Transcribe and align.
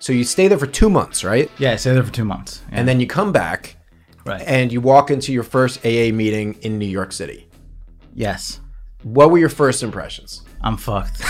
So 0.00 0.12
you 0.12 0.24
stay 0.24 0.48
there 0.48 0.58
for 0.58 0.66
two 0.66 0.88
months, 0.88 1.24
right? 1.24 1.50
Yeah, 1.58 1.72
I 1.72 1.76
stayed 1.76 1.94
there 1.94 2.02
for 2.04 2.12
two 2.12 2.24
months. 2.24 2.62
Yeah. 2.70 2.78
And 2.78 2.88
then 2.88 3.00
you 3.00 3.06
come 3.06 3.32
back 3.32 3.76
right. 4.24 4.42
and 4.46 4.72
you 4.72 4.80
walk 4.80 5.10
into 5.10 5.32
your 5.32 5.42
first 5.42 5.84
AA 5.84 6.12
meeting 6.12 6.54
in 6.62 6.78
New 6.78 6.86
York 6.86 7.12
City. 7.12 7.48
yes, 8.14 8.60
What 9.02 9.30
were 9.30 9.38
your 9.38 9.48
first 9.48 9.82
impressions? 9.82 10.42
I'm 10.60 10.76
fucked. 10.76 11.18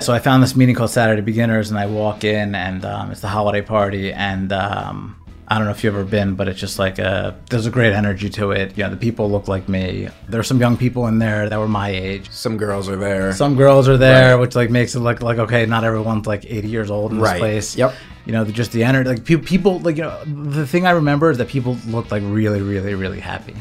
so 0.00 0.12
I 0.12 0.18
found 0.18 0.42
this 0.42 0.54
meeting 0.56 0.74
called 0.74 0.90
Saturday 0.90 1.22
Beginners, 1.22 1.70
and 1.70 1.78
I 1.78 1.86
walk 1.86 2.24
in, 2.24 2.54
and 2.54 2.84
um, 2.84 3.10
it's 3.10 3.20
the 3.20 3.28
holiday 3.28 3.62
party, 3.62 4.12
and 4.12 4.52
um, 4.52 5.16
I 5.52 5.56
don't 5.58 5.66
know 5.66 5.72
if 5.72 5.84
you've 5.84 5.94
ever 5.94 6.04
been, 6.04 6.34
but 6.34 6.48
it's 6.48 6.58
just 6.58 6.78
like 6.78 6.98
a 6.98 7.38
there's 7.50 7.66
a 7.66 7.70
great 7.70 7.92
energy 7.92 8.30
to 8.30 8.52
it. 8.52 8.74
You 8.78 8.84
know, 8.84 8.90
the 8.90 8.96
people 8.96 9.30
look 9.30 9.48
like 9.48 9.68
me. 9.68 10.08
There's 10.26 10.46
some 10.46 10.58
young 10.58 10.78
people 10.78 11.08
in 11.08 11.18
there 11.18 11.46
that 11.50 11.58
were 11.58 11.68
my 11.68 11.90
age. 11.90 12.30
Some 12.30 12.56
girls 12.56 12.88
are 12.88 12.96
there. 12.96 13.32
Some 13.34 13.54
girls 13.54 13.86
are 13.86 13.98
there, 13.98 14.34
Right. 14.34 14.40
which 14.40 14.54
like 14.56 14.70
makes 14.70 14.94
it 14.94 15.00
look 15.00 15.20
like 15.20 15.36
okay, 15.38 15.66
not 15.66 15.84
everyone's 15.84 16.26
like 16.26 16.46
80 16.46 16.68
years 16.68 16.90
old 16.90 17.12
in 17.12 17.18
this 17.18 17.28
Right. 17.28 17.38
place. 17.38 17.76
Yep. 17.76 17.94
You 18.24 18.32
know, 18.32 18.44
just 18.46 18.72
the 18.72 18.82
energy. 18.82 19.10
Like 19.10 19.24
people, 19.24 19.44
people, 19.44 19.78
like 19.80 19.98
you 19.98 20.04
know, 20.04 20.24
the 20.24 20.66
thing 20.66 20.86
I 20.86 20.92
remember 20.92 21.30
is 21.30 21.36
that 21.36 21.48
people 21.48 21.76
looked 21.86 22.10
like 22.10 22.22
really, 22.24 22.62
really, 22.62 22.94
really 22.94 23.20
happy. 23.20 23.54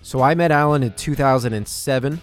So 0.00 0.22
I 0.22 0.34
met 0.34 0.50
Alan 0.50 0.82
in 0.82 0.92
2007, 0.94 2.20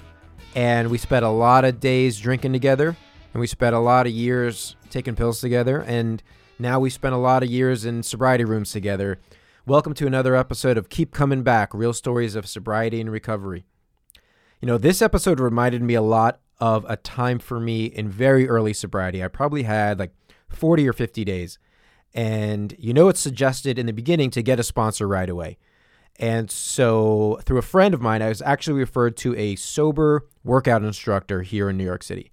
and 0.56 0.90
we 0.90 0.98
spent 0.98 1.26
a 1.26 1.30
lot 1.30 1.66
of 1.66 1.80
days 1.80 2.18
drinking 2.20 2.54
together, 2.54 2.96
and 3.34 3.40
we 3.42 3.46
spent 3.46 3.76
a 3.76 3.80
lot 3.80 4.08
of 4.08 4.14
years 4.14 4.76
taking 4.90 5.16
pills 5.16 5.42
together, 5.42 5.82
and 5.86 6.24
now 6.64 6.80
we 6.80 6.90
spent 6.90 7.14
a 7.14 7.18
lot 7.18 7.44
of 7.44 7.50
years 7.50 7.84
in 7.84 8.02
sobriety 8.02 8.46
rooms 8.46 8.72
together. 8.72 9.20
Welcome 9.66 9.94
to 9.96 10.08
another 10.08 10.34
episode 10.34 10.78
of 10.78 10.88
Keep 10.88 11.12
Coming 11.12 11.44
Back 11.44 11.74
Real 11.74 11.92
Stories 11.92 12.36
of 12.36 12.48
Sobriety 12.48 13.02
and 13.02 13.12
Recovery. 13.12 13.66
You 14.62 14.68
know, 14.68 14.78
this 14.78 15.02
episode 15.02 15.42
reminded 15.42 15.82
me 15.82 15.94
a 15.94 16.02
lot 16.02 16.40
of 16.62 16.86
a 16.88 16.96
time 16.96 17.40
for 17.40 17.60
me 17.60 17.88
in 17.88 18.08
very 18.08 18.48
early 18.48 18.72
sobriety. 18.72 19.22
I 19.22 19.28
probably 19.28 19.64
had 19.64 20.00
like 20.00 20.14
40 20.48 20.88
or 20.88 20.94
50 20.94 21.26
days. 21.26 21.60
And 22.14 22.74
you 22.80 22.94
know, 22.94 23.10
it's 23.10 23.20
suggested 23.20 23.78
in 23.78 23.86
the 23.86 23.92
beginning 23.92 24.30
to 24.30 24.42
get 24.42 24.58
a 24.58 24.64
sponsor 24.64 25.06
right 25.06 25.30
away. 25.30 25.58
And 26.18 26.50
so, 26.50 27.42
through 27.44 27.58
a 27.58 27.64
friend 27.64 27.94
of 27.94 28.00
mine, 28.00 28.22
I 28.22 28.30
was 28.30 28.42
actually 28.42 28.80
referred 28.80 29.18
to 29.18 29.36
a 29.36 29.58
sober 29.58 30.30
workout 30.46 30.82
instructor 30.82 31.42
here 31.42 31.70
in 31.70 31.76
New 31.76 31.84
York 31.84 32.04
City. 32.04 32.32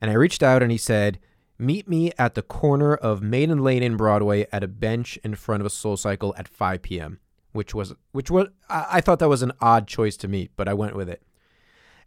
And 0.00 0.10
I 0.10 0.14
reached 0.14 0.42
out 0.42 0.64
and 0.64 0.72
he 0.72 0.78
said, 0.78 1.20
Meet 1.58 1.88
me 1.88 2.12
at 2.18 2.34
the 2.34 2.42
corner 2.42 2.94
of 2.94 3.22
Maiden 3.22 3.62
Lane 3.62 3.82
and 3.82 3.96
Broadway 3.96 4.46
at 4.52 4.62
a 4.62 4.68
bench 4.68 5.18
in 5.24 5.34
front 5.34 5.62
of 5.62 5.66
a 5.66 5.70
Soul 5.70 5.96
Cycle 5.96 6.34
at 6.36 6.48
5 6.48 6.82
p.m., 6.82 7.20
which 7.52 7.74
was, 7.74 7.94
which 8.12 8.30
was, 8.30 8.48
I, 8.68 8.86
I 8.92 9.00
thought 9.00 9.20
that 9.20 9.28
was 9.28 9.42
an 9.42 9.52
odd 9.60 9.86
choice 9.86 10.16
to 10.18 10.28
meet, 10.28 10.50
but 10.56 10.68
I 10.68 10.74
went 10.74 10.94
with 10.94 11.08
it. 11.08 11.22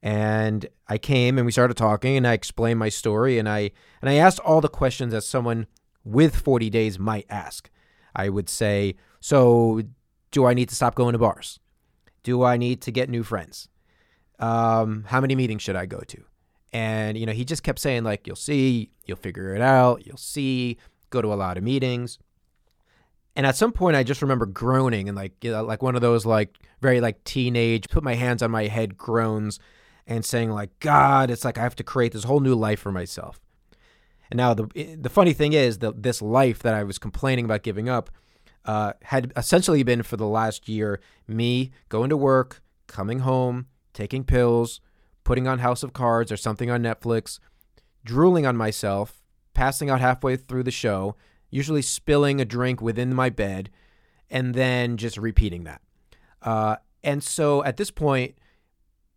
And 0.01 0.67
I 0.87 0.97
came 0.97 1.37
and 1.37 1.45
we 1.45 1.51
started 1.51 1.75
talking 1.75 2.15
and 2.15 2.27
I 2.27 2.33
explained 2.33 2.79
my 2.79 2.89
story 2.89 3.39
and 3.39 3.49
I, 3.49 3.71
and 4.01 4.09
I 4.09 4.15
asked 4.15 4.39
all 4.41 4.61
the 4.61 4.69
questions 4.69 5.13
that 5.13 5.23
someone 5.23 5.67
with 6.03 6.35
40 6.35 6.69
days 6.69 6.99
might 6.99 7.25
ask. 7.29 7.69
I 8.15 8.29
would 8.29 8.49
say, 8.49 8.95
So, 9.19 9.81
do 10.31 10.45
I 10.45 10.53
need 10.53 10.69
to 10.69 10.75
stop 10.75 10.95
going 10.95 11.13
to 11.13 11.19
bars? 11.19 11.59
Do 12.23 12.43
I 12.43 12.57
need 12.57 12.81
to 12.81 12.91
get 12.91 13.09
new 13.09 13.23
friends? 13.23 13.67
Um, 14.39 15.05
how 15.07 15.19
many 15.21 15.35
meetings 15.35 15.61
should 15.61 15.75
I 15.75 15.85
go 15.85 15.99
to? 15.99 16.23
And 16.71 17.17
you 17.17 17.25
know, 17.25 17.31
he 17.31 17.45
just 17.45 17.63
kept 17.63 17.79
saying 17.79 18.03
like, 18.03 18.27
"You'll 18.27 18.35
see, 18.35 18.91
you'll 19.05 19.17
figure 19.17 19.55
it 19.55 19.61
out, 19.61 20.05
you'll 20.05 20.17
see." 20.17 20.77
Go 21.09 21.21
to 21.21 21.33
a 21.33 21.35
lot 21.35 21.57
of 21.57 21.63
meetings. 21.63 22.19
And 23.35 23.45
at 23.45 23.55
some 23.55 23.71
point, 23.71 23.95
I 23.95 24.03
just 24.03 24.21
remember 24.21 24.45
groaning 24.45 25.07
and 25.07 25.15
like, 25.15 25.43
you 25.43 25.51
know, 25.51 25.63
like 25.63 25.81
one 25.81 25.95
of 25.95 26.01
those 26.01 26.25
like 26.25 26.59
very 26.81 27.01
like 27.01 27.23
teenage, 27.23 27.89
put 27.89 28.03
my 28.03 28.13
hands 28.13 28.43
on 28.43 28.51
my 28.51 28.67
head 28.67 28.97
groans, 28.97 29.59
and 30.05 30.23
saying 30.23 30.51
like, 30.51 30.77
"God, 30.79 31.31
it's 31.31 31.45
like 31.45 31.57
I 31.57 31.61
have 31.61 31.75
to 31.77 31.83
create 31.83 32.11
this 32.11 32.25
whole 32.25 32.39
new 32.39 32.55
life 32.55 32.79
for 32.79 32.91
myself." 32.91 33.39
And 34.29 34.37
now 34.37 34.53
the 34.53 34.97
the 34.99 35.09
funny 35.09 35.33
thing 35.33 35.53
is 35.53 35.79
that 35.79 36.03
this 36.03 36.21
life 36.21 36.59
that 36.59 36.73
I 36.73 36.83
was 36.83 36.99
complaining 36.99 37.45
about 37.45 37.63
giving 37.63 37.89
up 37.89 38.11
uh, 38.65 38.93
had 39.03 39.31
essentially 39.35 39.83
been 39.83 40.03
for 40.03 40.17
the 40.17 40.27
last 40.27 40.69
year 40.69 40.99
me 41.27 41.71
going 41.89 42.09
to 42.09 42.17
work, 42.17 42.61
coming 42.87 43.19
home, 43.19 43.67
taking 43.93 44.23
pills, 44.23 44.81
putting 45.29 45.47
on 45.47 45.59
House 45.59 45.83
of 45.83 45.93
Cards 45.93 46.31
or 46.31 46.37
something 46.37 46.71
on 46.71 46.81
Netflix, 46.81 47.37
drooling 48.03 48.47
on 48.47 48.57
myself, 48.57 49.21
passing 49.53 49.87
out 49.87 50.01
halfway 50.01 50.35
through 50.35 50.63
the 50.63 50.71
show, 50.71 51.15
usually 51.51 51.83
spilling 51.83 52.41
a 52.41 52.45
drink 52.45 52.81
within 52.81 53.13
my 53.13 53.29
bed, 53.29 53.69
and 54.31 54.55
then 54.55 54.97
just 54.97 55.17
repeating 55.17 55.65
that. 55.65 55.83
Uh, 56.41 56.77
and 57.03 57.23
so 57.23 57.63
at 57.63 57.77
this 57.77 57.91
point, 57.91 58.39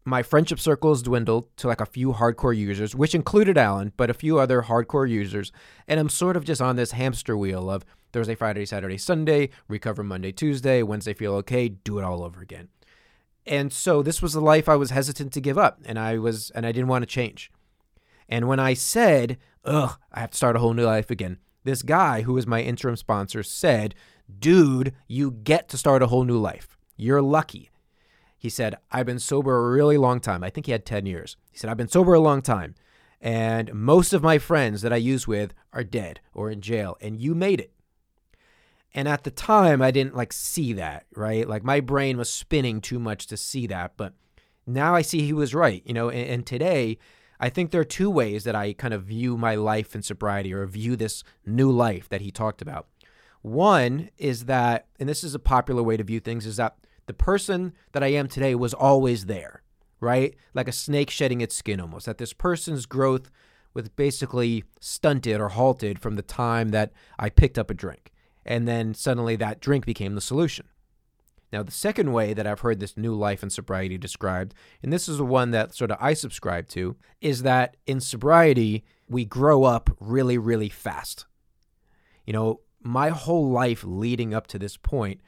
my 0.05 0.23
friendship 0.23 0.61
circles 0.61 1.03
dwindled 1.03 1.47
to 1.56 1.67
like 1.67 1.81
a 1.81 1.87
few 1.87 2.12
hardcore 2.12 2.55
users, 2.55 2.94
which 2.94 3.15
included 3.15 3.56
Alan, 3.56 3.94
but 3.97 4.11
a 4.11 4.15
few 4.15 4.39
other 4.39 4.61
hardcore 4.61 5.09
users. 5.09 5.50
And 5.89 5.99
I'm 5.99 6.11
sort 6.11 6.37
of 6.37 6.44
just 6.44 6.61
on 6.61 6.77
this 6.77 6.93
hamster 6.93 7.39
wheel 7.39 7.71
of 7.71 7.87
Thursday, 8.12 8.34
Friday, 8.34 8.67
Saturday, 8.67 8.99
Sunday, 8.99 9.49
recover 9.67 10.03
Monday, 10.03 10.31
Tuesday, 10.31 10.83
Wednesday, 10.83 11.15
feel 11.15 11.33
okay, 11.37 11.71
do 11.71 11.99
it 11.99 12.05
all 12.05 12.23
over 12.23 12.43
again. 12.43 12.69
And 13.47 13.73
so 13.73 14.03
this 14.03 14.23
was 14.23 14.33
the 14.33 14.41
life 14.41 14.69
I 14.69 14.77
was 14.77 14.91
hesitant 14.91 15.33
to 15.33 15.41
give 15.41 15.59
up, 15.59 15.81
and 15.85 15.99
I 15.99 16.19
was, 16.19 16.51
and 16.51 16.65
I 16.65 16.73
didn't 16.73 16.89
want 16.89 17.03
to 17.03 17.07
change. 17.07 17.51
And 18.29 18.47
when 18.47 18.61
I 18.61 18.75
said, 18.75 19.39
"Ugh, 19.65 19.99
I 20.13 20.21
have 20.21 20.31
to 20.31 20.37
start 20.37 20.57
a 20.57 20.61
whole 20.61 20.75
new 20.75 20.85
life 20.85 21.11
again," 21.11 21.39
this 21.65 21.83
guy 21.83 22.23
who 22.23 22.35
was 22.35 22.47
my 22.47 22.61
interim 22.63 22.97
sponsor 22.97 23.43
said, 23.43 23.95
"Dude, 24.39 24.95
you 25.09 25.31
get 25.31 25.69
to 25.71 25.79
start 25.79 26.03
a 26.03 26.07
whole 26.07 26.25
new 26.25 26.39
life. 26.39 26.79
You're 26.97 27.23
lucky." 27.23 27.71
He 28.43 28.49
said, 28.49 28.75
I've 28.91 29.07
been 29.07 29.21
sober 29.21 29.57
a 29.57 29.71
really 29.71 29.97
long 29.97 30.19
time. 30.19 30.43
I 30.43 30.51
think 30.51 30.67
he 30.67 30.73
had 30.73 30.85
10 30.85 31.07
years. 31.07 31.37
He 31.53 31.59
said, 31.59 31.71
I've 31.71 31.77
been 31.77 31.87
sober 31.87 32.13
a 32.13 32.19
long 32.19 32.43
time. 32.43 32.75
And 33.21 33.73
most 33.73 34.13
of 34.13 34.21
my 34.21 34.39
friends 34.39 34.83
that 34.83 34.93
I 34.93 34.97
use 34.97 35.29
with 35.29 35.55
are 35.73 35.85
dead 35.85 36.19
or 36.35 36.51
in 36.51 36.61
jail, 36.61 36.97
and 37.01 37.21
you 37.21 37.37
made 37.37 37.61
it. 37.61 37.71
And 38.95 39.09
at 39.09 39.25
the 39.25 39.31
time, 39.31 39.81
I 39.81 39.91
didn't 39.91 40.17
like 40.17 40.33
see 40.33 40.75
that, 40.75 41.07
right? 41.15 41.49
Like 41.49 41.65
my 41.65 41.81
brain 41.81 42.19
was 42.19 42.31
spinning 42.31 42.81
too 42.81 42.99
much 42.99 43.27
to 43.29 43.37
see 43.37 43.67
that. 43.69 43.93
But 43.97 44.13
now 44.67 44.95
I 44.95 45.03
see 45.03 45.23
he 45.23 45.33
was 45.33 45.55
right, 45.55 45.83
you 45.87 45.95
know. 45.95 46.11
And, 46.11 46.29
and 46.29 46.47
today, 46.47 46.99
I 47.41 47.49
think 47.49 47.71
there 47.71 47.81
are 47.81 47.85
two 47.85 48.11
ways 48.11 48.45
that 48.45 48.55
I 48.55 48.73
kind 48.75 48.95
of 48.95 49.05
view 49.05 49.37
my 49.37 49.55
life 49.55 49.95
in 49.95 50.03
sobriety 50.03 50.53
or 50.53 50.67
view 50.67 50.95
this 50.95 51.25
new 51.47 51.71
life 51.71 52.09
that 52.11 52.21
he 52.21 52.31
talked 52.31 52.61
about. 52.63 52.87
One 53.41 54.11
is 54.19 54.45
that, 54.45 54.87
and 55.01 55.09
this 55.09 55.25
is 55.25 55.35
a 55.35 55.41
popular 55.41 55.83
way 55.83 55.97
to 55.97 56.05
view 56.05 56.21
things, 56.21 56.47
is 56.47 56.57
that 56.59 56.77
the 57.07 57.15
person 57.15 57.73
that 57.93 58.05
I 58.05 58.09
am 58.09 58.29
today 58.29 58.55
was 58.55 58.73
always 58.75 59.27
there, 59.27 59.63
right? 60.01 60.37
Like 60.55 60.69
a 60.69 60.73
snake 60.73 61.11
shedding 61.11 61.41
its 61.41 61.57
skin 61.57 61.81
almost. 61.81 62.07
That 62.07 62.19
this 62.19 62.33
person's 62.33 62.87
growth 62.87 63.31
was 63.75 63.89
basically 63.89 64.65
stunted 64.81 65.41
or 65.41 65.49
halted 65.49 65.99
from 65.99 66.17
the 66.17 66.23
time 66.23 66.69
that 66.69 66.93
I 67.19 67.31
picked 67.31 67.59
up 67.59 67.71
a 67.71 67.75
drink. 67.75 68.12
And 68.45 68.67
then 68.67 68.95
suddenly 68.95 69.37
that 69.37 69.61
drink 69.61 69.87
became 69.87 70.15
the 70.15 70.21
solution. 70.21 70.67
Now, 71.53 71.63
the 71.63 71.71
second 71.71 72.13
way 72.13 72.33
that 72.33 72.47
I've 72.47 72.61
heard 72.61 72.81
this 72.81 72.97
new 72.97 73.15
life 73.15 73.43
in 73.43 73.51
sobriety 73.51 73.99
described, 73.99 74.55
and 74.83 74.91
this 74.91 75.07
is 75.07 75.19
the 75.19 75.25
one 75.25 75.51
that 75.51 75.75
sort 75.75 75.91
of 75.91 75.99
I 76.01 76.15
subscribe 76.15 76.67
to, 76.69 76.97
is 77.21 77.43
that 77.43 77.77
in 77.87 78.01
sobriety, 78.01 78.85
we 79.07 79.27
grow 79.27 79.65
up 79.65 79.91
really, 80.01 80.39
really 80.39 80.71
fast. 80.71 81.27
You 82.27 82.33
know, 82.33 82.61
my 82.83 83.11
whole 83.11 83.51
life 83.51 83.85
leading 83.85 84.33
up 84.33 84.47
to 84.49 84.59
this 84.59 84.79
point, 84.79 85.21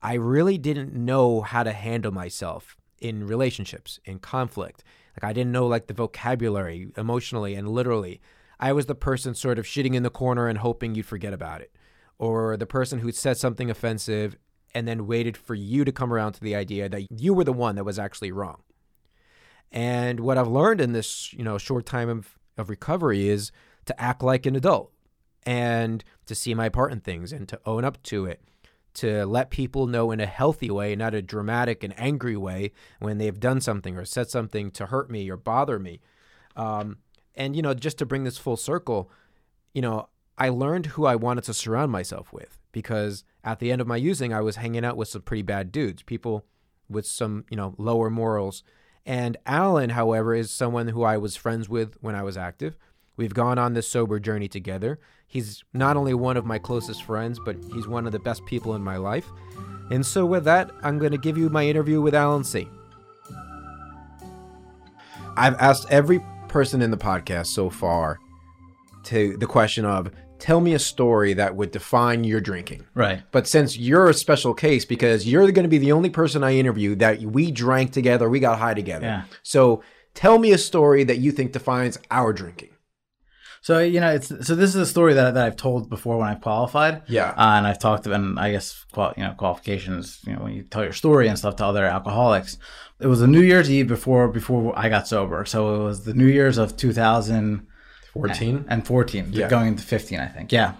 I 0.00 0.14
really 0.14 0.56
didn't 0.56 0.94
know 0.94 1.40
how 1.40 1.64
to 1.64 1.72
handle 1.72 2.12
myself 2.12 2.76
in 3.00 3.26
relationships, 3.26 3.98
in 4.04 4.20
conflict. 4.20 4.84
Like 5.16 5.28
I 5.28 5.32
didn't 5.32 5.52
know 5.52 5.66
like 5.66 5.88
the 5.88 5.94
vocabulary 5.94 6.88
emotionally 6.96 7.54
and 7.54 7.68
literally. 7.68 8.20
I 8.60 8.72
was 8.72 8.86
the 8.86 8.94
person 8.94 9.34
sort 9.34 9.58
of 9.58 9.66
shitting 9.66 9.94
in 9.94 10.02
the 10.02 10.10
corner 10.10 10.48
and 10.48 10.58
hoping 10.58 10.94
you'd 10.94 11.06
forget 11.06 11.32
about 11.32 11.60
it. 11.60 11.72
Or 12.18 12.56
the 12.56 12.66
person 12.66 13.00
who 13.00 13.12
said 13.12 13.36
something 13.36 13.70
offensive 13.70 14.36
and 14.74 14.86
then 14.86 15.06
waited 15.06 15.36
for 15.36 15.54
you 15.54 15.84
to 15.84 15.92
come 15.92 16.12
around 16.12 16.32
to 16.32 16.40
the 16.40 16.54
idea 16.54 16.88
that 16.88 17.06
you 17.10 17.34
were 17.34 17.44
the 17.44 17.52
one 17.52 17.76
that 17.76 17.84
was 17.84 17.98
actually 17.98 18.32
wrong. 18.32 18.62
And 19.70 20.20
what 20.20 20.38
I've 20.38 20.48
learned 20.48 20.80
in 20.80 20.92
this, 20.92 21.32
you 21.32 21.44
know, 21.44 21.58
short 21.58 21.86
time 21.86 22.08
of, 22.08 22.38
of 22.56 22.70
recovery 22.70 23.28
is 23.28 23.52
to 23.86 24.00
act 24.00 24.22
like 24.22 24.46
an 24.46 24.56
adult 24.56 24.92
and 25.44 26.02
to 26.26 26.34
see 26.34 26.54
my 26.54 26.68
part 26.68 26.92
in 26.92 27.00
things 27.00 27.32
and 27.32 27.48
to 27.48 27.60
own 27.66 27.84
up 27.84 28.02
to 28.04 28.26
it 28.26 28.42
to 28.96 29.26
let 29.26 29.50
people 29.50 29.86
know 29.86 30.10
in 30.10 30.20
a 30.20 30.26
healthy 30.26 30.70
way, 30.70 30.96
not 30.96 31.14
a 31.14 31.20
dramatic 31.20 31.84
and 31.84 31.92
angry 31.98 32.36
way, 32.36 32.72
when 32.98 33.18
they've 33.18 33.38
done 33.38 33.60
something 33.60 33.96
or 33.96 34.06
said 34.06 34.30
something 34.30 34.70
to 34.70 34.86
hurt 34.86 35.10
me 35.10 35.30
or 35.30 35.36
bother 35.36 35.78
me. 35.78 36.00
Um, 36.56 36.96
and, 37.34 37.54
you 37.54 37.60
know, 37.60 37.74
just 37.74 37.98
to 37.98 38.06
bring 38.06 38.24
this 38.24 38.38
full 38.38 38.56
circle, 38.56 39.10
you 39.74 39.82
know, 39.82 40.08
I 40.38 40.50
learned 40.50 40.86
who 40.86 41.06
I 41.06 41.16
wanted 41.16 41.44
to 41.44 41.54
surround 41.54 41.92
myself 41.92 42.32
with 42.32 42.58
because 42.72 43.24
at 43.42 43.58
the 43.58 43.72
end 43.72 43.80
of 43.80 43.86
my 43.86 43.96
using, 43.96 44.34
I 44.34 44.40
was 44.40 44.56
hanging 44.56 44.84
out 44.84 44.96
with 44.96 45.08
some 45.08 45.22
pretty 45.22 45.42
bad 45.42 45.72
dudes, 45.72 46.02
people 46.02 46.44
with 46.88 47.06
some, 47.06 47.44
you 47.50 47.56
know, 47.56 47.74
lower 47.78 48.10
morals. 48.10 48.62
And 49.06 49.36
Alan, 49.46 49.90
however, 49.90 50.34
is 50.34 50.50
someone 50.50 50.88
who 50.88 51.02
I 51.04 51.16
was 51.16 51.36
friends 51.36 51.68
with 51.68 51.96
when 52.00 52.14
I 52.14 52.22
was 52.22 52.36
active. 52.36 52.76
We've 53.16 53.32
gone 53.32 53.58
on 53.58 53.72
this 53.72 53.88
sober 53.88 54.20
journey 54.20 54.48
together. 54.48 54.98
He's 55.26 55.64
not 55.72 55.96
only 55.96 56.12
one 56.12 56.36
of 56.36 56.44
my 56.44 56.58
closest 56.58 57.04
friends, 57.04 57.40
but 57.42 57.56
he's 57.72 57.88
one 57.88 58.04
of 58.04 58.12
the 58.12 58.18
best 58.18 58.44
people 58.44 58.74
in 58.74 58.82
my 58.82 58.96
life. 58.98 59.26
And 59.90 60.04
so, 60.04 60.26
with 60.26 60.44
that, 60.44 60.70
I'm 60.82 60.98
going 60.98 61.12
to 61.12 61.18
give 61.18 61.38
you 61.38 61.48
my 61.48 61.64
interview 61.66 62.02
with 62.02 62.14
Alan 62.14 62.44
C. 62.44 62.68
I've 65.36 65.54
asked 65.54 65.86
every 65.90 66.20
person 66.48 66.82
in 66.82 66.90
the 66.90 66.96
podcast 66.96 67.46
so 67.46 67.70
far 67.70 68.18
to 69.04 69.36
the 69.36 69.46
question 69.46 69.84
of 69.84 70.10
tell 70.38 70.60
me 70.60 70.74
a 70.74 70.78
story 70.78 71.34
that 71.34 71.56
would 71.56 71.70
define 71.70 72.24
your 72.24 72.40
drinking. 72.40 72.86
Right. 72.94 73.22
But 73.32 73.46
since 73.46 73.76
you're 73.76 74.08
a 74.08 74.14
special 74.14 74.54
case 74.54 74.84
because 74.84 75.26
you're 75.26 75.50
going 75.52 75.64
to 75.64 75.68
be 75.68 75.78
the 75.78 75.92
only 75.92 76.10
person 76.10 76.44
I 76.44 76.54
interview 76.54 76.94
that 76.96 77.20
we 77.20 77.50
drank 77.50 77.92
together, 77.92 78.28
we 78.28 78.40
got 78.40 78.58
high 78.58 78.74
together. 78.74 79.06
Yeah. 79.06 79.24
So 79.42 79.82
tell 80.14 80.38
me 80.38 80.52
a 80.52 80.58
story 80.58 81.04
that 81.04 81.18
you 81.18 81.32
think 81.32 81.52
defines 81.52 81.98
our 82.10 82.32
drinking. 82.32 82.70
So 83.62 83.80
you 83.80 83.98
know, 83.98 84.14
it's 84.14 84.28
so 84.28 84.54
this 84.54 84.70
is 84.70 84.76
a 84.76 84.86
story 84.86 85.14
that, 85.14 85.34
that 85.34 85.44
I've 85.44 85.56
told 85.56 85.90
before 85.90 86.18
when 86.18 86.28
I've 86.28 86.40
qualified. 86.40 87.02
Yeah. 87.08 87.30
Uh, 87.30 87.56
and 87.56 87.66
I've 87.66 87.80
talked 87.80 88.06
and 88.06 88.38
I 88.38 88.52
guess 88.52 88.84
qual, 88.92 89.12
you 89.16 89.24
know 89.24 89.34
qualifications. 89.36 90.20
You 90.24 90.34
know, 90.34 90.44
when 90.44 90.52
you 90.52 90.62
tell 90.62 90.84
your 90.84 90.92
story 90.92 91.26
and 91.26 91.36
stuff 91.36 91.56
to 91.56 91.64
other 91.64 91.84
alcoholics. 91.84 92.58
It 93.00 93.08
was 93.08 93.20
a 93.22 93.26
New 93.26 93.40
Year's 93.42 93.68
Eve 93.68 93.88
before 93.88 94.28
before 94.28 94.72
I 94.78 94.88
got 94.88 95.08
sober. 95.08 95.44
So 95.44 95.74
it 95.74 95.84
was 95.84 96.04
the 96.04 96.14
New 96.14 96.26
Year's 96.28 96.58
of 96.58 96.76
2014 98.22 98.66
and 98.68 98.86
14, 98.86 99.28
Yeah. 99.32 99.48
going 99.48 99.68
into 99.68 99.82
15, 99.82 100.20
I 100.20 100.26
think. 100.26 100.52
Yeah. 100.52 100.74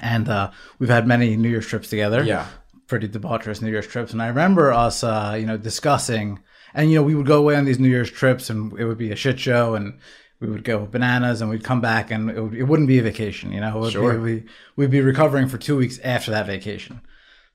And 0.00 0.28
uh, 0.28 0.50
we've 0.78 0.88
had 0.88 1.06
many 1.06 1.36
New 1.36 1.48
Year's 1.48 1.66
trips 1.66 1.88
together. 1.90 2.22
Yeah. 2.24 2.46
Pretty 2.86 3.08
debaucherous 3.08 3.60
New 3.62 3.70
Year's 3.70 3.86
trips. 3.86 4.12
And 4.12 4.22
I 4.22 4.28
remember 4.28 4.72
us, 4.72 5.04
uh, 5.04 5.36
you 5.38 5.46
know, 5.46 5.56
discussing, 5.56 6.40
and, 6.74 6.90
you 6.90 6.96
know, 6.96 7.02
we 7.02 7.14
would 7.14 7.26
go 7.26 7.38
away 7.38 7.56
on 7.56 7.64
these 7.64 7.78
New 7.78 7.88
Year's 7.88 8.10
trips 8.10 8.50
and 8.50 8.72
it 8.78 8.84
would 8.84 8.98
be 8.98 9.12
a 9.12 9.16
shit 9.16 9.38
show 9.40 9.74
and 9.74 9.98
we 10.40 10.48
would 10.48 10.64
go 10.64 10.86
bananas 10.86 11.40
and 11.40 11.50
we'd 11.50 11.64
come 11.64 11.80
back 11.80 12.10
and 12.10 12.30
it, 12.30 12.40
would, 12.40 12.54
it 12.54 12.62
wouldn't 12.64 12.88
be 12.88 12.98
a 12.98 13.02
vacation, 13.02 13.52
you 13.52 13.60
know? 13.60 13.76
It 13.76 13.80
would 13.80 13.92
Sure. 13.92 14.14
be, 14.14 14.18
we, 14.18 14.44
we'd 14.76 14.90
be 14.90 15.00
recovering 15.02 15.48
for 15.48 15.58
two 15.58 15.76
weeks 15.76 15.98
after 16.02 16.30
that 16.30 16.46
vacation. 16.46 17.00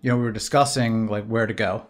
You 0.01 0.11
know, 0.11 0.17
we 0.17 0.23
were 0.23 0.31
discussing 0.31 1.07
like 1.07 1.25
where 1.25 1.47
to 1.47 1.53
go 1.53 1.87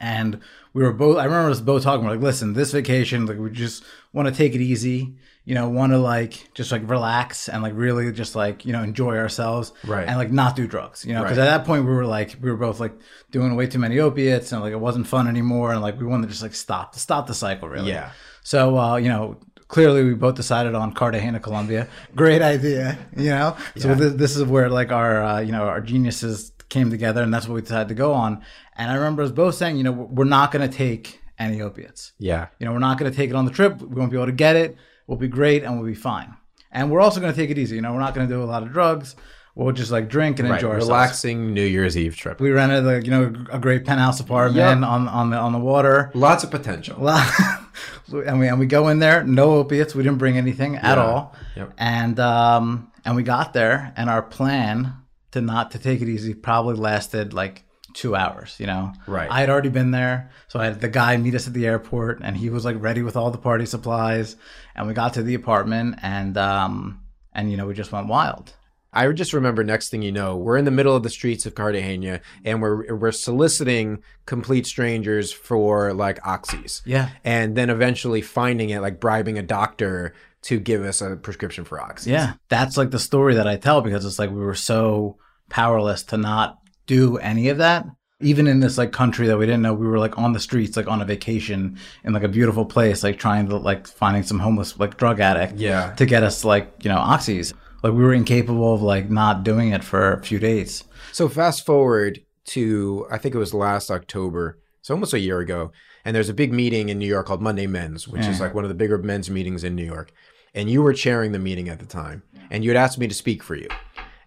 and 0.00 0.40
we 0.72 0.82
were 0.82 0.92
both 0.92 1.18
i 1.18 1.24
remember 1.24 1.50
us 1.50 1.60
both 1.60 1.82
talking 1.82 2.04
we're 2.04 2.12
like 2.12 2.20
listen 2.22 2.52
this 2.54 2.72
vacation 2.72 3.26
like 3.26 3.38
we 3.38 3.50
just 3.50 3.84
want 4.12 4.26
to 4.28 4.34
take 4.34 4.54
it 4.54 4.60
easy 4.60 5.14
you 5.44 5.54
know 5.54 5.68
want 5.68 5.92
to 5.92 5.98
like 5.98 6.48
just 6.54 6.72
like 6.72 6.82
relax 6.88 7.48
and 7.48 7.62
like 7.62 7.72
really 7.76 8.10
just 8.12 8.34
like 8.34 8.64
you 8.64 8.72
know 8.72 8.82
enjoy 8.82 9.16
ourselves 9.16 9.72
Right. 9.84 10.06
and 10.08 10.16
like 10.16 10.30
not 10.30 10.56
do 10.56 10.66
drugs 10.66 11.04
you 11.04 11.12
know 11.12 11.22
because 11.22 11.38
Right. 11.38 11.46
at 11.48 11.58
that 11.58 11.66
point 11.66 11.84
we 11.84 11.92
were 11.92 12.06
like 12.06 12.36
we 12.40 12.50
were 12.50 12.56
both 12.56 12.80
like 12.80 12.92
doing 13.30 13.56
way 13.56 13.66
too 13.66 13.78
many 13.78 13.98
opiates 13.98 14.52
and 14.52 14.62
like 14.62 14.72
it 14.72 14.80
wasn't 14.80 15.06
fun 15.06 15.28
anymore 15.28 15.72
and 15.72 15.82
like 15.82 15.98
we 16.00 16.06
wanted 16.06 16.26
to 16.26 16.30
just 16.30 16.42
like 16.42 16.54
stop 16.54 16.94
stop 16.94 17.26
the 17.26 17.34
cycle 17.34 17.68
really 17.68 17.90
Yeah. 17.90 18.10
so 18.42 18.78
uh 18.78 18.96
you 18.96 19.08
know 19.08 19.36
clearly 19.68 20.02
we 20.04 20.14
both 20.14 20.34
decided 20.34 20.74
on 20.74 20.92
cartagena 20.92 21.40
colombia 21.40 21.88
great 22.16 22.42
idea 22.42 22.98
you 23.16 23.30
know 23.30 23.56
so 23.76 23.94
this, 23.94 24.12
this 24.14 24.36
is 24.36 24.42
where 24.44 24.68
like 24.68 24.90
our 24.92 25.22
uh, 25.22 25.40
you 25.40 25.52
know 25.52 25.62
our 25.64 25.80
geniuses 25.80 26.52
came 26.68 26.90
together 26.90 27.22
and 27.22 27.32
that's 27.34 27.48
what 27.48 27.54
we 27.56 27.60
decided 27.62 27.88
to 27.88 27.94
go 27.94 28.12
on 28.12 28.42
and 28.80 28.90
i 28.90 28.94
remember 28.94 29.22
us 29.22 29.30
both 29.42 29.54
saying 29.54 29.76
you 29.76 29.84
know 29.84 29.92
we're 29.92 30.24
not 30.38 30.50
going 30.52 30.68
to 30.68 30.76
take 30.84 31.20
any 31.38 31.60
opiates 31.62 32.12
Yeah. 32.18 32.48
you 32.58 32.66
know 32.66 32.72
we're 32.72 32.78
not 32.88 32.98
going 32.98 33.10
to 33.10 33.16
take 33.16 33.30
it 33.30 33.36
on 33.36 33.44
the 33.44 33.50
trip 33.58 33.80
we 33.80 33.94
won't 34.00 34.10
be 34.10 34.16
able 34.16 34.26
to 34.26 34.32
get 34.46 34.56
it 34.56 34.76
we'll 35.06 35.18
be 35.18 35.28
great 35.28 35.62
and 35.64 35.70
we'll 35.78 35.86
be 35.88 35.94
fine 36.12 36.34
and 36.72 36.90
we're 36.90 37.00
also 37.00 37.20
going 37.20 37.32
to 37.32 37.40
take 37.40 37.50
it 37.50 37.58
easy 37.58 37.76
you 37.76 37.82
know 37.82 37.92
we're 37.94 38.00
not 38.06 38.14
going 38.14 38.26
to 38.28 38.34
do 38.34 38.42
a 38.42 38.50
lot 38.54 38.62
of 38.62 38.72
drugs 38.72 39.16
we'll 39.56 39.72
just 39.72 39.90
like 39.90 40.08
drink 40.08 40.38
and 40.38 40.48
Right. 40.48 40.56
enjoy 40.56 40.68
ourselves 40.74 40.88
Relaxing 40.88 41.52
New 41.54 41.64
Year's 41.76 41.96
Eve 41.96 42.14
trip. 42.16 42.40
we 42.40 42.50
rented 42.50 42.84
like 42.84 43.04
you 43.04 43.10
know 43.10 43.24
a 43.50 43.58
great 43.58 43.84
penthouse 43.84 44.20
apartment 44.20 44.80
Yep. 44.80 44.88
on 44.88 45.08
on 45.08 45.30
the 45.30 45.36
on 45.36 45.52
the 45.52 45.58
water 45.58 46.10
Lots 46.14 46.44
of 46.44 46.50
potential. 46.50 47.08
and 48.12 48.38
we 48.40 48.48
and 48.48 48.58
we 48.58 48.66
go 48.66 48.88
in 48.88 48.98
there, 48.98 49.22
no 49.24 49.52
opiates. 49.56 49.94
We 49.94 50.02
didn't 50.02 50.18
bring 50.18 50.36
anything 50.36 50.76
at 50.76 50.96
Yeah. 50.98 51.04
all. 51.04 51.36
Yep. 51.56 51.72
And 51.78 52.20
um 52.20 52.90
and 53.04 53.16
we 53.16 53.22
got 53.22 53.52
there, 53.54 53.92
and 53.96 54.10
our 54.10 54.22
plan 54.22 54.92
to 55.32 55.40
not 55.40 55.70
to 55.72 55.78
take 55.78 56.00
it 56.02 56.08
easy 56.08 56.34
probably 56.34 56.74
lasted 56.74 57.32
like 57.32 57.64
two 57.94 58.14
hours. 58.16 58.56
You 58.58 58.66
know, 58.66 58.92
Right. 59.06 59.30
I 59.30 59.40
had 59.40 59.50
already 59.50 59.68
been 59.68 59.90
there, 59.90 60.30
so 60.48 60.58
I 60.60 60.66
had 60.66 60.80
the 60.80 60.88
guy 60.88 61.16
meet 61.16 61.34
us 61.34 61.46
at 61.46 61.52
the 61.54 61.66
airport, 61.66 62.20
and 62.22 62.36
he 62.36 62.50
was 62.50 62.64
like 62.64 62.76
ready 62.78 63.02
with 63.02 63.16
all 63.16 63.30
the 63.30 63.38
party 63.38 63.66
supplies. 63.66 64.36
And 64.74 64.86
we 64.86 64.94
got 64.94 65.14
to 65.14 65.22
the 65.22 65.34
apartment, 65.34 65.98
and 66.02 66.36
um 66.36 67.00
and 67.32 67.50
you 67.50 67.56
know 67.56 67.66
we 67.66 67.74
just 67.74 67.92
went 67.92 68.08
wild. 68.08 68.54
I 68.92 69.06
just 69.12 69.32
remember 69.32 69.62
next 69.62 69.90
thing 69.90 70.02
you 70.02 70.10
know, 70.10 70.36
we're 70.36 70.56
in 70.56 70.64
the 70.64 70.72
middle 70.72 70.96
of 70.96 71.04
the 71.04 71.10
streets 71.10 71.46
of 71.46 71.54
Cartagena 71.54 72.20
and 72.44 72.60
we're 72.60 72.96
we're 72.96 73.12
soliciting 73.12 74.02
complete 74.26 74.66
strangers 74.66 75.32
for 75.32 75.94
like 75.94 76.20
oxys. 76.22 76.82
Yeah. 76.84 77.10
And 77.22 77.56
then 77.56 77.70
eventually 77.70 78.20
finding 78.20 78.70
it 78.70 78.80
like 78.80 78.98
bribing 78.98 79.38
a 79.38 79.42
doctor 79.42 80.14
to 80.42 80.58
give 80.58 80.82
us 80.82 81.00
a 81.02 81.16
prescription 81.16 81.64
for 81.64 81.78
oxys. 81.78 82.06
Yeah, 82.06 82.32
that's 82.48 82.76
like 82.76 82.90
the 82.90 82.98
story 82.98 83.34
that 83.34 83.46
I 83.46 83.56
tell 83.56 83.80
because 83.80 84.04
it's 84.04 84.18
like 84.18 84.30
we 84.30 84.40
were 84.40 84.54
so 84.54 85.18
powerless 85.50 86.02
to 86.04 86.16
not 86.16 86.58
do 86.90 87.16
any 87.18 87.48
of 87.50 87.58
that. 87.58 87.86
Even 88.22 88.46
in 88.46 88.60
this 88.60 88.76
like 88.76 88.92
country 88.92 89.26
that 89.28 89.38
we 89.38 89.46
didn't 89.46 89.62
know, 89.62 89.72
we 89.72 89.86
were 89.86 89.98
like 89.98 90.18
on 90.18 90.32
the 90.34 90.40
streets, 90.40 90.76
like 90.76 90.88
on 90.88 91.00
a 91.00 91.06
vacation 91.06 91.78
in 92.04 92.12
like 92.12 92.22
a 92.24 92.28
beautiful 92.28 92.66
place, 92.66 93.02
like 93.02 93.18
trying 93.18 93.48
to 93.48 93.56
like 93.56 93.86
finding 93.86 94.22
some 94.24 94.38
homeless 94.40 94.78
like 94.78 94.98
drug 94.98 95.20
addict 95.20 95.54
Yeah. 95.58 95.94
to 95.94 96.04
get 96.04 96.22
us 96.22 96.44
like 96.44 96.66
you 96.82 96.90
know 96.90 96.98
oxys. 96.98 97.54
Like 97.82 97.94
we 97.94 98.02
were 98.04 98.12
incapable 98.12 98.74
of 98.74 98.82
like 98.82 99.08
not 99.08 99.42
doing 99.42 99.70
it 99.70 99.82
for 99.82 100.12
a 100.12 100.22
few 100.22 100.38
days. 100.38 100.84
So 101.12 101.28
fast 101.30 101.64
forward 101.64 102.20
to 102.54 103.06
I 103.10 103.16
think 103.18 103.34
it 103.34 103.38
was 103.38 103.54
last 103.54 103.90
October, 103.90 104.58
so 104.82 104.92
almost 104.94 105.14
a 105.14 105.18
year 105.18 105.38
ago, 105.40 105.72
and 106.04 106.14
there's 106.14 106.28
a 106.28 106.34
big 106.42 106.52
meeting 106.52 106.88
in 106.90 106.98
New 106.98 107.08
York 107.14 107.26
called 107.26 107.40
Monday 107.40 107.66
Men's, 107.66 108.06
which 108.06 108.26
is 108.26 108.38
like 108.40 108.52
one 108.54 108.64
of 108.64 108.68
the 108.68 108.80
bigger 108.82 108.98
men's 108.98 109.30
meetings 109.30 109.64
in 109.64 109.74
New 109.74 109.84
York. 109.94 110.12
And 110.52 110.68
you 110.68 110.82
were 110.82 110.92
chairing 110.92 111.30
the 111.32 111.38
meeting 111.38 111.68
at 111.70 111.78
the 111.78 111.86
time, 111.86 112.22
and 112.50 112.64
you 112.64 112.70
had 112.70 112.76
asked 112.76 112.98
me 112.98 113.06
to 113.08 113.14
speak 113.14 113.40
for 113.42 113.54
you. 113.54 113.68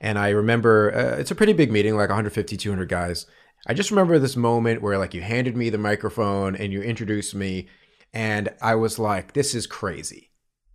And 0.04 0.20
I 0.20 0.30
remember 0.30 0.94
uh, 0.94 1.18
it's 1.18 1.32
a 1.32 1.36
pretty 1.36 1.54
big 1.54 1.72
meeting, 1.72 1.96
like 1.96 2.10
150, 2.10 2.58
200 2.58 2.90
guys. 2.90 3.26
I 3.66 3.74
just 3.74 3.90
remember 3.90 4.20
this 4.20 4.36
moment 4.36 4.82
where 4.82 4.98
like 4.98 5.14
you 5.14 5.22
handed 5.22 5.56
me 5.56 5.70
the 5.70 5.78
microphone 5.78 6.56
and 6.56 6.74
you 6.74 6.82
introduced 6.82 7.34
me, 7.34 7.68
and 8.14 8.50
I 8.62 8.76
was 8.76 9.00
like, 9.00 9.34
"This 9.34 9.56
is 9.56 9.66
crazy." 9.66 10.30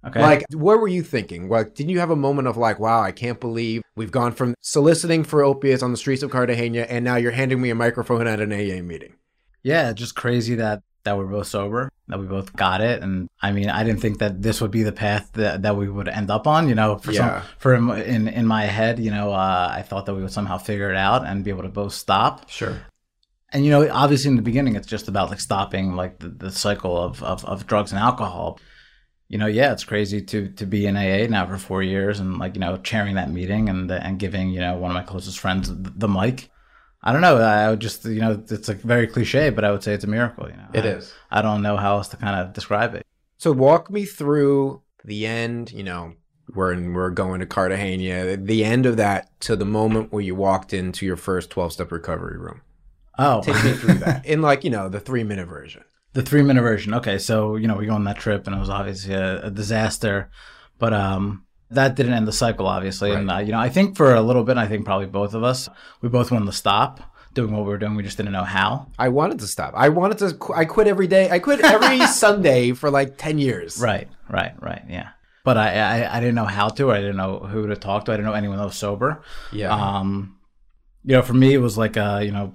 Okay. 0.07 0.23
Like, 0.23 0.45
what 0.53 0.81
were 0.81 0.89
you 0.89 1.03
thinking? 1.03 1.51
Like, 1.51 1.75
didn't 1.75 1.91
you 1.91 1.99
have 1.99 2.11
a 2.11 2.17
moment 2.17 2.49
of 2.49 2.57
like, 2.57 2.79
wow, 2.79 3.03
I 3.03 3.13
can't 3.13 3.41
believe 3.41 3.83
we've 3.97 4.13
gone 4.13 4.33
from 4.33 4.55
soliciting 4.63 5.25
for 5.25 5.43
opiates 5.43 5.83
on 5.83 5.91
the 5.91 5.99
streets 5.99 6.23
of 6.23 6.31
Cartagena, 6.31 6.83
and 6.83 7.05
now 7.05 7.17
you're 7.17 7.33
handing 7.33 7.61
me 7.61 7.69
a 7.69 7.75
microphone 7.75 8.27
at 8.27 8.41
an 8.41 8.53
AA 8.53 8.83
meeting? 8.83 9.15
yeah, 9.63 9.93
just 9.93 10.15
crazy 10.15 10.55
that 10.55 10.83
that 11.09 11.17
we're 11.17 11.27
both 11.27 11.47
sober, 11.47 11.91
that 12.09 12.21
we 12.21 12.27
both 12.27 12.55
got 12.55 12.81
it, 12.81 13.03
and 13.03 13.29
I 13.41 13.53
mean, 13.53 13.69
I 13.71 13.83
didn't 13.83 14.01
think 14.01 14.19
that 14.19 14.43
this 14.43 14.61
would 14.61 14.71
be 14.71 14.83
the 14.83 14.93
path 14.93 15.31
that, 15.35 15.63
that 15.63 15.75
we 15.77 15.89
would 15.89 16.09
end 16.09 16.31
up 16.31 16.47
on. 16.47 16.69
You 16.69 16.75
know, 16.75 16.99
for 16.99 17.13
Yeah. 17.13 17.41
some, 17.41 17.49
for 17.59 17.75
in, 17.75 18.29
in 18.29 18.47
my 18.47 18.65
head, 18.67 18.99
you 18.99 19.11
know, 19.11 19.33
uh, 19.33 19.69
I 19.79 19.83
thought 19.83 20.05
that 20.07 20.15
we 20.15 20.23
would 20.23 20.33
somehow 20.33 20.59
figure 20.59 20.91
it 20.91 20.97
out 20.97 21.27
and 21.27 21.43
be 21.45 21.51
able 21.51 21.63
to 21.63 21.69
both 21.69 21.95
stop. 21.95 22.49
Sure. 22.51 22.77
And 23.51 23.65
you 23.65 23.71
know, 23.71 23.89
obviously 23.91 24.29
in 24.29 24.37
the 24.37 24.43
beginning, 24.43 24.77
it's 24.77 24.87
just 24.87 25.09
about 25.09 25.31
like 25.31 25.41
stopping 25.41 25.97
like 25.97 26.19
the, 26.19 26.29
the 26.29 26.53
cycle 26.53 26.97
of, 27.03 27.23
of 27.23 27.45
of 27.47 27.67
drugs 27.67 27.93
and 27.93 27.99
alcohol. 27.99 28.61
You 29.31 29.39
know, 29.39 29.47
yeah, 29.47 29.73
it's 29.73 29.85
crazy 29.85 30.21
to 30.23 30.49
to 30.61 30.67
be 30.67 30.87
in 30.87 30.97
AA 30.97 31.27
now 31.29 31.47
for 31.47 31.59
four 31.59 31.83
years 31.83 32.21
and 32.21 32.39
like 32.39 32.55
you 32.55 32.61
know 32.61 32.77
chairing 32.79 33.15
that 33.17 33.31
meeting 33.31 33.69
and 33.69 33.91
and 33.91 34.19
giving 34.19 34.51
you 34.51 34.61
know 34.61 34.77
one 34.77 34.91
of 34.91 34.95
my 34.95 35.03
closest 35.03 35.39
friends 35.39 35.69
the, 35.69 35.93
the 35.97 36.09
mic. 36.09 36.51
I 37.03 37.13
don't 37.13 37.21
know. 37.23 37.37
I 37.39 37.71
would 37.71 37.81
just 37.81 38.05
you 38.05 38.21
know 38.21 38.43
it's 38.51 38.69
like 38.69 38.81
very 38.81 39.07
cliche, 39.07 39.51
but 39.51 39.65
I 39.65 39.71
would 39.71 39.83
say 39.83 39.95
it's 39.95 40.05
a 40.05 40.09
miracle. 40.09 40.49
You 40.49 40.57
know, 40.57 40.69
It 40.75 40.85
I, 40.85 40.89
is. 40.89 41.13
I 41.31 41.43
don't 41.43 41.63
know 41.63 41.77
how 41.77 41.97
else 41.97 42.09
to 42.09 42.17
kind 42.17 42.41
of 42.41 42.53
describe 42.53 42.95
it. 42.95 43.07
So 43.39 43.53
walk 43.53 43.91
me 43.91 44.05
through 44.05 44.83
the 45.05 45.27
end. 45.27 45.73
You 45.73 45.85
know, 45.85 46.15
when 46.55 46.93
we're 46.95 47.11
going 47.11 47.41
to 47.41 47.47
Cartagena, 47.47 48.37
the 48.37 48.65
end 48.65 48.85
of 48.87 48.97
that 48.97 49.29
to 49.43 49.55
the 49.57 49.65
moment 49.65 50.13
where 50.13 50.23
you 50.23 50.35
walked 50.35 50.73
into 50.73 51.07
your 51.07 51.17
first 51.17 51.51
twelve 51.51 51.73
step 51.73 51.93
recovery 51.93 52.39
room. 52.39 52.63
Oh, 53.19 53.43
Take 53.43 53.65
me 53.65 53.73
through 53.73 53.95
that 53.95 54.25
in 54.33 54.43
like 54.43 54.65
you 54.65 54.71
know 54.71 54.89
the 54.89 55.01
three 55.01 55.25
minute 55.25 55.47
version. 55.49 55.85
The 56.15 56.23
three 56.23 56.43
minute 56.43 56.63
version. 56.63 56.95
Okay, 56.95 57.19
so 57.19 57.57
you 57.57 57.69
know 57.69 57.77
we 57.77 57.87
go 57.87 57.95
on 57.95 58.05
that 58.05 58.19
trip 58.19 58.47
and 58.47 58.57
it 58.57 58.59
was 58.61 58.71
obviously 58.71 59.15
a, 59.15 59.47
a 59.47 59.51
disaster, 59.51 60.31
but 60.79 60.93
um 60.93 61.45
that 61.71 61.95
didn't 61.97 62.15
end 62.15 62.27
the 62.27 62.33
cycle 62.33 62.67
obviously. 62.67 63.13
And 63.13 63.31
uh, 63.31 63.39
you 63.39 63.53
know 63.53 63.59
I 63.59 63.69
think 63.69 63.97
for 63.97 64.15
a 64.15 64.23
little 64.23 64.45
bit, 64.45 64.57
I 64.57 64.67
think 64.67 64.85
probably 64.85 65.07
both 65.07 65.35
of 65.35 65.43
us, 65.43 65.69
we 66.01 66.09
both 66.09 66.31
wanted 66.31 66.47
to 66.47 66.53
stop 66.53 67.01
doing 67.35 67.53
what 67.53 67.63
we 67.63 67.69
were 67.69 67.79
doing. 67.79 67.95
We 67.95 68.03
just 68.03 68.17
didn't 68.17 68.33
know 68.33 68.45
how. 68.45 68.89
I 68.99 69.09
wanted 69.11 69.39
to 69.41 69.47
stop. 69.47 69.75
I 69.77 69.91
wanted 69.91 70.19
to. 70.19 70.35
qu- 70.35 70.55
I 70.55 70.65
quit 70.65 70.87
every 70.89 71.07
day. 71.07 71.31
I 71.31 71.39
quit 71.39 71.61
every 71.61 72.05
Sunday 72.07 72.73
for 72.73 72.91
like 72.91 73.17
ten 73.19 73.39
years. 73.39 73.79
Right, 73.81 74.09
right, 74.31 74.55
right. 74.63 74.83
Yeah, 74.89 75.11
but 75.45 75.57
I 75.57 75.75
I, 76.05 76.17
I 76.17 76.21
didn't 76.21 76.35
know 76.37 76.47
how 76.47 76.69
to. 76.69 76.85
or 76.89 76.95
I 76.95 77.01
didn't 77.01 77.17
know 77.17 77.39
who 77.41 77.67
to 77.69 77.77
talk 77.77 78.07
to. 78.07 78.13
I 78.13 78.17
didn't 78.17 78.27
know 78.27 78.35
anyone 78.35 78.57
that 78.59 78.65
was 78.65 78.77
sober. 78.77 79.23
Yeah. 79.53 79.73
Um, 79.75 80.37
you 81.05 81.15
know, 81.17 81.23
for 81.23 81.35
me, 81.35 81.55
it 81.55 81.59
was 81.59 81.79
like 81.79 81.97
a, 81.97 82.23
you 82.23 82.33
know, 82.33 82.55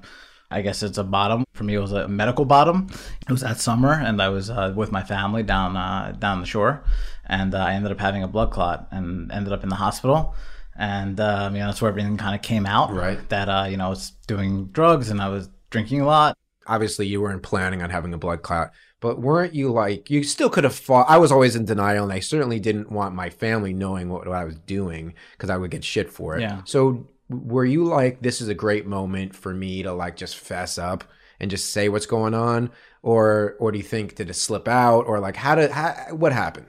I 0.52 0.62
guess 0.62 0.84
it's 0.84 0.98
a 1.00 1.04
bottom. 1.04 1.44
For 1.54 1.64
me, 1.64 1.74
it 1.76 1.80
was 1.80 1.92
a 1.94 2.08
medical 2.08 2.46
bottom. 2.46 2.88
It 3.28 3.32
was 3.32 3.42
that 3.42 3.60
summer, 3.60 3.94
and 3.94 4.22
I 4.22 4.30
was 4.30 4.50
uh, 4.50 4.74
with 4.76 4.92
my 4.92 5.02
family 5.02 5.44
down 5.44 5.78
uh, 5.78 6.14
down 6.20 6.40
the 6.42 6.46
shore, 6.46 6.84
and 7.26 7.54
uh, 7.54 7.60
I 7.60 7.74
ended 7.74 7.92
up 7.92 8.00
having 8.00 8.24
a 8.24 8.28
blood 8.28 8.52
clot 8.52 8.88
and 8.92 9.32
ended 9.32 9.54
up 9.54 9.64
in 9.64 9.70
the 9.70 9.76
hospital. 9.76 10.36
And 10.76 11.20
um, 11.20 11.56
you 11.56 11.62
know, 11.62 11.68
that's 11.68 11.82
where 11.82 11.90
everything 11.90 12.18
kind 12.18 12.36
of 12.36 12.42
came 12.42 12.66
out. 12.66 12.92
Right. 12.94 13.28
That 13.30 13.50
uh, 13.50 13.68
you 13.70 13.78
know, 13.78 13.86
I 13.86 13.90
was 13.90 14.12
doing 14.28 14.68
drugs 14.68 15.10
and 15.10 15.22
I 15.22 15.30
was 15.30 15.50
drinking 15.70 16.02
a 16.02 16.06
lot. 16.06 16.38
obviously 16.68 17.08
you 17.08 17.22
weren't 17.22 17.44
planning 17.44 17.82
on 17.82 17.90
having 17.90 18.14
a 18.14 18.18
blood 18.18 18.42
clot, 18.42 18.72
but 19.00 19.20
weren't 19.20 19.54
you 19.54 19.72
like 19.72 20.10
you 20.10 20.24
still 20.24 20.50
could 20.50 20.64
have 20.64 20.76
fought? 20.76 21.10
I 21.10 21.18
was 21.18 21.32
always 21.32 21.56
in 21.56 21.66
denial, 21.66 22.04
and 22.04 22.14
I 22.14 22.20
certainly 22.20 22.60
didn't 22.60 22.92
want 22.92 23.16
my 23.16 23.30
family 23.30 23.74
knowing 23.74 24.10
what, 24.10 24.28
what 24.28 24.38
I 24.38 24.44
was 24.44 24.58
doing 24.60 25.14
because 25.34 25.50
I 25.50 25.58
would 25.58 25.72
get 25.72 25.84
shit 25.84 26.12
for 26.12 26.38
it. 26.38 26.42
Yeah. 26.42 26.62
So 26.66 27.08
were 27.30 27.66
you 27.66 27.86
like, 27.86 28.22
this 28.22 28.42
is 28.42 28.48
a 28.48 28.54
great 28.54 28.86
moment 28.86 29.36
for 29.36 29.54
me 29.54 29.84
to 29.84 29.94
like 29.94 30.16
just 30.16 30.38
fess 30.38 30.78
up 30.78 31.04
and 31.40 31.52
just 31.52 31.72
say 31.72 31.90
what's 31.90 32.06
going 32.06 32.34
on, 32.34 32.72
or 33.02 33.56
or 33.60 33.72
do 33.72 33.78
you 33.78 33.84
think 33.84 34.16
did 34.16 34.30
it 34.30 34.36
slip 34.36 34.68
out, 34.68 35.02
or 35.02 35.20
like 35.20 35.36
how 35.36 35.56
did 35.56 35.72
how, 35.72 35.94
what 36.12 36.32
happened? 36.34 36.68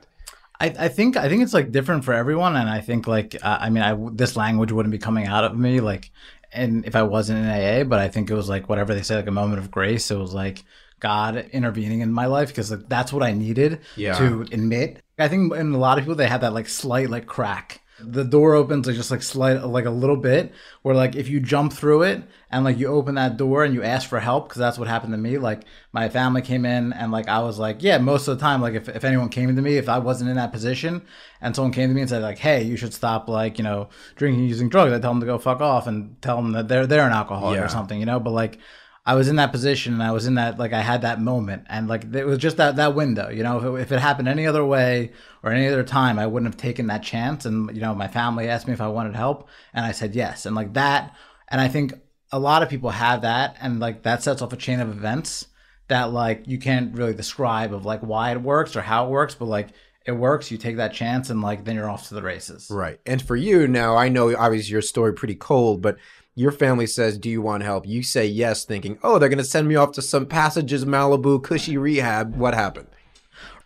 I, 0.64 0.84
I 0.86 0.88
think 0.88 1.16
I 1.16 1.28
think 1.28 1.42
it's 1.42 1.54
like 1.54 1.70
different 1.72 2.04
for 2.04 2.12
everyone, 2.14 2.56
and 2.56 2.68
I 2.68 2.80
think 2.80 3.06
like 3.06 3.36
uh, 3.42 3.58
I 3.60 3.70
mean 3.70 3.82
I 3.82 3.96
this 4.12 4.36
language 4.36 4.72
wouldn't 4.72 4.92
be 4.92 4.98
coming 4.98 5.26
out 5.26 5.44
of 5.44 5.56
me 5.56 5.80
like, 5.80 6.10
and 6.52 6.84
if 6.86 6.94
I 6.96 7.02
wasn't 7.02 7.40
in 7.44 7.46
AA, 7.50 7.84
but 7.84 8.00
I 8.00 8.08
think 8.08 8.30
it 8.30 8.34
was 8.34 8.48
like 8.48 8.68
whatever 8.68 8.94
they 8.94 9.02
say 9.02 9.16
like 9.16 9.26
a 9.26 9.30
moment 9.32 9.58
of 9.58 9.70
grace. 9.70 10.10
It 10.10 10.16
was 10.18 10.32
like 10.34 10.64
God 11.00 11.36
intervening 11.52 12.00
in 12.00 12.12
my 12.12 12.26
life 12.26 12.48
because 12.48 12.70
like, 12.70 12.88
that's 12.88 13.12
what 13.12 13.22
I 13.22 13.32
needed 13.32 13.80
Yeah. 13.96 14.14
to 14.18 14.42
admit. 14.52 15.02
I 15.18 15.28
think 15.28 15.54
in 15.54 15.72
a 15.74 15.78
lot 15.78 15.98
of 15.98 16.04
people 16.04 16.16
they 16.16 16.28
have 16.28 16.40
that 16.40 16.54
like 16.54 16.68
slight 16.68 17.10
like 17.10 17.26
crack. 17.26 17.80
The 18.12 18.24
door 18.24 18.54
opens 18.54 18.86
like 18.86 18.96
just 18.96 19.10
like 19.10 19.22
slight 19.22 19.62
like 19.64 19.84
a 19.86 19.90
little 19.90 20.16
bit 20.16 20.52
where 20.82 20.94
like 20.94 21.16
if 21.16 21.28
you 21.28 21.40
jump 21.40 21.72
through 21.72 22.02
it 22.02 22.22
and 22.50 22.64
like 22.64 22.78
you 22.78 22.86
open 22.86 23.14
that 23.16 23.36
door 23.36 23.64
and 23.64 23.74
you 23.74 23.82
ask 23.82 24.08
for 24.08 24.20
help 24.20 24.48
because 24.48 24.58
that's 24.60 24.78
what 24.78 24.88
happened 24.88 25.12
to 25.12 25.18
me. 25.18 25.38
Like 25.38 25.64
my 25.92 26.08
family 26.08 26.42
came 26.42 26.64
in 26.64 26.92
and 26.92 27.10
like 27.12 27.28
I 27.28 27.40
was 27.40 27.58
like 27.58 27.82
yeah 27.82 27.98
most 27.98 28.28
of 28.28 28.36
the 28.38 28.42
time 28.42 28.60
like 28.60 28.74
if, 28.74 28.88
if 28.88 29.04
anyone 29.04 29.28
came 29.28 29.54
to 29.54 29.62
me 29.62 29.76
if 29.76 29.88
I 29.88 29.98
wasn't 29.98 30.30
in 30.30 30.36
that 30.36 30.52
position 30.52 31.02
and 31.40 31.54
someone 31.54 31.72
came 31.72 31.88
to 31.88 31.94
me 31.94 32.00
and 32.02 32.10
said 32.10 32.22
like 32.22 32.38
hey 32.38 32.62
you 32.62 32.76
should 32.76 32.94
stop 32.94 33.28
like 33.28 33.58
you 33.58 33.64
know 33.64 33.88
drinking 34.16 34.44
using 34.44 34.68
drugs 34.68 34.92
I 34.92 35.00
tell 35.00 35.12
them 35.12 35.20
to 35.20 35.26
go 35.26 35.38
fuck 35.38 35.60
off 35.60 35.86
and 35.86 36.20
tell 36.22 36.36
them 36.36 36.52
that 36.52 36.68
they're 36.68 36.86
they're 36.86 37.06
an 37.06 37.12
alcoholic 37.12 37.58
Yeah. 37.58 37.64
or 37.64 37.68
something 37.68 37.98
you 38.00 38.06
know 38.06 38.20
but 38.20 38.30
like 38.32 38.58
I 39.06 39.14
was 39.14 39.28
in 39.28 39.36
that 39.36 39.52
position 39.52 39.92
and 39.92 40.02
I 40.02 40.12
was 40.12 40.26
in 40.26 40.36
that 40.36 40.58
like 40.58 40.72
I 40.72 40.80
had 40.80 41.02
that 41.02 41.20
moment. 41.20 41.66
And 41.68 41.88
like 41.88 42.04
it 42.14 42.24
was 42.24 42.38
just 42.38 42.56
that 42.56 42.76
that 42.76 42.94
window 42.94 43.28
you 43.28 43.42
know? 43.42 43.58
If 43.58 43.64
it, 43.64 43.82
if 43.82 43.92
it 43.92 44.00
happened 44.00 44.28
any 44.28 44.46
other 44.46 44.64
way 44.64 45.12
or 45.42 45.52
any 45.52 45.66
other 45.66 45.82
time 45.82 46.18
I 46.18 46.26
wouldn't 46.26 46.52
have 46.52 46.60
taken 46.60 46.86
that 46.86 47.02
chance. 47.02 47.44
And 47.44 47.74
you 47.74 47.82
know 47.82 47.94
my 47.94 48.08
family 48.08 48.48
asked 48.48 48.66
me 48.66 48.72
if 48.72 48.80
I 48.80 48.88
wanted 48.88 49.14
help 49.14 49.48
and 49.72 49.84
I 49.84 49.92
said 49.92 50.14
yes. 50.14 50.46
And 50.46 50.56
like 50.56 50.72
that 50.74 51.14
and 51.48 51.60
I 51.60 51.68
think 51.68 51.92
a 52.32 52.38
lot 52.38 52.62
of 52.62 52.68
people 52.68 52.90
have 52.90 53.22
that. 53.22 53.56
And 53.60 53.78
like 53.78 54.02
that 54.04 54.22
sets 54.22 54.40
off 54.40 54.52
a 54.52 54.56
chain 54.56 54.80
of 54.80 54.88
events 54.88 55.48
that 55.88 56.12
like 56.12 56.44
you 56.46 56.58
can't 56.58 56.96
really 56.96 57.14
describe 57.14 57.74
of 57.74 57.84
like 57.84 58.00
why 58.00 58.32
it 58.32 58.40
works 58.40 58.74
or 58.74 58.80
how 58.80 59.06
it 59.06 59.10
works 59.10 59.34
but 59.34 59.46
like 59.46 59.68
it 60.06 60.12
works. 60.12 60.50
You 60.50 60.58
take 60.58 60.76
that 60.76 60.92
chance 60.92 61.30
and 61.30 61.40
like 61.40 61.64
then 61.64 61.76
you're 61.76 61.88
off 61.88 62.08
to 62.08 62.14
the 62.14 62.22
races. 62.22 62.68
Right. 62.70 63.00
And 63.06 63.22
for 63.22 63.36
you 63.36 63.66
now, 63.66 63.96
I 63.96 64.08
know 64.08 64.36
obviously 64.36 64.72
your 64.72 64.82
story 64.82 65.14
pretty 65.14 65.34
cold, 65.34 65.80
but 65.80 65.96
your 66.34 66.52
family 66.52 66.86
says, 66.86 67.18
"Do 67.18 67.30
you 67.30 67.40
want 67.42 67.62
help?" 67.62 67.86
You 67.86 68.02
say 68.02 68.26
yes, 68.26 68.64
thinking, 68.64 68.98
"Oh, 69.02 69.18
they're 69.18 69.28
going 69.28 69.38
to 69.38 69.44
send 69.44 69.68
me 69.68 69.76
off 69.76 69.92
to 69.92 70.02
some 70.02 70.26
passages 70.26 70.84
Malibu 70.84 71.42
cushy 71.42 71.76
rehab." 71.76 72.36
What 72.36 72.54
happened? 72.54 72.88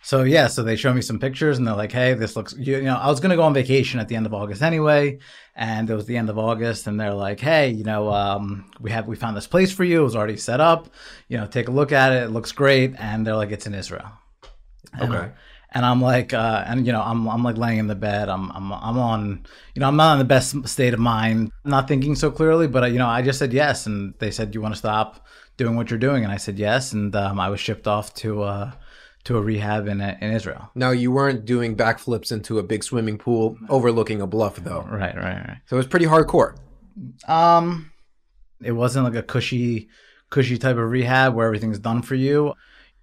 So 0.01 0.23
yeah, 0.23 0.47
so 0.47 0.63
they 0.63 0.77
show 0.77 0.95
me 0.95 1.03
some 1.03 1.19
pictures 1.19 1.59
and 1.59 1.67
they're 1.67 1.75
like, 1.75 1.93
"Hey, 1.93 2.15
this 2.15 2.37
looks." 2.37 2.55
You, 2.57 2.77
you 2.77 2.83
know, 2.83 2.97
I 2.97 3.09
was 3.09 3.21
gonna 3.21 3.37
go 3.37 3.43
on 3.43 3.53
vacation 3.53 3.99
at 4.01 4.09
the 4.09 4.17
end 4.17 4.27
of 4.27 4.33
August 4.33 4.63
anyway, 4.63 5.19
and 5.57 5.91
it 5.91 5.95
was 5.95 6.07
the 6.07 6.17
end 6.17 6.31
of 6.31 6.39
August, 6.39 6.87
and 6.87 6.99
they're 7.01 7.15
like, 7.15 7.41
"Hey, 7.41 7.71
you 7.71 7.85
know, 7.85 8.13
um, 8.13 8.71
we 8.81 8.91
have 8.91 9.07
we 9.09 9.17
found 9.17 9.37
this 9.37 9.47
place 9.49 9.73
for 9.73 9.85
you. 9.85 10.01
It 10.01 10.05
was 10.05 10.17
already 10.17 10.37
set 10.37 10.61
up. 10.61 10.89
You 11.29 11.39
know, 11.39 11.47
take 11.47 11.69
a 11.69 11.73
look 11.73 11.91
at 11.93 12.13
it. 12.13 12.23
It 12.25 12.31
looks 12.31 12.53
great." 12.53 12.95
And 12.99 13.27
they're 13.27 13.37
like, 13.37 13.51
"It's 13.51 13.67
in 13.67 13.75
Israel." 13.75 14.09
And, 14.93 15.15
Okay. 15.15 15.31
And 15.71 15.85
I'm 15.85 16.01
like, 16.01 16.33
uh, 16.33 16.65
and 16.67 16.87
you 16.87 16.93
know, 16.93 17.03
I'm 17.03 17.29
I'm 17.29 17.43
like 17.43 17.59
laying 17.59 17.79
in 17.79 17.89
the 17.89 17.95
bed. 17.95 18.29
I'm 18.29 18.51
I'm 18.53 18.73
I'm 18.73 18.99
on, 18.99 19.45
you 19.75 19.81
know, 19.81 19.89
I'm 19.89 19.97
not 19.97 20.15
in 20.15 20.19
the 20.19 20.25
best 20.25 20.67
state 20.67 20.95
of 20.95 21.01
mind, 21.01 21.53
not 21.65 21.89
thinking 21.89 22.15
so 22.15 22.31
clearly. 22.31 22.67
But 22.67 22.85
uh, 22.85 22.87
you 22.87 22.99
know, 22.99 23.07
I 23.07 23.21
just 23.21 23.39
said 23.39 23.53
yes, 23.53 23.87
and 23.87 24.15
they 24.19 24.31
said, 24.31 24.51
"Do 24.51 24.57
you 24.57 24.63
want 24.63 24.75
to 24.75 24.79
stop 24.79 25.27
doing 25.59 25.77
what 25.77 25.91
you're 25.91 25.99
doing?" 25.99 26.25
And 26.25 26.33
I 26.33 26.39
said 26.39 26.59
yes, 26.59 26.93
and 26.93 27.15
um, 27.15 27.39
I 27.39 27.51
was 27.51 27.61
shipped 27.61 27.87
off 27.87 28.15
to 28.15 28.43
uh, 28.45 28.73
to 29.25 29.37
a 29.37 29.43
rehab 29.43 29.89
in 29.89 30.01
in 30.01 30.33
Israel. 30.33 30.71
Now 30.75 30.91
you 30.91 31.13
weren't 31.13 31.45
doing 31.45 31.77
backflips 31.77 32.33
into 32.33 32.59
a 32.59 32.63
big 32.63 32.83
swimming 32.83 33.19
pool 33.19 33.59
overlooking 33.69 34.23
a 34.23 34.27
bluff, 34.27 34.57
though. 34.57 34.87
Right, 34.91 35.15
right, 35.15 35.47
right. 35.49 35.59
So 35.67 35.77
it 35.77 35.81
was 35.81 35.87
pretty 35.87 36.07
hardcore. 36.07 36.57
Um, 37.29 37.93
it 38.63 38.73
wasn't 38.73 39.05
like 39.05 39.15
a 39.15 39.23
cushy, 39.23 39.89
cushy 40.31 40.57
type 40.59 40.77
of 40.77 40.91
rehab 40.91 41.35
where 41.35 41.47
everything's 41.47 41.79
done 41.79 42.03
for 42.03 42.15
you. 42.15 42.55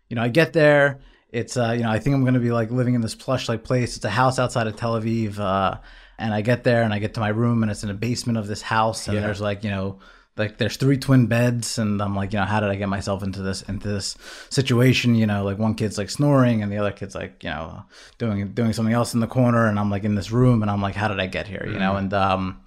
You 0.09 0.15
know, 0.15 0.23
I 0.23 0.29
get 0.29 0.53
there. 0.53 0.99
It's 1.35 1.57
uh, 1.57 1.71
you 1.77 1.83
know, 1.83 1.91
I 1.91 1.99
think 1.99 2.15
I'm 2.15 2.23
gonna 2.25 2.39
be 2.39 2.51
like 2.51 2.71
living 2.71 2.95
in 2.95 3.01
this 3.01 3.15
plush 3.15 3.49
like 3.49 3.63
place. 3.63 3.95
It's 3.97 4.05
a 4.05 4.09
house 4.09 4.39
outside 4.39 4.67
of 4.67 4.75
Tel 4.75 4.93
Aviv. 4.99 5.37
Uh, 5.39 5.77
and 6.17 6.33
I 6.33 6.41
get 6.41 6.63
there 6.63 6.83
and 6.83 6.93
I 6.93 6.99
get 6.99 7.13
to 7.15 7.19
my 7.19 7.27
room 7.29 7.61
and 7.61 7.69
it's 7.71 7.83
in 7.83 7.89
the 7.89 7.93
basement 7.93 8.37
of 8.37 8.47
this 8.47 8.61
house 8.61 9.07
and 9.07 9.15
Yeah. 9.15 9.21
there's 9.21 9.41
like 9.41 9.63
you 9.63 9.69
know. 9.69 9.99
Like 10.37 10.57
there's 10.57 10.75
three 10.75 10.97
twin 10.97 11.27
beds, 11.27 11.77
and 11.77 12.01
I'm 12.01 12.13
like, 12.13 12.33
you 12.33 12.39
know, 12.39 12.43
how 12.45 12.59
did 12.59 12.69
I 12.69 12.75
get 12.75 12.89
myself 12.89 13.23
into 13.23 13.41
this 13.41 13.61
into 13.69 13.87
this 13.87 14.17
situation? 14.49 15.15
You 15.15 15.25
know, 15.25 15.45
like 15.45 15.57
one 15.57 15.75
kid's 15.75 15.97
like 15.97 16.09
snoring, 16.09 16.61
and 16.61 16.69
the 16.69 16.77
other 16.77 16.91
kid's 16.91 17.15
like, 17.15 17.41
you 17.41 17.49
know, 17.49 17.83
doing 18.17 18.51
doing 18.53 18.73
something 18.73 18.93
else 18.93 19.13
in 19.13 19.21
the 19.21 19.27
corner, 19.27 19.65
and 19.67 19.79
I'm 19.79 19.89
like 19.89 20.03
in 20.03 20.15
this 20.15 20.31
room, 20.31 20.61
and 20.61 20.69
I'm 20.69 20.81
like, 20.81 20.93
how 20.95 21.07
did 21.07 21.21
I 21.21 21.27
get 21.27 21.47
here? 21.47 21.65
You 21.65 21.79
know, 21.79 21.95
and 21.95 22.13
um, 22.13 22.59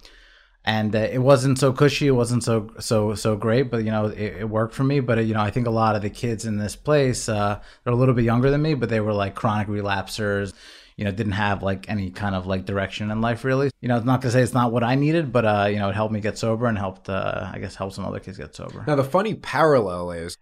and 0.69 0.95
uh, 0.95 0.99
it 0.99 1.17
wasn't 1.17 1.57
so 1.57 1.73
cushy 1.73 2.05
it 2.07 2.11
wasn't 2.11 2.43
so 2.43 2.69
so 2.79 3.15
so 3.15 3.35
great 3.35 3.71
but 3.71 3.83
you 3.83 3.91
know 3.91 4.05
it, 4.05 4.41
it 4.41 4.49
worked 4.49 4.75
for 4.75 4.83
me. 4.83 4.99
But 4.99 5.17
uh, 5.17 5.21
you 5.21 5.33
know 5.33 5.41
i 5.41 5.49
think 5.49 5.65
a 5.67 5.71
lot 5.71 5.95
of 5.95 6.01
the 6.01 6.09
kids 6.09 6.45
in 6.45 6.57
this 6.57 6.75
place 6.75 7.27
uh, 7.27 7.59
they're 7.83 7.93
a 7.93 7.95
little 7.95 8.13
bit 8.13 8.25
younger 8.25 8.51
than 8.51 8.61
me 8.61 8.75
but 8.75 8.89
they 8.89 8.99
were 8.99 9.13
like 9.13 9.33
chronic 9.35 9.67
relapsers 9.67 10.53
you 10.95 11.05
know 11.05 11.11
didn't 11.11 11.39
have 11.47 11.63
like 11.63 11.89
any 11.89 12.11
kind 12.11 12.35
of 12.35 12.45
like 12.45 12.65
direction 12.65 13.09
in 13.09 13.21
life 13.21 13.43
really. 13.43 13.71
You 13.81 13.87
know 13.87 13.97
it's 13.97 14.05
not 14.05 14.21
to 14.23 14.31
say 14.31 14.41
it's 14.41 14.53
not 14.53 14.71
what 14.71 14.83
i 14.83 14.95
needed 14.95 15.31
but 15.31 15.45
uh, 15.45 15.67
you 15.71 15.79
know 15.79 15.89
it 15.89 15.95
helped 15.95 16.13
me 16.13 16.19
get 16.19 16.37
sober 16.37 16.67
and 16.67 16.77
helped 16.77 17.09
uh, 17.09 17.49
i 17.53 17.57
guess 17.57 17.75
help 17.75 17.93
some 17.93 18.05
other 18.05 18.19
kids 18.19 18.37
get 18.37 18.53
sober. 18.55 18.83
Now 18.85 18.95
the 18.95 19.03
funny 19.03 19.33
parallel 19.33 20.11
is 20.11 20.37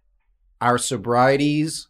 our 0.60 0.78
sobrieties 0.78 1.88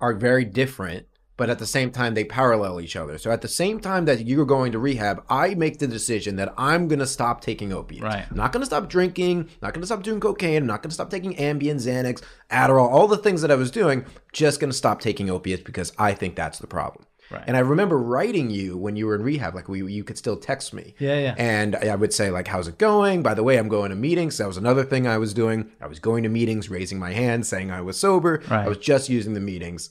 are 0.00 0.14
very 0.14 0.44
different, 0.44 1.06
but 1.36 1.50
at 1.50 1.58
the 1.58 1.66
same 1.66 1.90
time 1.90 2.14
they 2.14 2.24
parallel 2.24 2.80
each 2.80 2.96
other. 2.96 3.18
So 3.18 3.30
at 3.30 3.42
the 3.42 3.48
same 3.48 3.80
time 3.80 4.04
that 4.04 4.26
you're 4.26 4.44
going 4.44 4.72
to 4.72 4.78
rehab, 4.78 5.24
I 5.28 5.54
make 5.54 5.78
the 5.78 5.86
decision 5.86 6.36
that 6.36 6.54
I'm 6.56 6.88
going 6.88 6.98
to 7.00 7.06
stop 7.06 7.40
taking 7.40 7.72
opiates. 7.72 8.04
Right. 8.04 8.26
I'm 8.30 8.36
not 8.36 8.52
going 8.52 8.62
to 8.62 8.66
stop 8.66 8.88
drinking, 8.88 9.48
not 9.62 9.74
going 9.74 9.82
to 9.82 9.86
stop 9.86 10.02
doing 10.02 10.20
cocaine, 10.20 10.62
I'm 10.62 10.66
not 10.66 10.82
going 10.82 10.90
to 10.90 10.94
stop 10.94 11.10
taking 11.10 11.34
Ambien, 11.36 11.76
Xanax, 11.76 12.22
Adderall, 12.50 12.88
all 12.88 13.08
the 13.08 13.18
things 13.18 13.42
that 13.42 13.50
I 13.50 13.56
was 13.56 13.70
doing, 13.70 14.04
just 14.32 14.60
going 14.60 14.70
to 14.70 14.76
stop 14.76 15.00
taking 15.00 15.30
opiates 15.30 15.62
because 15.62 15.92
I 15.98 16.14
think 16.14 16.36
that's 16.36 16.58
the 16.58 16.66
problem. 16.66 17.06
Right. 17.30 17.44
And 17.46 17.56
I 17.56 17.60
remember 17.60 17.98
writing 17.98 18.50
you 18.50 18.76
when 18.76 18.96
you 18.96 19.06
were 19.06 19.14
in 19.14 19.22
rehab, 19.22 19.54
like 19.54 19.68
we, 19.68 19.84
you 19.90 20.04
could 20.04 20.18
still 20.18 20.36
text 20.36 20.74
me. 20.74 20.94
Yeah, 20.98 21.18
yeah. 21.18 21.34
And 21.38 21.74
I 21.74 21.96
would 21.96 22.12
say, 22.12 22.30
like, 22.30 22.48
how's 22.48 22.68
it 22.68 22.78
going? 22.78 23.22
By 23.22 23.34
the 23.34 23.42
way, 23.42 23.56
I'm 23.56 23.68
going 23.68 23.90
to 23.90 23.96
meetings. 23.96 24.38
That 24.38 24.46
was 24.46 24.56
another 24.56 24.84
thing 24.84 25.06
I 25.06 25.18
was 25.18 25.32
doing. 25.32 25.70
I 25.80 25.86
was 25.86 25.98
going 25.98 26.22
to 26.24 26.28
meetings, 26.28 26.68
raising 26.68 26.98
my 26.98 27.12
hand, 27.12 27.46
saying 27.46 27.70
I 27.70 27.80
was 27.80 27.98
sober. 27.98 28.42
Right. 28.50 28.66
I 28.66 28.68
was 28.68 28.78
just 28.78 29.08
using 29.08 29.34
the 29.34 29.40
meetings 29.40 29.90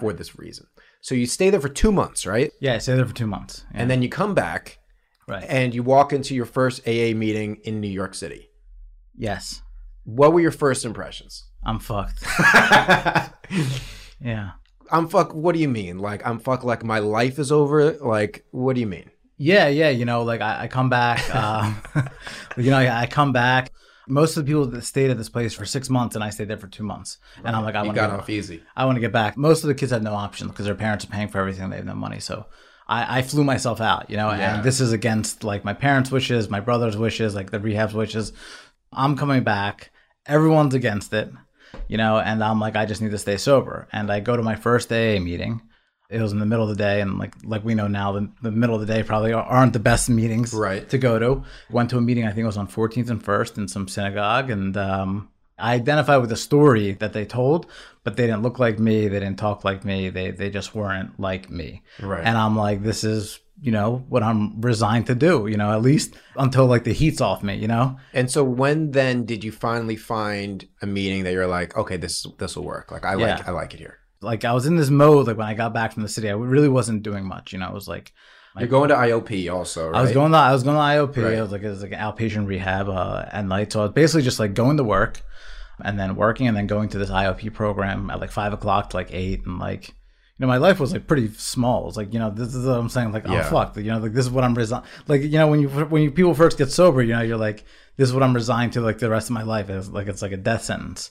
for 0.00 0.12
this 0.12 0.38
reason. 0.38 0.66
So 1.00 1.14
you 1.14 1.26
stay 1.26 1.50
there 1.50 1.60
for 1.60 1.68
two 1.68 1.92
months, 1.92 2.26
right? 2.26 2.50
yeah 2.60 2.74
i 2.74 2.78
stayed 2.78 2.96
there 2.96 3.06
for 3.06 3.14
two 3.14 3.26
months 3.26 3.64
yeah. 3.72 3.80
And 3.82 3.90
then 3.90 4.02
you 4.02 4.08
come 4.08 4.34
back 4.34 4.78
right 5.28 5.44
and 5.48 5.74
you 5.74 5.82
walk 5.82 6.12
into 6.12 6.34
your 6.34 6.46
first 6.46 6.80
AA 6.86 7.14
meeting 7.14 7.60
in 7.64 7.80
New 7.80 7.88
York 8.00 8.14
City. 8.14 8.50
yes 9.16 9.62
What 10.04 10.32
were 10.32 10.40
your 10.40 10.52
first 10.64 10.84
impressions? 10.84 11.44
i'm 11.64 11.78
fucked 11.78 12.24
yeah 14.20 14.50
I'm 14.92 15.08
fuck. 15.08 15.32
What 15.34 15.54
do 15.54 15.60
you 15.60 15.68
mean? 15.68 15.98
Like 16.00 16.26
I'm 16.26 16.40
fuck. 16.40 16.64
Like 16.64 16.82
my 16.82 16.98
life 16.98 17.38
is 17.38 17.52
over. 17.52 17.92
Like 17.92 18.44
what 18.50 18.74
do 18.74 18.80
you 18.80 18.88
mean? 18.88 19.08
Yeah, 19.38 19.68
yeah, 19.68 19.88
you 19.90 20.04
know, 20.04 20.22
like 20.24 20.40
I, 20.40 20.62
I 20.64 20.66
come 20.68 20.90
back, 20.90 21.32
um, 21.34 21.80
you 22.56 22.70
know, 22.72 22.76
I, 22.78 23.02
I 23.02 23.06
come 23.06 23.32
back. 23.32 23.70
Most 24.10 24.36
of 24.36 24.44
the 24.44 24.50
people 24.50 24.66
that 24.66 24.82
stayed 24.84 25.10
at 25.10 25.16
this 25.18 25.28
place 25.28 25.54
for 25.54 25.64
six 25.64 25.88
months, 25.88 26.14
and 26.16 26.22
I 26.24 26.30
stayed 26.30 26.48
there 26.48 26.56
for 26.58 26.66
two 26.68 26.82
months, 26.82 27.18
and 27.44 27.54
I'm 27.54 27.64
like, 27.64 27.74
I 27.76 27.82
want 27.82 27.94
to 27.96 28.00
get 28.02 28.10
off 28.10 28.28
easy. 28.28 28.62
I 28.76 28.84
want 28.84 28.96
to 28.96 29.00
get 29.00 29.12
back. 29.12 29.36
Most 29.36 29.62
of 29.64 29.68
the 29.68 29.74
kids 29.74 29.92
had 29.92 30.02
no 30.02 30.14
option 30.14 30.48
because 30.48 30.66
their 30.66 30.74
parents 30.74 31.04
are 31.04 31.08
paying 31.08 31.28
for 31.28 31.38
everything; 31.38 31.70
they 31.70 31.76
have 31.76 31.86
no 31.86 31.94
money. 31.94 32.20
So 32.20 32.46
I, 32.88 33.18
I 33.18 33.22
flew 33.22 33.44
myself 33.44 33.80
out, 33.80 34.10
you 34.10 34.16
know, 34.16 34.30
Yeah. 34.30 34.56
and 34.56 34.64
this 34.64 34.80
is 34.80 34.92
against 34.92 35.44
like 35.44 35.64
my 35.64 35.72
parents' 35.74 36.10
wishes, 36.10 36.50
my 36.50 36.60
brother's 36.60 36.96
wishes, 36.96 37.34
like 37.34 37.50
the 37.50 37.60
rehab's 37.60 37.94
wishes. 37.94 38.32
I'm 38.92 39.16
coming 39.16 39.44
back. 39.44 39.90
Everyone's 40.26 40.74
against 40.74 41.12
it, 41.12 41.30
you 41.88 41.96
know, 41.96 42.18
and 42.18 42.42
I'm 42.42 42.58
like, 42.60 42.76
I 42.76 42.84
just 42.86 43.00
need 43.00 43.12
to 43.12 43.18
stay 43.18 43.36
sober. 43.36 43.88
And 43.92 44.10
I 44.10 44.20
go 44.20 44.36
to 44.36 44.42
my 44.42 44.56
first 44.56 44.90
AA 44.92 45.18
meeting. 45.20 45.62
It 46.10 46.20
was 46.20 46.32
in 46.32 46.38
the 46.40 46.46
middle 46.46 46.64
of 46.64 46.70
the 46.70 46.82
day, 46.82 47.00
and 47.00 47.18
like 47.18 47.34
like 47.44 47.64
we 47.64 47.74
know 47.74 47.86
now, 47.86 48.12
the, 48.12 48.28
the 48.42 48.50
middle 48.50 48.74
of 48.74 48.80
the 48.86 48.92
day 48.92 49.02
probably 49.02 49.32
aren't 49.32 49.72
the 49.72 49.78
best 49.78 50.10
meetings 50.10 50.52
Right. 50.52 50.88
to 50.88 50.98
go 50.98 51.18
to. 51.18 51.44
Went 51.70 51.90
to 51.90 51.98
a 51.98 52.00
meeting, 52.00 52.24
I 52.24 52.28
think 52.28 52.40
it 52.40 52.46
was 52.46 52.56
on 52.56 52.66
14th 52.68 53.10
and 53.10 53.22
1st 53.24 53.58
in 53.58 53.68
some 53.68 53.86
synagogue, 53.88 54.50
and 54.50 54.76
um, 54.76 55.28
I 55.58 55.74
identified 55.74 56.20
with 56.20 56.30
the 56.30 56.36
story 56.36 56.92
that 56.94 57.12
they 57.12 57.24
told, 57.24 57.66
but 58.02 58.16
they 58.16 58.26
didn't 58.26 58.42
look 58.42 58.58
like 58.58 58.78
me, 58.78 59.08
they 59.08 59.20
didn't 59.20 59.38
talk 59.38 59.62
like 59.64 59.84
me, 59.84 60.10
they 60.10 60.30
they 60.32 60.50
just 60.50 60.74
weren't 60.74 61.20
like 61.20 61.48
me. 61.48 61.82
Right. 62.00 62.24
And 62.24 62.36
I'm 62.36 62.56
like, 62.56 62.82
this 62.82 63.04
is 63.04 63.38
you 63.62 63.70
know 63.70 64.02
what 64.08 64.22
I'm 64.22 64.58
resigned 64.62 65.06
to 65.08 65.14
do, 65.14 65.46
you 65.46 65.58
know, 65.58 65.70
at 65.72 65.82
least 65.82 66.14
until 66.34 66.64
like 66.64 66.84
the 66.84 66.94
heat's 66.94 67.20
off 67.20 67.42
me, 67.42 67.54
you 67.56 67.68
know. 67.68 67.98
And 68.14 68.30
so 68.30 68.42
when 68.42 68.90
then 68.92 69.26
did 69.26 69.44
you 69.44 69.52
finally 69.52 69.96
find 69.96 70.66
a 70.80 70.86
meeting 70.86 71.24
that 71.24 71.32
you're 71.34 71.46
like, 71.46 71.76
okay, 71.76 71.98
this 71.98 72.26
this 72.38 72.56
will 72.56 72.64
work. 72.64 72.90
Like 72.90 73.04
I 73.04 73.14
like 73.14 73.46
I 73.46 73.52
like 73.52 73.74
it 73.74 73.78
here. 73.78 73.98
Like 74.22 74.44
I 74.44 74.52
was 74.52 74.66
in 74.66 74.76
this 74.76 74.90
mode, 74.90 75.26
like 75.26 75.36
when 75.38 75.46
I 75.46 75.54
got 75.54 75.72
back 75.72 75.92
from 75.92 76.02
the 76.02 76.08
city, 76.08 76.28
I 76.28 76.32
really 76.32 76.68
wasn't 76.68 77.02
doing 77.02 77.24
much, 77.26 77.52
you 77.52 77.58
know. 77.58 77.68
I 77.68 77.72
was 77.72 77.88
like 77.88 78.12
You're 78.58 78.68
going 78.68 78.90
to 78.90 78.94
IOP 78.96 79.52
also, 79.52 79.88
right? 79.90 79.98
I 79.98 80.02
was 80.02 80.12
going 80.12 80.32
to 80.32 80.38
I 80.38 80.52
was 80.52 80.62
going 80.62 80.76
to 80.76 80.80
IOP. 80.82 81.24
Right. 81.24 81.38
I 81.38 81.42
was 81.42 81.52
like 81.52 81.62
it 81.62 81.68
was 81.70 81.82
like 81.82 81.92
an 81.92 81.98
outpatient 82.00 82.46
rehab 82.46 82.88
uh, 82.88 83.24
at 83.30 83.44
night. 83.46 83.72
So 83.72 83.80
I 83.80 83.82
was 83.84 83.92
basically 83.92 84.22
just 84.22 84.38
like 84.38 84.54
going 84.54 84.76
to 84.76 84.84
work, 84.84 85.22
and 85.82 85.98
then 85.98 86.16
working, 86.16 86.48
and 86.48 86.56
then 86.56 86.66
going 86.66 86.88
to 86.90 86.98
this 86.98 87.10
IOP 87.10 87.54
program 87.54 88.10
at 88.10 88.20
like 88.20 88.30
five 88.30 88.52
o'clock 88.52 88.90
to 88.90 88.96
like 88.96 89.08
eight, 89.12 89.46
and 89.46 89.58
like 89.58 89.88
you 89.88 89.94
know 90.40 90.48
my 90.48 90.58
life 90.58 90.80
was 90.80 90.92
like 90.92 91.06
pretty 91.06 91.28
small. 91.34 91.88
It's 91.88 91.96
like 91.96 92.12
you 92.12 92.18
know 92.18 92.30
this 92.30 92.54
is 92.54 92.66
what 92.66 92.78
I'm 92.78 92.88
saying. 92.90 93.12
Like 93.12 93.26
Yeah. 93.26 93.46
oh 93.46 93.50
fuck, 93.50 93.76
you 93.76 93.84
know 93.84 93.98
like 93.98 94.12
this 94.12 94.26
is 94.26 94.30
what 94.30 94.44
I'm 94.44 94.54
resigned. 94.54 94.84
Like 95.06 95.22
you 95.22 95.38
know 95.38 95.48
when 95.48 95.60
you 95.60 95.68
when 95.68 96.02
you 96.02 96.10
people 96.10 96.34
first 96.34 96.58
get 96.58 96.70
sober, 96.70 97.02
you 97.02 97.14
know 97.14 97.22
you're 97.22 97.38
like 97.38 97.64
this 97.96 98.08
is 98.08 98.14
what 98.14 98.22
I'm 98.22 98.34
resigned 98.34 98.72
to 98.74 98.80
like 98.80 98.98
the 98.98 99.08
rest 99.10 99.30
of 99.30 99.34
my 99.34 99.42
life. 99.42 99.70
It's 99.70 99.88
like 99.88 100.08
it's 100.08 100.22
like 100.22 100.32
a 100.32 100.36
death 100.36 100.64
sentence. 100.64 101.10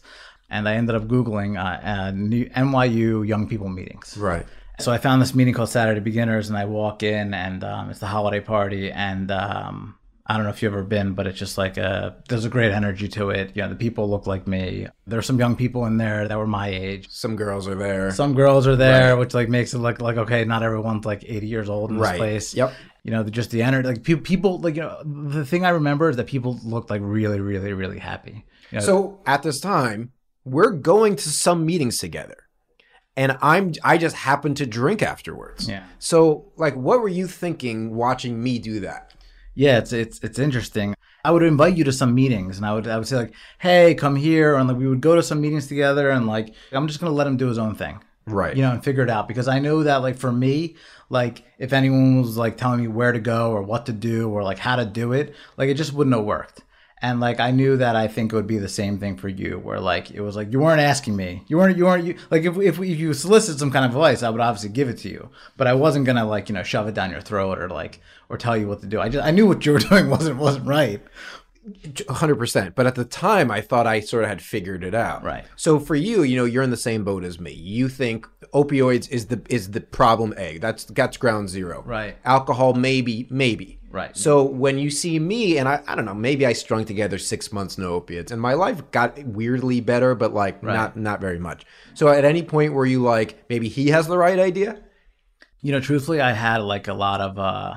And 0.50 0.68
I 0.68 0.76
ended 0.76 0.96
up 0.96 1.04
googling 1.04 1.58
uh, 1.58 1.86
uh, 1.86 2.12
new 2.12 2.46
NYU 2.50 3.28
young 3.28 3.48
people 3.48 3.70
meetings 3.70 4.18
Right. 4.18 4.46
So 4.80 4.94
I 4.94 4.98
found 4.98 5.22
this 5.22 5.36
meeting 5.36 5.54
called 5.54 5.70
Saturday 5.70 6.00
Beginners, 6.00 6.48
and 6.48 6.58
I 6.58 6.64
walk 6.64 7.04
in, 7.04 7.34
and 7.34 7.64
um, 7.66 7.90
it's 7.90 8.00
the 8.00 8.08
holiday 8.08 8.40
party, 8.40 8.90
and 8.90 9.30
um, 9.30 9.96
I 10.26 10.36
don't 10.36 10.44
know 10.44 10.52
if 10.52 10.62
you've 10.64 10.72
ever 10.72 10.84
been, 10.84 11.16
but 11.16 11.28
it's 11.28 11.38
just 11.38 11.58
like 11.58 11.76
a 11.78 12.16
there's 12.30 12.46
a 12.46 12.50
great 12.50 12.72
energy 12.72 13.10
to 13.10 13.30
it. 13.32 13.52
You 13.56 13.64
know, 13.64 13.70
the 13.70 13.76
people 13.76 14.10
look 14.10 14.26
like 14.26 14.48
me. 14.48 14.88
There's 15.06 15.26
some 15.26 15.38
young 15.38 15.58
people 15.58 15.86
in 15.86 15.98
there 15.98 16.28
that 16.30 16.38
were 16.38 16.48
my 16.48 16.70
age. 16.70 17.08
Some 17.10 17.36
girls 17.36 17.68
are 17.68 17.76
there. 17.76 18.12
Some 18.12 18.36
girls 18.36 18.68
are 18.68 18.78
there, 18.78 19.10
Right. 19.16 19.20
which 19.20 19.34
like 19.34 19.50
makes 19.50 19.74
it 19.74 19.80
look 19.80 20.00
like 20.00 20.18
okay, 20.18 20.46
not 20.46 20.64
everyone's 20.64 21.04
like 21.04 21.26
80 21.28 21.48
years 21.48 21.68
old 21.68 21.90
in 21.90 21.98
this 21.98 22.08
right. 22.08 22.18
place. 22.18 22.54
Yep. 22.54 22.74
You 23.04 23.12
know, 23.12 23.24
just 23.24 23.52
the 23.52 23.64
energy. 23.64 23.88
Like 23.88 24.04
people, 24.04 24.24
people, 24.24 24.60
like 24.60 24.76
you 24.76 24.84
know, 24.84 25.02
the 25.04 25.46
thing 25.46 25.66
I 25.66 25.70
remember 25.70 26.10
is 26.10 26.16
that 26.16 26.28
people 26.28 26.58
looked 26.64 26.90
like 26.90 27.02
really, 27.04 27.40
really, 27.42 27.74
really 27.74 28.00
happy. 28.00 28.46
You 28.72 28.80
know, 28.80 28.86
So 28.86 29.20
at 29.26 29.42
this 29.44 29.60
time, 29.60 30.12
we're 30.46 30.72
going 30.72 31.16
to 31.18 31.30
some 31.30 31.66
meetings 31.66 31.98
together. 31.98 32.38
And 33.18 33.38
I'm 33.42 33.74
I 33.84 33.98
just 33.98 34.16
happen 34.16 34.54
to 34.56 34.66
drink 34.66 35.02
afterwards. 35.02 35.68
Yeah. 35.68 35.84
So 36.00 36.52
like 36.56 36.76
what 36.76 37.02
were 37.02 37.10
you 37.10 37.28
thinking 37.28 37.96
watching 37.96 38.42
me 38.42 38.60
do 38.60 38.80
that? 38.82 39.14
Yeah, 39.56 39.78
it's 39.80 39.92
it's 39.92 40.20
it's 40.24 40.40
interesting. 40.40 40.96
I 41.26 41.32
would 41.32 41.44
invite 41.44 41.76
you 41.76 41.84
to 41.84 41.92
some 41.92 42.16
meetings, 42.16 42.56
and 42.56 42.66
I 42.66 42.74
would 42.74 42.88
I 42.88 42.96
would 42.98 43.06
say 43.08 43.18
like, 43.18 43.34
"Hey, 43.60 43.94
come 43.94 44.16
here," 44.16 44.56
and 44.56 44.70
like 44.70 44.78
we 44.78 44.88
would 44.88 45.02
go 45.02 45.16
to 45.16 45.24
some 45.24 45.42
meetings 45.42 45.68
together, 45.68 46.10
and 46.12 46.28
like 46.28 46.54
I'm 46.72 46.88
just 46.88 47.02
gonna 47.02 47.12
let 47.12 47.28
him 47.28 47.36
do 47.36 47.48
his 47.48 47.58
own 47.58 47.76
thing, 47.76 48.00
Right. 48.26 48.56
you 48.56 48.62
know, 48.62 48.72
and 48.72 48.82
figure 48.82 49.04
it 49.04 49.10
out 49.10 49.28
because 49.28 49.50
I 49.50 49.60
know 49.60 49.84
that 49.84 49.98
like 49.98 50.16
for 50.16 50.32
me, 50.32 50.78
like 51.10 51.44
if 51.58 51.74
anyone 51.74 52.22
was 52.22 52.38
like 52.38 52.56
telling 52.56 52.80
me 52.80 52.88
where 52.88 53.12
to 53.12 53.20
go 53.20 53.52
or 53.52 53.62
what 53.64 53.86
to 53.88 53.92
do 53.92 54.30
or 54.30 54.44
like 54.44 54.60
how 54.60 54.78
to 54.78 54.86
do 54.86 55.12
it, 55.12 55.36
like 55.58 55.68
it 55.68 55.74
just 55.74 55.92
wouldn't 55.92 56.16
have 56.16 56.24
worked. 56.24 56.62
And 57.02 57.20
like 57.20 57.40
I 57.40 57.52
knew 57.52 57.78
that 57.78 57.96
I 57.96 58.08
think 58.08 58.34
it 58.34 58.36
would 58.36 58.48
be 58.48 58.58
the 58.58 58.68
same 58.68 59.00
thing 59.00 59.16
for 59.16 59.30
you, 59.30 59.58
where 59.60 59.80
like 59.80 60.12
it 60.12 60.22
was 60.22 60.36
like 60.36 60.52
you 60.52 60.60
weren't 60.60 60.82
asking 60.82 61.16
me, 61.16 61.44
you 61.48 61.58
weren't, 61.58 61.78
you 61.78 61.86
weren't, 61.86 62.04
you 62.04 62.18
like 62.30 62.44
if 62.44 62.58
if, 62.58 62.80
if 62.80 63.00
you 63.00 63.14
solicited 63.14 63.60
some 63.60 63.72
kind 63.72 63.86
of 63.86 63.92
advice, 63.92 64.22
I 64.22 64.30
would 64.30 64.42
obviously 64.42 64.70
give 64.70 64.90
it 64.90 64.98
to 65.00 65.10
you, 65.10 65.30
but 65.56 65.68
I 65.68 65.74
wasn't 65.74 66.06
gonna 66.06 66.26
like 66.26 66.50
you 66.50 66.56
know 66.56 66.64
shove 66.64 66.88
it 66.88 66.96
down 66.96 67.12
your 67.12 67.22
throat 67.22 67.58
or 67.58 67.70
like 67.70 68.02
or 68.28 68.38
tell 68.38 68.58
you 68.58 68.68
what 68.68 68.82
to 68.82 68.88
do. 68.88 69.00
I 69.00 69.08
just 69.08 69.26
I 69.26 69.32
knew 69.32 69.48
what 69.48 69.66
you 69.66 69.72
were 69.72 69.80
doing 69.90 70.10
wasn't 70.10 70.38
wasn't 70.38 70.68
right. 70.68 71.02
100%. 71.72 72.76
But 72.76 72.88
at 72.88 72.96
the 72.96 73.06
time, 73.06 73.52
I 73.52 73.62
thought 73.62 73.86
I 73.86 74.00
sort 74.00 74.24
of 74.24 74.30
had 74.30 74.42
figured 74.42 74.84
it 74.84 74.96
out. 74.96 75.24
Right. 75.24 75.46
So 75.56 75.80
for 75.80 75.96
you, 75.96 76.24
you 76.24 76.36
know, 76.38 76.46
you're 76.46 76.64
in 76.64 76.70
the 76.70 76.78
same 76.78 77.04
boat 77.04 77.24
as 77.24 77.40
me. 77.40 77.52
You 77.52 77.90
think 77.90 78.28
opioids 78.54 79.10
is 79.10 79.28
the 79.28 79.42
is 79.50 79.72
the 79.72 79.82
problem 79.82 80.34
A. 80.38 80.58
That's 80.58 80.86
that's 80.86 81.18
ground 81.18 81.50
zero. 81.50 81.84
Right. 81.86 82.18
Alcohol, 82.26 82.74
maybe, 82.74 83.28
maybe. 83.30 83.79
Right. 83.92 84.16
So 84.16 84.44
when 84.44 84.78
you 84.78 84.90
see 84.92 85.18
me, 85.18 85.58
and 85.58 85.68
I, 85.68 85.82
I 85.88 85.96
don't 85.96 86.06
know, 86.06 86.14
maybe 86.14 86.46
I 86.46 86.54
strung 86.54 86.86
together 86.86 87.18
six 87.18 87.52
months 87.52 87.78
no 87.78 87.94
opiates, 87.94 88.32
and 88.32 88.42
my 88.42 88.54
life 88.54 88.92
got 88.92 89.18
weirdly 89.26 89.82
better, 89.82 90.16
but 90.16 90.34
like 90.34 90.62
not 90.62 90.96
not 90.96 91.22
very 91.22 91.40
much. 91.40 91.66
So 91.96 92.08
at 92.08 92.24
any 92.26 92.44
point 92.44 92.74
where 92.74 92.86
you 92.86 93.02
like 93.02 93.50
maybe 93.50 93.68
he 93.68 93.90
has 93.90 94.08
the 94.08 94.18
right 94.18 94.40
idea, 94.40 94.82
You 95.62 95.72
know, 95.74 95.80
truthfully, 95.80 96.22
I 96.22 96.32
had 96.32 96.58
like 96.58 96.88
a 96.88 96.94
lot 96.94 97.20
of 97.22 97.38
uh 97.38 97.76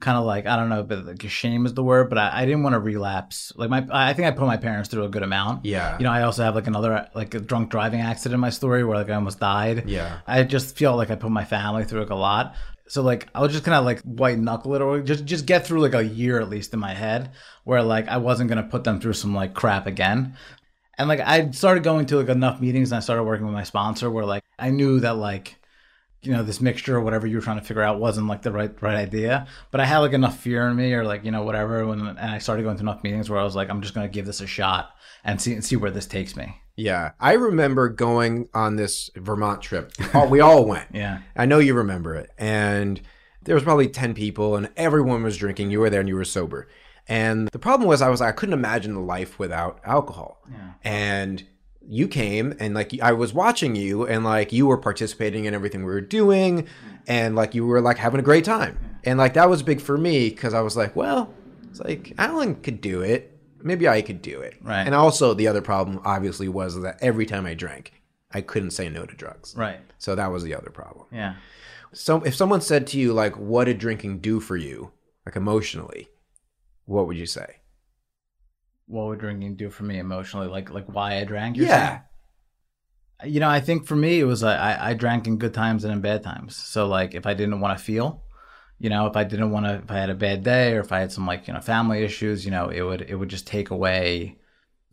kind 0.00 0.18
of 0.18 0.24
like 0.24 0.46
I 0.46 0.56
don't 0.56 0.68
know, 0.68 0.82
but 0.82 1.06
like 1.06 1.22
shame 1.30 1.64
is 1.64 1.74
the 1.74 1.82
word, 1.82 2.10
but 2.10 2.18
I, 2.18 2.42
I 2.42 2.44
didn't 2.44 2.62
want 2.62 2.74
to 2.74 2.80
relapse. 2.80 3.52
Like 3.56 3.70
my, 3.70 3.86
I 3.90 4.12
think 4.12 4.28
I 4.28 4.32
put 4.32 4.46
my 4.46 4.56
parents 4.58 4.90
through 4.90 5.04
a 5.04 5.08
good 5.08 5.22
amount. 5.22 5.64
Yeah. 5.64 5.96
You 5.96 6.04
know, 6.04 6.10
I 6.10 6.22
also 6.22 6.42
have 6.42 6.54
like 6.54 6.66
another 6.66 7.08
like 7.14 7.34
a 7.34 7.40
drunk 7.40 7.70
driving 7.70 8.00
accident 8.00 8.34
in 8.34 8.40
my 8.40 8.50
story 8.50 8.84
where 8.84 8.98
like 8.98 9.08
I 9.08 9.14
almost 9.14 9.40
died. 9.40 9.88
Yeah. 9.88 10.18
I 10.26 10.42
just 10.42 10.76
feel 10.76 10.96
like 10.96 11.10
I 11.10 11.14
put 11.14 11.30
my 11.30 11.44
family 11.44 11.84
through 11.84 12.00
like 12.00 12.10
a 12.10 12.16
lot. 12.16 12.54
So 12.88 13.02
like 13.02 13.28
I 13.34 13.40
was 13.40 13.52
just 13.52 13.64
gonna 13.64 13.80
like 13.80 14.00
white 14.00 14.38
knuckle 14.38 14.74
it 14.74 14.82
or 14.82 15.00
just 15.00 15.24
just 15.24 15.46
get 15.46 15.66
through 15.66 15.80
like 15.80 15.94
a 15.94 16.04
year 16.04 16.40
at 16.40 16.48
least 16.48 16.74
in 16.74 16.80
my 16.80 16.94
head 16.94 17.30
where 17.64 17.82
like 17.82 18.08
I 18.08 18.18
wasn't 18.18 18.48
gonna 18.48 18.62
put 18.64 18.84
them 18.84 19.00
through 19.00 19.14
some 19.14 19.34
like 19.34 19.54
crap 19.54 19.86
again. 19.86 20.36
And 20.98 21.08
like 21.08 21.20
I 21.20 21.50
started 21.52 21.84
going 21.84 22.06
to 22.06 22.18
like 22.18 22.28
enough 22.28 22.60
meetings 22.60 22.92
and 22.92 22.98
I 22.98 23.00
started 23.00 23.24
working 23.24 23.46
with 23.46 23.54
my 23.54 23.64
sponsor 23.64 24.10
where 24.10 24.26
like 24.26 24.44
I 24.58 24.70
knew 24.70 25.00
that 25.00 25.16
like 25.16 25.56
you 26.22 26.32
know 26.32 26.42
this 26.42 26.60
mixture 26.60 26.96
or 26.96 27.00
whatever 27.00 27.26
you 27.26 27.36
were 27.36 27.42
trying 27.42 27.58
to 27.58 27.64
figure 27.64 27.82
out 27.82 27.98
wasn't 27.98 28.26
like 28.26 28.42
the 28.42 28.52
right 28.52 28.80
right 28.80 28.94
idea 28.94 29.46
but 29.70 29.80
i 29.80 29.84
had 29.84 29.98
like 29.98 30.12
enough 30.12 30.38
fear 30.38 30.68
in 30.68 30.76
me 30.76 30.92
or 30.92 31.04
like 31.04 31.24
you 31.24 31.30
know 31.30 31.42
whatever 31.42 31.84
when 31.86 32.00
and 32.00 32.18
i 32.18 32.38
started 32.38 32.62
going 32.62 32.76
to 32.76 32.82
enough 32.82 33.02
meetings 33.02 33.28
where 33.28 33.40
i 33.40 33.44
was 33.44 33.56
like 33.56 33.68
i'm 33.68 33.82
just 33.82 33.94
going 33.94 34.06
to 34.06 34.12
give 34.12 34.24
this 34.24 34.40
a 34.40 34.46
shot 34.46 34.94
and 35.24 35.40
see 35.40 35.52
and 35.52 35.64
see 35.64 35.76
where 35.76 35.90
this 35.90 36.06
takes 36.06 36.36
me 36.36 36.62
yeah, 36.76 37.12
I 37.20 37.32
remember 37.34 37.88
going 37.88 38.48
on 38.54 38.76
this 38.76 39.10
Vermont 39.14 39.60
trip. 39.60 39.92
Oh, 40.14 40.26
we 40.26 40.40
all 40.40 40.64
went. 40.64 40.88
yeah 40.92 41.20
I 41.36 41.46
know 41.46 41.58
you 41.58 41.74
remember 41.74 42.14
it. 42.14 42.30
And 42.38 43.00
there 43.42 43.54
was 43.54 43.64
probably 43.64 43.88
10 43.88 44.14
people 44.14 44.56
and 44.56 44.70
everyone 44.76 45.22
was 45.22 45.36
drinking. 45.36 45.70
You 45.70 45.80
were 45.80 45.90
there 45.90 46.00
and 46.00 46.08
you 46.08 46.16
were 46.16 46.24
sober. 46.24 46.68
And 47.08 47.48
the 47.48 47.58
problem 47.58 47.88
was 47.88 48.00
I 48.00 48.08
was 48.08 48.20
I 48.20 48.32
couldn't 48.32 48.54
imagine 48.54 49.06
life 49.06 49.38
without 49.38 49.80
alcohol. 49.84 50.42
yeah. 50.50 50.72
And 50.84 51.44
you 51.88 52.08
came 52.08 52.54
and 52.58 52.74
like 52.74 52.98
I 53.00 53.12
was 53.12 53.32
watching 53.32 53.74
you 53.76 54.06
and 54.06 54.24
like 54.24 54.52
you 54.52 54.66
were 54.66 54.78
participating 54.78 55.44
in 55.44 55.54
everything 55.54 55.84
we 55.84 55.92
were 55.92 56.00
doing 56.00 56.62
mm-hmm. 56.62 56.96
and 57.06 57.34
like 57.36 57.54
you 57.54 57.66
were 57.66 57.80
like 57.80 57.98
having 57.98 58.20
a 58.20 58.22
great 58.22 58.44
time. 58.44 58.74
Mm-hmm. 58.74 58.86
And 59.04 59.18
like 59.18 59.34
that 59.34 59.50
was 59.50 59.62
big 59.62 59.80
for 59.80 59.98
me 59.98 60.30
cuz 60.30 60.54
I 60.54 60.60
was 60.60 60.76
like, 60.76 60.94
well, 60.96 61.34
it's 61.70 61.80
like 61.80 62.14
Alan 62.18 62.56
could 62.56 62.80
do 62.80 63.02
it. 63.02 63.38
Maybe 63.62 63.88
I 63.88 64.02
could 64.02 64.22
do 64.22 64.40
it. 64.40 64.56
Right. 64.62 64.84
And 64.84 64.94
also 64.94 65.34
the 65.34 65.48
other 65.48 65.62
problem 65.62 66.00
obviously 66.04 66.48
was 66.48 66.80
that 66.80 66.98
every 67.00 67.26
time 67.26 67.46
I 67.46 67.54
drank, 67.54 68.02
I 68.30 68.40
couldn't 68.40 68.70
say 68.70 68.88
no 68.88 69.04
to 69.04 69.14
drugs. 69.14 69.54
right 69.56 69.80
So 69.98 70.14
that 70.14 70.32
was 70.32 70.42
the 70.42 70.54
other 70.54 70.70
problem. 70.70 71.06
yeah 71.12 71.34
So 71.92 72.22
if 72.22 72.34
someone 72.34 72.60
said 72.60 72.86
to 72.88 72.98
you 72.98 73.12
like 73.12 73.36
what 73.36 73.64
did 73.64 73.78
drinking 73.78 74.18
do 74.20 74.40
for 74.40 74.56
you 74.56 74.92
like 75.26 75.36
emotionally 75.36 76.08
what 76.84 77.06
would 77.06 77.16
you 77.16 77.26
say 77.26 77.61
what 78.92 79.06
would 79.06 79.18
drinking 79.18 79.56
do 79.56 79.70
for 79.70 79.84
me 79.84 79.98
emotionally? 79.98 80.48
Like 80.48 80.70
like 80.70 80.86
why 80.86 81.18
i 81.18 81.24
drank 81.24 81.56
yeah 81.56 82.00
saying? 83.22 83.32
you 83.34 83.40
know 83.40 83.48
i 83.48 83.60
think 83.60 83.86
for 83.86 83.96
me 83.96 84.20
it 84.20 84.24
was 84.24 84.42
like 84.42 84.58
I, 84.58 84.90
I 84.90 84.94
drank 84.94 85.26
in 85.26 85.38
good 85.38 85.54
times 85.54 85.84
and 85.84 85.92
in 85.92 86.00
bad 86.00 86.22
times. 86.22 86.56
So 86.56 86.86
like 86.86 87.14
if 87.14 87.26
i 87.26 87.34
didn't 87.34 87.60
want 87.60 87.78
to 87.78 87.84
feel 87.84 88.22
you 88.78 88.90
know 88.90 89.06
if 89.06 89.16
i 89.16 89.24
didn't 89.24 89.50
want 89.50 89.66
to 89.66 89.74
if 89.74 89.90
i 89.90 89.94
had 89.94 90.10
a 90.10 90.14
bad 90.14 90.42
day 90.42 90.74
or 90.74 90.80
if 90.80 90.92
i 90.92 91.00
had 91.00 91.12
some 91.12 91.26
like 91.26 91.46
you 91.46 91.54
know 91.54 91.60
family 91.60 92.02
issues 92.02 92.44
you 92.44 92.50
know 92.50 92.68
it 92.68 92.82
would 92.82 93.02
it 93.02 93.14
would 93.14 93.28
just 93.28 93.46
take 93.46 93.70
away 93.70 94.38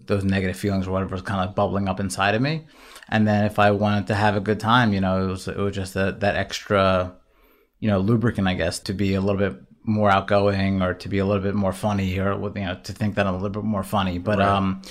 those 0.06 0.24
negative 0.24 0.58
feelings 0.58 0.88
or 0.88 0.92
whatever 0.92 1.12
was 1.12 1.22
kind 1.22 1.48
of 1.48 1.56
bubbling 1.56 1.90
up 1.90 2.00
inside 2.00 2.34
of 2.34 2.42
me. 2.42 2.66
And 3.10 3.28
then 3.28 3.44
if 3.46 3.60
i 3.60 3.72
wanted 3.72 4.08
to 4.08 4.16
have 4.16 4.36
a 4.36 4.42
good 4.42 4.60
time 4.60 4.94
you 4.94 5.02
know 5.02 5.24
it 5.24 5.28
was 5.28 5.48
it 5.48 5.58
was 5.58 5.76
just 5.76 5.94
that 5.96 6.20
that 6.22 6.36
extra 6.36 7.16
you 7.80 7.90
know 7.90 8.00
lubricant 8.00 8.48
i 8.48 8.54
guess 8.54 8.80
to 8.80 8.94
be 8.94 9.14
a 9.16 9.22
little 9.22 9.40
bit 9.40 9.60
more 9.90 10.10
outgoing 10.10 10.82
or 10.82 10.94
to 10.94 11.10
be 11.10 11.18
a 11.18 11.26
little 11.26 11.42
bit 11.42 11.56
more 11.56 11.74
funny 11.74 12.20
or 12.20 12.34
you 12.34 12.66
know 12.66 12.80
to 12.84 12.94
think 12.94 13.16
that 13.16 13.28
i'm 13.28 13.34
a 13.34 13.38
little 13.38 13.62
bit 13.62 13.64
more 13.64 13.84
funny. 13.84 14.20
But 14.20 14.42
um 14.42 14.82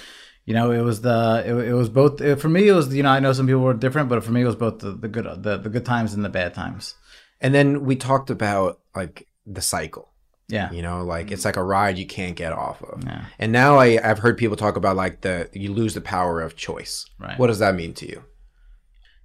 you 0.44 0.54
know 0.54 0.70
it 0.70 0.80
was 0.80 1.00
the 1.02 1.42
it, 1.46 1.54
it 1.68 1.72
was 1.74 1.88
both 1.88 2.20
it, 2.20 2.40
for 2.40 2.48
me 2.48 2.68
it 2.68 2.72
was 2.72 2.94
you 2.94 3.02
know 3.02 3.10
i 3.10 3.20
know 3.20 3.32
some 3.32 3.46
people 3.46 3.60
were 3.60 3.74
different 3.74 4.08
but 4.08 4.24
for 4.24 4.32
me 4.32 4.42
it 4.42 4.46
was 4.46 4.56
both 4.56 4.78
the, 4.78 4.92
the 4.92 5.08
good 5.08 5.24
the, 5.42 5.58
the 5.58 5.68
good 5.68 5.84
times 5.84 6.14
and 6.14 6.24
the 6.24 6.28
bad 6.28 6.54
times. 6.54 6.94
And 7.40 7.54
then 7.54 7.84
we 7.84 7.94
talked 7.94 8.30
about 8.30 8.80
like 8.96 9.28
the 9.46 9.62
cycle. 9.62 10.10
Yeah. 10.48 10.72
You 10.72 10.82
know 10.82 11.04
like 11.04 11.30
it's 11.30 11.44
like 11.44 11.56
a 11.56 11.62
ride 11.62 11.98
you 11.98 12.06
can't 12.06 12.34
get 12.34 12.52
off 12.52 12.82
of. 12.82 13.04
Yeah. 13.04 13.26
and 13.38 13.52
now 13.52 13.78
I, 13.78 14.00
i've 14.02 14.18
heard 14.18 14.38
people 14.38 14.56
talk 14.56 14.76
about 14.76 14.96
like 14.96 15.20
the 15.20 15.48
you 15.52 15.72
lose 15.72 15.94
the 15.94 16.00
power 16.00 16.40
of 16.40 16.56
choice. 16.56 17.04
Right. 17.18 17.38
what 17.38 17.48
does 17.48 17.58
that 17.60 17.74
mean 17.74 17.94
to 17.94 18.08
you 18.08 18.24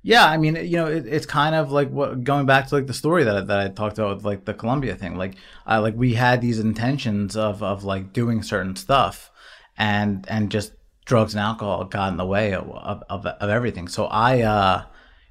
Yeah, 0.05 0.25
I 0.25 0.37
mean, 0.37 0.55
you 0.57 0.75
know, 0.75 0.87
it, 0.87 1.05
it's 1.07 1.25
kind 1.25 1.55
of 1.55 1.71
like 1.71 1.89
what 1.89 2.23
going 2.25 2.45
back 2.45 2.67
to 2.67 2.75
like 2.75 2.87
the 2.87 2.93
story 2.93 3.23
that 3.23 3.35
I- 3.37 3.41
that 3.41 3.59
I 3.59 3.67
talked 3.69 3.97
about 3.97 4.17
with 4.17 4.25
like 4.25 4.43
the 4.45 4.53
Colombia 4.53 4.95
thing. 4.95 5.15
Like, 5.17 5.35
I 5.65 5.77
like 5.77 5.95
we 5.95 6.13
had 6.15 6.41
these 6.41 6.59
intentions 6.59 7.37
of 7.37 7.63
of 7.63 7.83
like 7.85 8.11
doing 8.11 8.43
certain 8.43 8.75
stuff, 8.75 9.31
and 9.77 10.25
and 10.29 10.51
just 10.51 10.73
drugs 11.05 11.33
and 11.35 11.41
alcohol 11.41 11.85
got 11.85 12.11
in 12.11 12.17
the 12.17 12.25
way 12.25 12.53
of 12.53 12.69
of, 12.69 13.03
of, 13.09 13.25
of 13.25 13.49
everything. 13.49 13.87
So 13.87 14.05
I, 14.07 14.41
uh, 14.41 14.83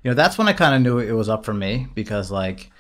you 0.03 0.11
know, 0.11 0.15
that's 0.15 0.39
when 0.39 0.49
I 0.49 0.55
kind 0.55 0.75
of 0.75 0.81
knew 0.81 0.99
it 0.99 1.13
was 1.13 1.29
up 1.29 1.45
for 1.45 1.55
me 1.55 1.87
because 1.95 2.31
like. 2.31 2.71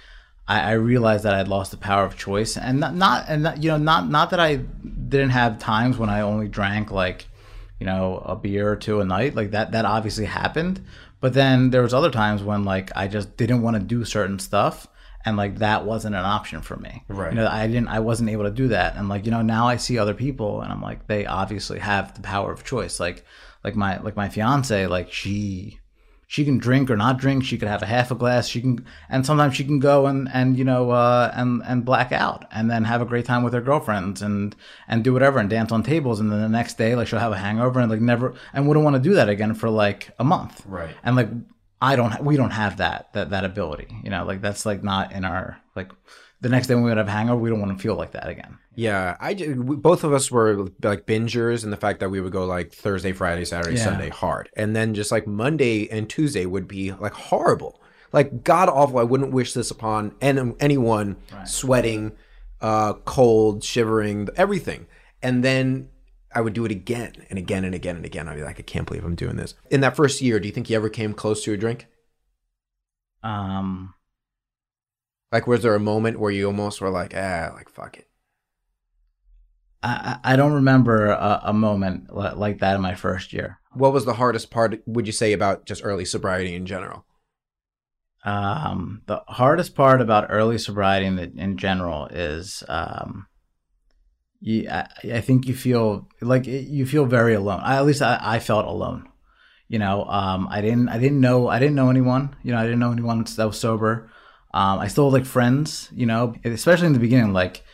I, 0.48 0.70
I 0.70 0.72
realized 0.72 1.22
that 1.24 1.34
I'd 1.34 1.46
lost 1.46 1.70
the 1.70 1.76
power 1.76 2.04
of 2.04 2.16
choice, 2.18 2.56
and 2.56 2.80
not, 2.80 2.96
not 2.96 3.26
and 3.28 3.44
not, 3.44 3.62
you 3.62 3.70
know, 3.70 3.76
not 3.76 4.08
not 4.10 4.30
that 4.30 4.40
I 4.40 4.56
didn't 4.56 5.30
have 5.30 5.60
times 5.60 5.98
when 5.98 6.10
I 6.10 6.22
only 6.22 6.48
drank 6.48 6.90
like 6.90 7.28
you 7.78 7.86
know 7.86 8.20
a 8.26 8.34
beer 8.34 8.68
or 8.68 8.74
two 8.76 9.00
a 9.00 9.04
night 9.04 9.36
like 9.36 9.52
that 9.52 9.70
that 9.70 9.84
obviously 9.84 10.24
happened 10.24 10.84
but 11.22 11.32
then 11.32 11.70
there 11.70 11.80
was 11.82 11.94
other 11.94 12.10
times 12.10 12.42
when 12.42 12.64
like 12.64 12.90
i 12.94 13.08
just 13.08 13.36
didn't 13.38 13.62
want 13.62 13.74
to 13.76 13.82
do 13.82 14.04
certain 14.04 14.38
stuff 14.38 14.86
and 15.24 15.36
like 15.36 15.56
that 15.58 15.86
wasn't 15.86 16.14
an 16.14 16.24
option 16.24 16.60
for 16.60 16.76
me 16.76 17.04
Right. 17.08 17.32
you 17.32 17.36
know 17.38 17.46
i 17.46 17.66
didn't 17.66 17.88
i 17.88 18.00
wasn't 18.00 18.28
able 18.28 18.44
to 18.44 18.50
do 18.50 18.68
that 18.68 18.96
and 18.96 19.08
like 19.08 19.24
you 19.24 19.30
know 19.30 19.40
now 19.42 19.66
i 19.68 19.76
see 19.76 19.96
other 19.98 20.14
people 20.14 20.60
and 20.60 20.70
i'm 20.72 20.82
like 20.82 21.06
they 21.06 21.24
obviously 21.24 21.78
have 21.78 22.12
the 22.14 22.20
power 22.20 22.52
of 22.52 22.64
choice 22.64 23.00
like 23.00 23.24
like 23.64 23.76
my 23.76 23.98
like 24.00 24.16
my 24.16 24.28
fiance 24.28 24.86
like 24.86 25.10
she 25.12 25.78
she 26.32 26.46
can 26.46 26.56
drink 26.56 26.90
or 26.90 26.96
not 26.96 27.18
drink. 27.18 27.44
She 27.44 27.58
could 27.58 27.68
have 27.68 27.82
a 27.82 27.86
half 27.86 28.10
a 28.10 28.14
glass. 28.14 28.48
She 28.48 28.62
can 28.62 28.86
and 29.10 29.26
sometimes 29.26 29.54
she 29.54 29.64
can 29.64 29.80
go 29.80 30.06
and 30.06 30.30
and 30.32 30.56
you 30.56 30.64
know 30.64 30.90
uh 30.90 31.30
and 31.34 31.60
and 31.66 31.84
black 31.84 32.10
out 32.10 32.46
and 32.50 32.70
then 32.70 32.84
have 32.84 33.02
a 33.02 33.04
great 33.04 33.26
time 33.26 33.42
with 33.42 33.52
her 33.52 33.60
girlfriends 33.60 34.22
and 34.22 34.56
and 34.88 35.04
do 35.04 35.12
whatever 35.12 35.38
and 35.38 35.50
dance 35.50 35.70
on 35.70 35.82
tables. 35.82 36.20
And 36.20 36.32
then 36.32 36.40
the 36.40 36.48
next 36.48 36.78
day 36.78 36.94
like 36.94 37.06
she'll 37.06 37.18
have 37.18 37.32
a 37.32 37.36
hangover 37.36 37.80
and 37.80 37.90
like 37.90 38.00
never 38.00 38.32
and 38.54 38.66
wouldn't 38.66 38.82
want 38.82 38.96
to 38.96 39.02
do 39.02 39.12
that 39.16 39.28
again 39.28 39.52
for 39.52 39.68
like 39.68 40.10
a 40.18 40.24
month. 40.24 40.62
Right. 40.64 40.96
and 41.04 41.16
like 41.16 41.28
i 41.82 41.96
don't 41.96 42.24
we 42.24 42.36
don't 42.36 42.52
have 42.52 42.78
that 42.78 43.12
that 43.12 43.30
that 43.30 43.44
ability 43.44 43.88
you 44.04 44.08
know 44.08 44.24
like 44.24 44.40
that's 44.40 44.64
like 44.64 44.82
not 44.84 45.12
in 45.12 45.24
our 45.24 45.58
like 45.74 45.90
the 46.42 46.48
next 46.50 46.66
day 46.66 46.74
when 46.74 46.84
we 46.84 46.90
would 46.90 46.98
have 46.98 47.08
hangover 47.08 47.40
we 47.40 47.48
don't 47.48 47.60
want 47.60 47.74
to 47.76 47.82
feel 47.82 47.94
like 47.94 48.12
that 48.12 48.28
again 48.28 48.58
Yeah, 48.74 49.16
I 49.20 49.32
we- 49.34 49.76
both 49.76 50.04
of 50.04 50.12
us 50.12 50.30
were 50.30 50.68
like 50.82 51.06
bingers 51.06 51.64
and 51.64 51.72
the 51.72 51.76
fact 51.76 52.00
that 52.00 52.10
we 52.10 52.20
would 52.20 52.32
go 52.32 52.44
like 52.44 52.72
Thursday, 52.72 53.12
Friday, 53.12 53.44
Saturday, 53.44 53.76
Yeah. 53.76 53.84
Sunday 53.84 54.08
hard, 54.10 54.50
and 54.56 54.74
then 54.76 54.92
just 54.94 55.10
like 55.12 55.26
Monday 55.26 55.88
and 55.90 56.08
Tuesday 56.08 56.44
would 56.46 56.66
be 56.68 56.92
like 56.92 57.12
horrible. 57.14 57.80
like 58.12 58.44
god 58.44 58.68
awful. 58.68 58.98
I 58.98 59.04
wouldn't 59.04 59.32
wish 59.32 59.54
this 59.54 59.70
upon 59.70 60.14
any, 60.20 60.52
anyone. 60.60 61.16
Sweating, 61.46 62.12
uh, 62.60 62.92
cold, 63.06 63.64
shivering, 63.64 64.28
everything, 64.36 64.86
and 65.22 65.42
then 65.42 65.88
I 66.34 66.40
would 66.40 66.52
do 66.54 66.64
it 66.64 66.70
again 66.70 67.12
and 67.30 67.38
again 67.38 67.64
and 67.64 67.74
again 67.74 67.96
and 67.96 68.04
again. 68.06 68.26
I'd 68.28 68.36
be 68.36 68.42
like, 68.42 68.58
I 68.58 68.62
can't 68.62 68.86
believe 68.86 69.04
I'm 69.04 69.14
doing 69.14 69.36
this. 69.36 69.54
In 69.70 69.80
that 69.82 69.96
first 69.96 70.20
year, 70.22 70.40
do 70.40 70.46
you 70.48 70.52
think 70.54 70.68
you 70.70 70.76
ever 70.76 70.88
came 70.88 71.12
close 71.14 71.44
to 71.44 71.52
a 71.52 71.56
drink? 71.58 71.86
Um, 73.22 73.94
Like, 75.32 75.46
was 75.46 75.62
there 75.62 75.74
a 75.74 75.80
moment 75.80 76.20
where 76.20 76.30
you 76.30 76.46
almost 76.46 76.80
were 76.80 76.90
like, 76.90 77.14
ah, 77.16 77.52
like 77.54 77.70
fuck 77.70 77.96
it? 77.96 78.06
I, 79.82 80.18
I 80.22 80.36
don't 80.36 80.52
remember 80.52 81.06
a, 81.06 81.40
a 81.44 81.52
moment 81.52 82.14
like 82.14 82.58
that 82.58 82.76
in 82.76 82.82
my 82.82 82.94
first 82.94 83.32
year. 83.32 83.58
What 83.72 83.92
was 83.92 84.04
the 84.04 84.14
hardest 84.14 84.50
part? 84.50 84.80
Would 84.86 85.06
you 85.06 85.12
say 85.12 85.32
about 85.32 85.66
just 85.66 85.84
early 85.84 86.04
sobriety 86.04 86.54
in 86.54 86.66
general? 86.66 87.06
Um, 88.24 89.02
the 89.06 89.22
hardest 89.26 89.74
part 89.74 90.00
about 90.00 90.26
early 90.28 90.58
sobriety 90.58 91.06
in, 91.06 91.18
in 91.18 91.56
general 91.56 92.06
is, 92.06 92.62
um, 92.68 93.26
you, 94.38 94.68
I, 94.70 94.86
I 95.14 95.20
think 95.20 95.48
you 95.48 95.54
feel 95.54 96.08
like 96.20 96.46
you 96.46 96.86
feel 96.86 97.06
very 97.06 97.34
alone. 97.34 97.60
I, 97.64 97.76
at 97.76 97.86
least 97.86 98.02
I, 98.02 98.18
I 98.20 98.38
felt 98.38 98.66
alone. 98.66 99.08
You 99.66 99.78
know, 99.78 100.04
um, 100.04 100.46
I 100.50 100.60
didn't, 100.60 100.90
I 100.90 100.98
didn't 100.98 101.20
know, 101.20 101.48
I 101.48 101.58
didn't 101.58 101.74
know 101.74 101.90
anyone. 101.90 102.36
You 102.44 102.52
know, 102.52 102.58
I 102.58 102.64
didn't 102.64 102.78
know 102.78 102.92
anyone 102.92 103.24
that 103.24 103.46
was 103.46 103.58
sober. 103.58 104.10
Um, 104.54 104.78
I 104.78 104.88
still 104.88 105.10
like 105.10 105.24
friends. 105.24 105.88
You 105.94 106.06
know, 106.06 106.34
especially 106.44 106.86
in 106.88 106.92
the 106.92 106.98
beginning, 106.98 107.32
like 107.32 107.64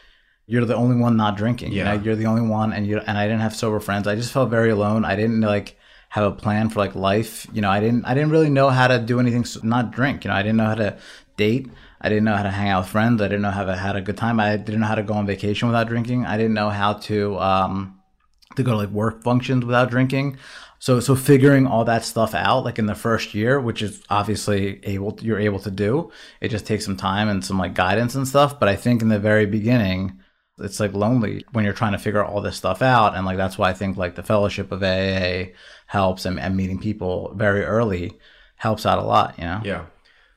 you're 0.46 0.64
the 0.64 0.74
only 0.76 0.96
one 0.96 1.16
not 1.16 1.36
drinking. 1.36 1.72
Yeah. 1.72 1.92
You 1.92 1.98
know, 1.98 2.04
you're 2.04 2.16
the 2.16 2.26
only 2.26 2.42
one, 2.48 2.72
and 2.72 2.86
you 2.86 2.98
and 2.98 3.18
I 3.18 3.26
didn't 3.26 3.40
have 3.40 3.54
sober 3.54 3.80
friends. 3.80 4.06
I 4.06 4.14
just 4.14 4.32
felt 4.32 4.50
very 4.50 4.70
alone. 4.70 5.04
I 5.04 5.16
didn't 5.16 5.40
like 5.40 5.76
have 6.10 6.24
a 6.24 6.34
plan 6.34 6.70
for 6.70 6.78
like 6.80 6.94
life. 6.94 7.46
You 7.52 7.60
know, 7.60 7.70
I 7.70 7.80
didn't 7.80 8.04
I 8.06 8.14
didn't 8.14 8.30
really 8.30 8.50
know 8.50 8.70
how 8.70 8.88
to 8.88 8.98
do 8.98 9.20
anything 9.20 9.42
s- 9.42 9.62
not 9.62 9.90
drink. 9.90 10.24
You 10.24 10.30
know, 10.30 10.36
I 10.36 10.42
didn't 10.42 10.56
know 10.56 10.66
how 10.66 10.74
to 10.76 10.98
date. 11.36 11.70
I 12.00 12.08
didn't 12.08 12.24
know 12.24 12.36
how 12.36 12.44
to 12.44 12.50
hang 12.50 12.68
out 12.70 12.82
with 12.82 12.90
friends. 12.90 13.20
I 13.20 13.26
didn't 13.26 13.42
know 13.42 13.50
how 13.50 13.64
to 13.64 13.76
had 13.76 13.96
a 13.96 14.00
good 14.00 14.16
time. 14.16 14.38
I 14.40 14.56
didn't 14.56 14.80
know 14.80 14.86
how 14.86 14.94
to 14.94 15.02
go 15.02 15.14
on 15.14 15.26
vacation 15.26 15.68
without 15.68 15.88
drinking. 15.88 16.24
I 16.26 16.36
didn't 16.36 16.54
know 16.54 16.70
how 16.70 16.94
to 16.94 17.38
um 17.38 18.00
to 18.56 18.62
go 18.62 18.70
to 18.72 18.76
like 18.78 18.90
work 18.90 19.22
functions 19.22 19.64
without 19.64 19.90
drinking. 19.90 20.38
So 20.78 21.00
so 21.00 21.16
figuring 21.16 21.66
all 21.66 21.84
that 21.84 22.04
stuff 22.04 22.34
out 22.34 22.64
like 22.64 22.78
in 22.78 22.86
the 22.86 22.94
first 22.94 23.34
year, 23.34 23.60
which 23.60 23.82
is 23.82 24.02
obviously 24.10 24.80
able 24.84 25.18
you're 25.20 25.40
able 25.40 25.58
to 25.60 25.70
do. 25.70 26.12
It 26.40 26.48
just 26.48 26.66
takes 26.66 26.84
some 26.84 26.96
time 26.96 27.28
and 27.28 27.44
some 27.44 27.58
like 27.58 27.74
guidance 27.74 28.14
and 28.14 28.28
stuff. 28.28 28.60
But 28.60 28.68
I 28.68 28.76
think 28.76 29.02
in 29.02 29.08
the 29.08 29.18
very 29.18 29.46
beginning, 29.46 30.20
it's 30.58 30.80
like 30.80 30.92
lonely 30.92 31.44
when 31.52 31.64
you're 31.64 31.74
trying 31.74 31.92
to 31.92 31.98
figure 31.98 32.24
all 32.24 32.40
this 32.40 32.56
stuff 32.56 32.82
out. 32.82 33.16
And 33.16 33.26
like 33.26 33.36
that's 33.36 33.58
why 33.58 33.70
I 33.70 33.74
think 33.74 33.96
like 33.96 34.14
the 34.14 34.22
fellowship 34.22 34.72
of 34.72 34.82
AA 34.82 35.52
helps 35.86 36.24
and, 36.24 36.38
and 36.38 36.56
meeting 36.56 36.78
people 36.78 37.32
very 37.34 37.64
early 37.64 38.18
helps 38.56 38.86
out 38.86 38.98
a 38.98 39.02
lot, 39.02 39.38
you 39.38 39.44
know? 39.44 39.60
Yeah. 39.64 39.86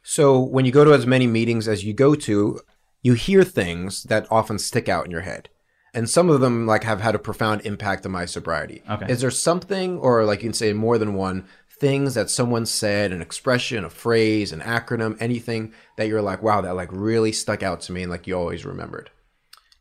So 0.04 0.40
when 0.40 0.66
you 0.66 0.72
go 0.72 0.86
to 0.86 0.94
as 0.94 1.06
many 1.06 1.28
meetings 1.28 1.68
as 1.68 1.84
you 1.84 1.94
go 1.94 2.16
to, 2.16 2.60
you 3.04 3.14
hear 3.14 3.44
things 3.44 4.04
that 4.04 4.28
often 4.32 4.60
stick 4.60 4.88
out 4.90 5.06
in 5.06 5.12
your 5.12 5.22
head. 5.22 5.50
And 5.94 6.10
some 6.10 6.30
of 6.30 6.40
them 6.40 6.66
like 6.66 6.84
have 6.84 7.02
had 7.02 7.16
a 7.16 7.20
profound 7.20 7.62
impact 7.66 8.06
on 8.06 8.12
my 8.12 8.26
sobriety. 8.26 8.82
Okay. 8.90 9.12
Is 9.12 9.22
there 9.22 9.32
something 9.32 9.98
or 10.00 10.24
like 10.24 10.40
you 10.40 10.50
can 10.50 10.54
say 10.54 10.74
more 10.74 10.98
than 10.98 11.14
one 11.16 11.46
things 11.70 12.14
that 12.14 12.30
someone 12.30 12.66
said, 12.66 13.12
an 13.12 13.22
expression, 13.22 13.84
a 13.84 13.90
phrase, 13.90 14.52
an 14.52 14.62
acronym, 14.62 15.18
anything 15.20 15.74
that 15.98 16.08
you're 16.08 16.22
like, 16.22 16.44
wow, 16.44 16.62
that 16.62 16.76
like 16.76 16.90
really 16.92 17.32
stuck 17.32 17.64
out 17.64 17.82
to 17.82 17.92
me 17.92 18.04
and 18.04 18.12
like 18.12 18.28
you 18.28 18.38
always 18.38 18.66
remembered? 18.66 19.10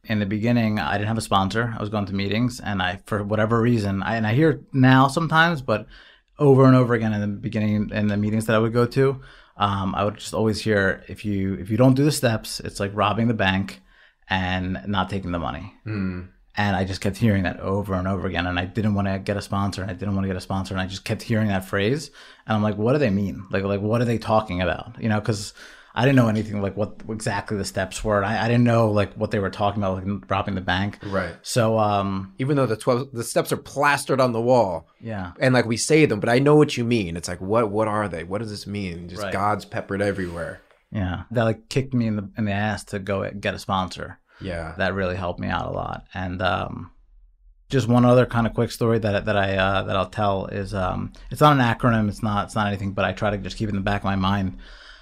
in 0.04 0.18
the 0.18 0.26
beginning 0.26 0.78
i 0.78 0.92
didn't 0.96 1.08
have 1.08 1.18
a 1.18 1.22
sponsor 1.22 1.74
i 1.76 1.80
was 1.80 1.88
going 1.88 2.06
to 2.06 2.14
meetings 2.14 2.58
and 2.60 2.82
i 2.82 2.98
for 3.06 3.22
whatever 3.22 3.60
reason 3.60 4.02
I, 4.02 4.16
and 4.16 4.26
i 4.26 4.32
hear 4.32 4.60
now 4.72 5.08
sometimes 5.08 5.60
but 5.62 5.86
over 6.38 6.64
and 6.64 6.74
over 6.74 6.94
again 6.94 7.12
in 7.12 7.20
the 7.20 7.26
beginning 7.26 7.90
in 7.90 8.06
the 8.08 8.16
meetings 8.16 8.46
that 8.46 8.56
i 8.56 8.58
would 8.58 8.72
go 8.72 8.86
to 8.86 9.20
um, 9.56 9.94
i 9.94 10.04
would 10.04 10.16
just 10.16 10.34
always 10.34 10.60
hear 10.60 11.04
if 11.08 11.24
you 11.24 11.54
if 11.54 11.70
you 11.70 11.76
don't 11.76 11.94
do 11.94 12.04
the 12.04 12.12
steps 12.12 12.60
it's 12.60 12.80
like 12.80 12.90
robbing 12.94 13.28
the 13.28 13.34
bank 13.34 13.82
and 14.30 14.78
not 14.86 15.10
taking 15.10 15.32
the 15.32 15.38
money 15.38 15.74
and 16.56 16.76
i 16.76 16.84
just 16.84 17.00
kept 17.00 17.16
hearing 17.16 17.42
that 17.42 17.60
over 17.60 17.94
and 17.94 18.08
over 18.08 18.26
again 18.26 18.46
and 18.46 18.58
i 18.58 18.64
didn't 18.64 18.94
want 18.94 19.06
to 19.08 19.18
get 19.18 19.36
a 19.36 19.42
sponsor 19.42 19.82
and 19.82 19.90
i 19.90 19.94
didn't 19.94 20.14
want 20.14 20.24
to 20.24 20.28
get 20.28 20.36
a 20.36 20.40
sponsor 20.40 20.72
and 20.74 20.80
i 20.80 20.86
just 20.86 21.04
kept 21.04 21.22
hearing 21.22 21.48
that 21.48 21.64
phrase 21.64 22.10
and 22.46 22.56
i'm 22.56 22.62
like 22.62 22.76
what 22.76 22.92
do 22.92 22.98
they 22.98 23.10
mean 23.10 23.44
like 23.50 23.64
like 23.64 23.80
what 23.80 24.00
are 24.00 24.06
they 24.06 24.18
talking 24.18 24.62
about 24.62 24.94
you 25.02 25.08
know 25.08 25.20
because 25.20 25.52
I 25.92 26.04
didn't 26.04 26.16
know 26.16 26.28
anything 26.28 26.62
like 26.62 26.76
what 26.76 27.00
exactly 27.08 27.56
the 27.56 27.64
steps 27.64 28.04
were. 28.04 28.22
I, 28.22 28.44
I 28.44 28.46
didn't 28.46 28.62
know 28.62 28.92
like 28.92 29.12
what 29.14 29.32
they 29.32 29.40
were 29.40 29.50
talking 29.50 29.82
about, 29.82 30.06
like 30.06 30.30
robbing 30.30 30.54
the 30.54 30.60
bank. 30.60 31.00
Right. 31.02 31.34
So 31.42 31.80
um, 31.80 32.32
Even 32.38 32.56
though 32.56 32.66
the 32.66 32.76
12 32.76 33.08
the 33.12 33.24
steps 33.24 33.50
are 33.50 33.56
plastered 33.56 34.20
on 34.20 34.30
the 34.30 34.40
wall 34.40 34.86
yeah, 35.00 35.32
and 35.40 35.52
like 35.52 35.66
we 35.66 35.76
say 35.76 36.06
them, 36.06 36.20
but 36.20 36.28
I 36.28 36.38
know 36.38 36.54
what 36.54 36.76
you 36.76 36.84
mean. 36.84 37.16
It's 37.16 37.26
like 37.28 37.40
what 37.40 37.72
what 37.72 37.88
are 37.88 38.08
they? 38.08 38.22
What 38.22 38.38
does 38.38 38.50
this 38.50 38.68
mean? 38.68 39.08
Just 39.08 39.20
Right. 39.20 39.32
God's 39.32 39.64
peppered 39.64 40.00
everywhere. 40.00 40.60
yeah, 40.92 41.24
that 41.32 41.42
like 41.42 41.68
kicked 41.68 41.92
me 41.92 42.06
in 42.06 42.14
the 42.14 42.30
in 42.38 42.44
the 42.44 42.52
ass 42.52 42.84
to 42.84 43.00
go 43.00 43.28
get 43.28 43.54
a 43.54 43.58
sponsor. 43.58 44.19
Yeah. 44.40 44.74
That 44.78 44.94
really 44.94 45.16
helped 45.16 45.40
me 45.40 45.48
out 45.48 45.66
a 45.66 45.70
lot. 45.70 46.06
And 46.14 46.40
um, 46.42 46.90
just 47.68 47.88
one 47.88 48.04
other 48.04 48.26
kind 48.26 48.46
of 48.46 48.54
quick 48.54 48.70
story 48.70 48.98
that 48.98 49.24
that 49.26 49.36
I 49.36 49.56
uh, 49.56 49.82
that 49.84 49.96
I'll 49.96 50.08
tell 50.10 50.46
is 50.46 50.74
um, 50.74 51.12
it's 51.30 51.40
not 51.40 51.52
an 51.52 51.58
acronym. 51.62 52.08
It's 52.08 52.22
not 52.22 52.46
it's 52.46 52.54
not 52.54 52.66
anything, 52.66 52.92
but 52.92 53.04
I 53.04 53.12
try 53.12 53.30
to 53.30 53.38
just 53.38 53.56
keep 53.56 53.68
it 53.68 53.70
in 53.70 53.76
the 53.76 53.82
back 53.82 54.00
of 54.00 54.04
my 54.06 54.16
mind. 54.16 54.58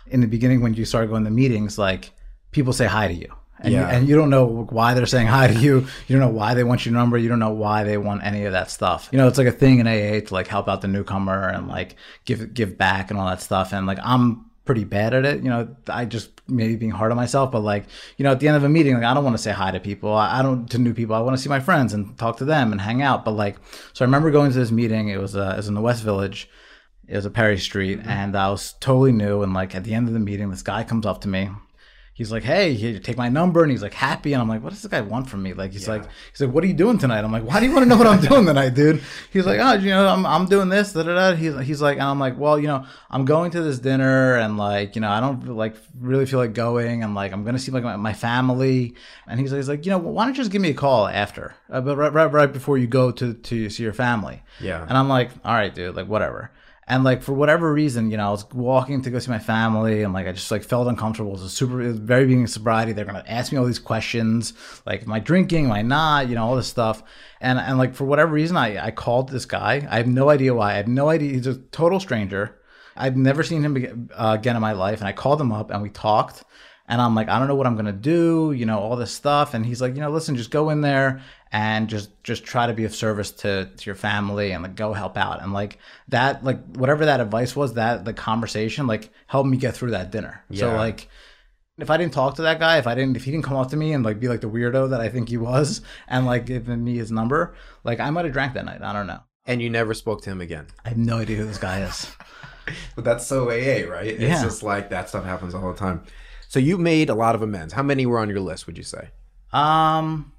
In 0.08 0.20
the 0.20 0.26
beginning, 0.26 0.60
when 0.62 0.74
you 0.74 0.84
start 0.84 1.08
going 1.08 1.24
to 1.24 1.30
meetings, 1.30 1.78
like 1.78 2.10
people 2.50 2.72
say 2.72 2.86
hi 2.86 3.08
to 3.08 3.14
you. 3.14 3.32
And, 3.60 3.72
Yeah. 3.74 3.80
you, 3.90 3.96
and 3.96 4.08
you 4.08 4.14
don't 4.16 4.30
know 4.30 4.66
why 4.70 4.94
they're 4.94 5.04
saying 5.06 5.26
hi 5.26 5.48
to 5.48 5.54
you. 5.54 5.86
You 6.06 6.16
don't 6.16 6.20
know 6.20 6.36
why 6.36 6.54
they 6.54 6.62
want 6.62 6.86
your 6.86 6.94
number. 6.94 7.18
You 7.18 7.28
don't 7.28 7.40
know 7.40 7.50
why 7.50 7.82
they 7.84 7.98
want 7.98 8.22
any 8.24 8.44
of 8.44 8.52
that 8.52 8.70
stuff. 8.70 9.08
You 9.12 9.18
know, 9.18 9.26
it's 9.28 9.36
like 9.36 9.48
a 9.48 9.52
thing 9.52 9.80
in 9.80 9.86
AA 9.88 10.20
to 10.26 10.32
like 10.34 10.46
help 10.46 10.68
out 10.68 10.80
the 10.80 10.88
newcomer 10.88 11.48
and 11.48 11.66
like 11.68 11.96
give 12.24 12.54
give 12.54 12.78
back 12.78 13.10
and 13.10 13.18
all 13.18 13.26
that 13.28 13.42
stuff. 13.42 13.72
And 13.72 13.86
like 13.86 13.98
I'm 14.02 14.44
pretty 14.68 14.84
bad 14.84 15.14
at 15.14 15.24
it. 15.24 15.42
You 15.42 15.48
know, 15.48 15.74
I 15.88 16.04
just 16.04 16.42
maybe 16.46 16.76
being 16.76 16.90
hard 16.90 17.10
on 17.10 17.16
myself, 17.16 17.50
but 17.50 17.60
like 17.60 17.86
you 18.18 18.22
know, 18.22 18.32
at 18.32 18.38
the 18.38 18.48
end 18.48 18.56
of 18.58 18.64
a 18.64 18.68
meeting, 18.68 18.92
like 18.92 19.02
I 19.02 19.14
don't 19.14 19.24
want 19.24 19.34
to 19.34 19.42
say 19.42 19.50
hi 19.50 19.70
to 19.70 19.80
people. 19.80 20.12
I, 20.12 20.42
don't 20.42 20.70
to 20.72 20.78
new 20.78 20.92
people. 20.92 21.16
I 21.16 21.20
want 21.20 21.34
to 21.38 21.42
see 21.42 21.48
my 21.48 21.58
friends 21.58 21.94
and 21.94 22.18
talk 22.18 22.36
to 22.36 22.44
them 22.44 22.70
and 22.70 22.78
hang 22.78 23.00
out. 23.00 23.24
But 23.24 23.30
like, 23.30 23.56
so 23.94 24.04
I 24.04 24.06
remember 24.06 24.30
going 24.30 24.52
to 24.52 24.58
this 24.58 24.70
meeting. 24.70 25.08
It 25.08 25.18
was 25.18 25.34
uh, 25.34 25.52
it 25.54 25.56
was 25.56 25.68
in 25.68 25.74
the 25.74 25.80
West 25.80 26.02
Village. 26.02 26.50
It 27.06 27.16
was 27.16 27.24
a 27.24 27.30
Perry 27.30 27.56
Street, 27.56 28.00
and 28.04 28.36
I 28.36 28.50
was 28.50 28.74
totally 28.74 29.10
new. 29.10 29.42
And 29.42 29.54
like 29.54 29.74
at 29.74 29.84
the 29.84 29.94
end 29.94 30.06
of 30.06 30.12
the 30.12 30.20
meeting, 30.20 30.50
this 30.50 30.60
guy 30.60 30.84
comes 30.84 31.06
up 31.06 31.22
to 31.22 31.28
me. 31.28 31.48
He's 32.18 32.32
like, 32.32 32.42
"Hey, 32.42 32.74
here, 32.74 32.98
take 32.98 33.16
my 33.16 33.28
number," 33.28 33.62
and 33.62 33.70
he's 33.70 33.80
like 33.80 33.94
happy, 33.94 34.32
and 34.32 34.42
I'm 34.42 34.48
like, 34.48 34.60
"What 34.60 34.70
does 34.70 34.82
this 34.82 34.90
guy 34.90 35.02
want 35.02 35.30
from 35.30 35.40
me?" 35.40 35.52
Like 35.52 35.70
he's 35.70 35.86
like, 35.86 36.02
he's 36.32 36.40
like, 36.40 36.52
"What 36.52 36.64
are 36.64 36.66
you 36.66 36.74
doing 36.74 36.98
tonight?" 36.98 37.20
I'm 37.20 37.30
like, 37.30 37.44
"Why 37.44 37.60
do 37.60 37.66
you 37.66 37.72
want 37.72 37.84
to 37.84 37.88
know 37.88 37.96
what 37.96 38.08
I'm 38.08 38.20
doing 38.20 38.44
tonight, 38.44 38.70
dude?" 38.70 39.00
He's 39.32 39.46
like, 39.46 39.60
"Oh, 39.60 39.74
you 39.74 39.90
know, 39.90 40.08
I'm, 40.08 40.26
I'm 40.26 40.46
doing 40.46 40.68
this." 40.68 40.94
Da, 40.94 41.04
da, 41.04 41.14
da. 41.14 41.36
He's 41.36 41.56
he's 41.60 41.80
like, 41.80 41.98
and 41.98 42.02
I'm 42.02 42.18
like, 42.18 42.36
"Well, 42.36 42.58
you 42.58 42.66
know, 42.66 42.84
I'm 43.08 43.24
going 43.24 43.52
to 43.52 43.62
this 43.62 43.78
dinner, 43.78 44.34
and 44.34 44.56
like, 44.56 44.96
you 44.96 45.00
know, 45.00 45.10
I 45.10 45.20
don't 45.20 45.46
like 45.56 45.76
really 46.00 46.26
feel 46.26 46.40
like 46.40 46.54
going, 46.54 47.04
and 47.04 47.14
like, 47.14 47.32
I'm 47.32 47.44
gonna 47.44 47.60
see 47.60 47.70
like 47.70 47.84
my, 47.84 47.94
my 47.94 48.14
family." 48.14 48.96
And 49.28 49.38
he's, 49.38 49.52
he's 49.52 49.68
like, 49.68 49.86
"You 49.86 49.92
know, 49.92 49.98
why 49.98 50.24
don't 50.24 50.34
you 50.34 50.42
just 50.42 50.50
give 50.50 50.60
me 50.60 50.70
a 50.70 50.74
call 50.74 51.06
after, 51.06 51.54
uh, 51.70 51.80
but 51.80 51.96
right, 51.96 52.12
right 52.12 52.32
right 52.32 52.52
before 52.52 52.78
you 52.78 52.88
go 52.88 53.12
to 53.12 53.34
to 53.34 53.70
see 53.70 53.84
your 53.84 53.92
family?" 53.92 54.42
Yeah. 54.58 54.82
And 54.82 54.98
I'm 54.98 55.08
like, 55.08 55.30
all 55.44 55.54
right, 55.54 55.72
dude, 55.72 55.94
like 55.94 56.08
whatever. 56.08 56.50
And 56.90 57.04
like 57.04 57.22
for 57.22 57.34
whatever 57.34 57.70
reason, 57.70 58.10
you 58.10 58.16
know, 58.16 58.28
I 58.28 58.30
was 58.30 58.50
walking 58.50 59.02
to 59.02 59.10
go 59.10 59.18
see 59.18 59.30
my 59.30 59.38
family, 59.38 60.02
and 60.02 60.14
like 60.14 60.26
I 60.26 60.32
just 60.32 60.50
like 60.50 60.64
felt 60.64 60.88
uncomfortable. 60.88 61.32
It 61.32 61.34
was 61.34 61.42
a 61.42 61.50
super, 61.50 61.82
it 61.82 61.88
was 61.88 61.98
very 61.98 62.24
beginning 62.24 62.44
of 62.44 62.50
sobriety. 62.50 62.92
They're 62.92 63.04
gonna 63.04 63.22
ask 63.28 63.52
me 63.52 63.58
all 63.58 63.66
these 63.66 63.78
questions, 63.78 64.54
like, 64.86 65.02
am 65.02 65.12
I 65.12 65.20
drinking? 65.20 65.66
Am 65.66 65.72
I 65.72 65.82
not? 65.82 66.28
You 66.30 66.34
know, 66.34 66.46
all 66.46 66.56
this 66.56 66.66
stuff. 66.66 67.02
And 67.42 67.58
and 67.58 67.76
like 67.76 67.94
for 67.94 68.04
whatever 68.04 68.32
reason, 68.32 68.56
I 68.56 68.86
I 68.86 68.90
called 68.90 69.28
this 69.28 69.44
guy. 69.44 69.86
I 69.90 69.98
have 69.98 70.08
no 70.08 70.30
idea 70.30 70.54
why. 70.54 70.72
I 70.72 70.76
have 70.78 70.88
no 70.88 71.10
idea. 71.10 71.34
He's 71.34 71.46
a 71.46 71.58
total 71.58 72.00
stranger. 72.00 72.58
I've 72.96 73.16
never 73.18 73.42
seen 73.42 73.62
him 73.62 74.08
uh, 74.14 74.36
again 74.38 74.56
in 74.56 74.62
my 74.62 74.72
life. 74.72 75.00
And 75.00 75.08
I 75.08 75.12
called 75.12 75.40
him 75.40 75.52
up, 75.52 75.70
and 75.70 75.82
we 75.82 75.90
talked. 75.90 76.42
And 76.90 77.02
I'm 77.02 77.14
like, 77.14 77.28
I 77.28 77.38
don't 77.38 77.48
know 77.48 77.54
what 77.54 77.66
I'm 77.66 77.76
gonna 77.76 77.92
do, 77.92 78.52
you 78.52 78.64
know, 78.64 78.78
all 78.78 78.96
this 78.96 79.12
stuff. 79.12 79.52
And 79.52 79.66
he's 79.66 79.82
like, 79.82 79.94
you 79.94 80.00
know, 80.00 80.10
listen, 80.10 80.36
just 80.36 80.50
go 80.50 80.70
in 80.70 80.80
there 80.80 81.20
and 81.52 81.88
just 81.88 82.10
just 82.22 82.44
try 82.44 82.66
to 82.66 82.72
be 82.74 82.84
of 82.84 82.94
service 82.94 83.30
to, 83.30 83.66
to 83.76 83.86
your 83.86 83.94
family 83.94 84.52
and 84.52 84.62
like 84.62 84.74
go 84.76 84.92
help 84.92 85.16
out. 85.16 85.42
And 85.42 85.52
like 85.52 85.78
that, 86.08 86.44
like 86.44 86.62
whatever 86.76 87.06
that 87.06 87.20
advice 87.20 87.56
was, 87.56 87.74
that 87.74 88.04
the 88.04 88.12
conversation 88.12 88.86
like 88.86 89.10
helped 89.26 89.48
me 89.48 89.56
get 89.56 89.74
through 89.74 89.92
that 89.92 90.10
dinner. 90.10 90.44
yeah. 90.50 90.60
So 90.60 90.76
like 90.76 91.08
if 91.78 91.90
I 91.90 91.96
didn't 91.96 92.12
talk 92.12 92.34
to 92.36 92.42
that 92.42 92.58
guy, 92.58 92.78
if 92.78 92.86
I 92.86 92.94
didn't 92.94 93.16
if 93.16 93.24
he 93.24 93.30
didn't 93.30 93.44
come 93.44 93.56
up 93.56 93.70
to 93.70 93.76
me 93.76 93.92
and 93.92 94.04
like 94.04 94.20
be 94.20 94.28
like 94.28 94.40
the 94.40 94.50
weirdo 94.50 94.90
that 94.90 95.00
I 95.00 95.08
think 95.08 95.28
he 95.28 95.36
was 95.38 95.80
and 96.08 96.26
like 96.26 96.44
giving 96.46 96.84
me 96.84 96.96
his 96.96 97.10
number, 97.10 97.54
like 97.84 98.00
I 98.00 98.10
might 98.10 98.24
have 98.24 98.34
drank 98.34 98.54
that 98.54 98.64
night. 98.64 98.82
I 98.82 98.92
don't 98.92 99.06
know. 99.06 99.20
And 99.46 99.62
you 99.62 99.70
never 99.70 99.94
spoke 99.94 100.20
to 100.22 100.30
him 100.30 100.42
again. 100.42 100.66
I 100.84 100.90
have 100.90 100.98
no 100.98 101.18
idea 101.18 101.36
who 101.38 101.46
this 101.46 101.58
guy 101.58 101.80
is. 101.82 102.10
But 102.94 103.04
that's 103.04 103.26
so 103.26 103.48
AA, 103.48 103.88
right? 103.90 104.06
It's 104.08 104.20
Yeah. 104.20 104.42
just 104.42 104.62
like 104.62 104.90
that 104.90 105.08
stuff 105.08 105.24
happens 105.24 105.54
all 105.54 105.72
the 105.72 105.78
time. 105.78 106.02
So 106.48 106.58
you 106.58 106.76
made 106.76 107.08
a 107.08 107.14
lot 107.14 107.34
of 107.34 107.40
amends. 107.40 107.72
How 107.72 107.82
many 107.82 108.04
were 108.04 108.18
on 108.18 108.28
your 108.28 108.40
list, 108.40 108.66
would 108.66 108.76
you 108.76 108.84
say? 108.84 109.08
Um 109.54 110.32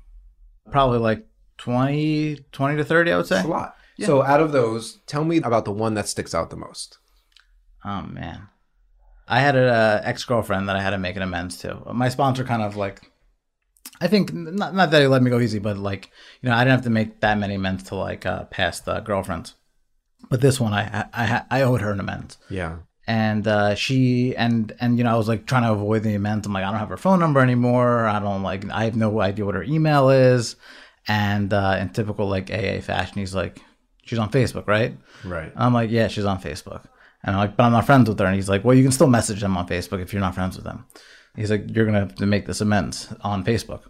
probably 0.72 1.00
like 1.00 1.26
20 1.58 2.46
20 2.52 2.78
to 2.78 2.84
30 2.84 3.12
I 3.12 3.18
would 3.18 3.28
say. 3.28 3.38
It's 3.38 3.46
a 3.46 3.50
lot. 3.50 3.76
So 4.06 4.24
out 4.24 4.40
of 4.40 4.54
those, 4.54 5.00
tell 5.08 5.26
me 5.26 5.38
about 5.38 5.66
the 5.66 5.72
one 5.74 5.94
that 5.96 6.08
sticks 6.08 6.34
out 6.34 6.50
the 6.50 6.56
most. 6.56 6.98
Oh 7.84 8.02
man, 8.04 8.48
I 9.28 9.40
had 9.42 9.56
an 9.58 9.68
uh, 9.68 10.02
ex 10.04 10.24
girlfriend 10.24 10.70
that 10.70 10.76
I 10.78 10.82
had 10.82 10.92
to 10.92 10.98
make 10.98 11.16
an 11.18 11.22
amends 11.22 11.58
to. 11.60 11.82
My 11.94 12.08
sponsor 12.10 12.44
kind 12.46 12.62
of 12.62 12.76
like, 12.78 13.12
I 14.00 14.08
think 14.08 14.34
not 14.34 14.74
not 14.74 14.92
that 14.92 15.02
he 15.02 15.08
let 15.08 15.22
me 15.22 15.30
go 15.30 15.40
easy, 15.40 15.60
but 15.60 15.78
like 15.78 16.12
you 16.42 16.50
know 16.50 16.56
I 16.56 16.60
didn't 16.64 16.78
have 16.78 16.84
to 16.86 16.90
make 16.90 17.20
that 17.20 17.38
many 17.38 17.56
amends 17.56 17.84
to 17.90 17.96
like 17.96 18.26
uh, 18.26 18.46
past 18.46 18.88
uh, 18.88 19.02
girlfriends. 19.02 19.56
But 20.30 20.40
this 20.42 20.60
one 20.62 20.74
I 20.74 21.06
I- 21.14 21.44
I 21.52 21.62
owed 21.62 21.82
her 21.82 21.92
an 21.92 22.00
amends, 22.00 22.38
Yeah. 22.50 22.78
And 23.10 23.48
uh, 23.48 23.74
she 23.74 24.36
and 24.36 24.72
and 24.80 25.00
you 25.00 25.04
know 25.04 25.12
I 25.12 25.18
was 25.18 25.28
like 25.28 25.48
trying 25.48 25.64
to 25.64 25.72
avoid 25.72 26.04
the 26.04 26.14
amends. 26.14 26.46
I'm 26.46 26.54
like 26.54 26.64
I 26.64 26.70
don't 26.70 26.80
have 26.80 26.90
her 26.90 26.98
phone 26.98 27.20
number 27.20 27.40
anymore. 27.40 28.06
I 28.06 28.20
don't 28.20 28.44
like 28.44 28.70
I 28.70 28.84
have 28.84 28.96
no 28.96 29.20
idea 29.20 29.46
what 29.46 29.56
her 29.56 29.64
email 29.64 30.12
is. 30.12 30.56
And 31.08 31.52
uh, 31.52 31.78
in 31.82 31.90
typical 31.90 32.30
like 32.30 32.52
AA 32.52 32.82
fashion, 32.82 33.18
he's 33.18 33.34
like, 33.34 33.60
she's 34.04 34.20
on 34.20 34.30
Facebook, 34.30 34.68
right? 34.68 34.96
Right. 35.26 35.52
I'm 35.56 35.74
like, 35.74 35.90
yeah, 35.90 36.08
she's 36.08 36.26
on 36.26 36.40
Facebook. 36.40 36.84
And 37.24 37.36
I'm 37.36 37.42
like, 37.42 37.58
but 37.58 37.64
I'm 37.64 37.72
not 37.72 37.88
friends 37.88 38.08
with 38.08 38.20
her. 38.20 38.28
And 38.28 38.36
he's 38.36 38.48
like, 38.48 38.64
well, 38.64 38.78
you 38.78 38.84
can 38.84 38.92
still 38.92 39.08
message 39.08 39.42
them 39.42 39.58
on 39.58 39.68
Facebook 39.68 40.04
if 40.04 40.14
you're 40.14 40.22
not 40.22 40.36
friends 40.36 40.56
with 40.56 40.66
them. 40.66 40.86
He's 41.36 41.50
like, 41.50 41.64
you're 41.68 41.88
gonna 41.88 42.02
have 42.02 42.16
to 42.16 42.28
make 42.28 42.46
this 42.46 42.62
amends 42.62 43.12
on 43.22 43.44
Facebook. 43.44 43.86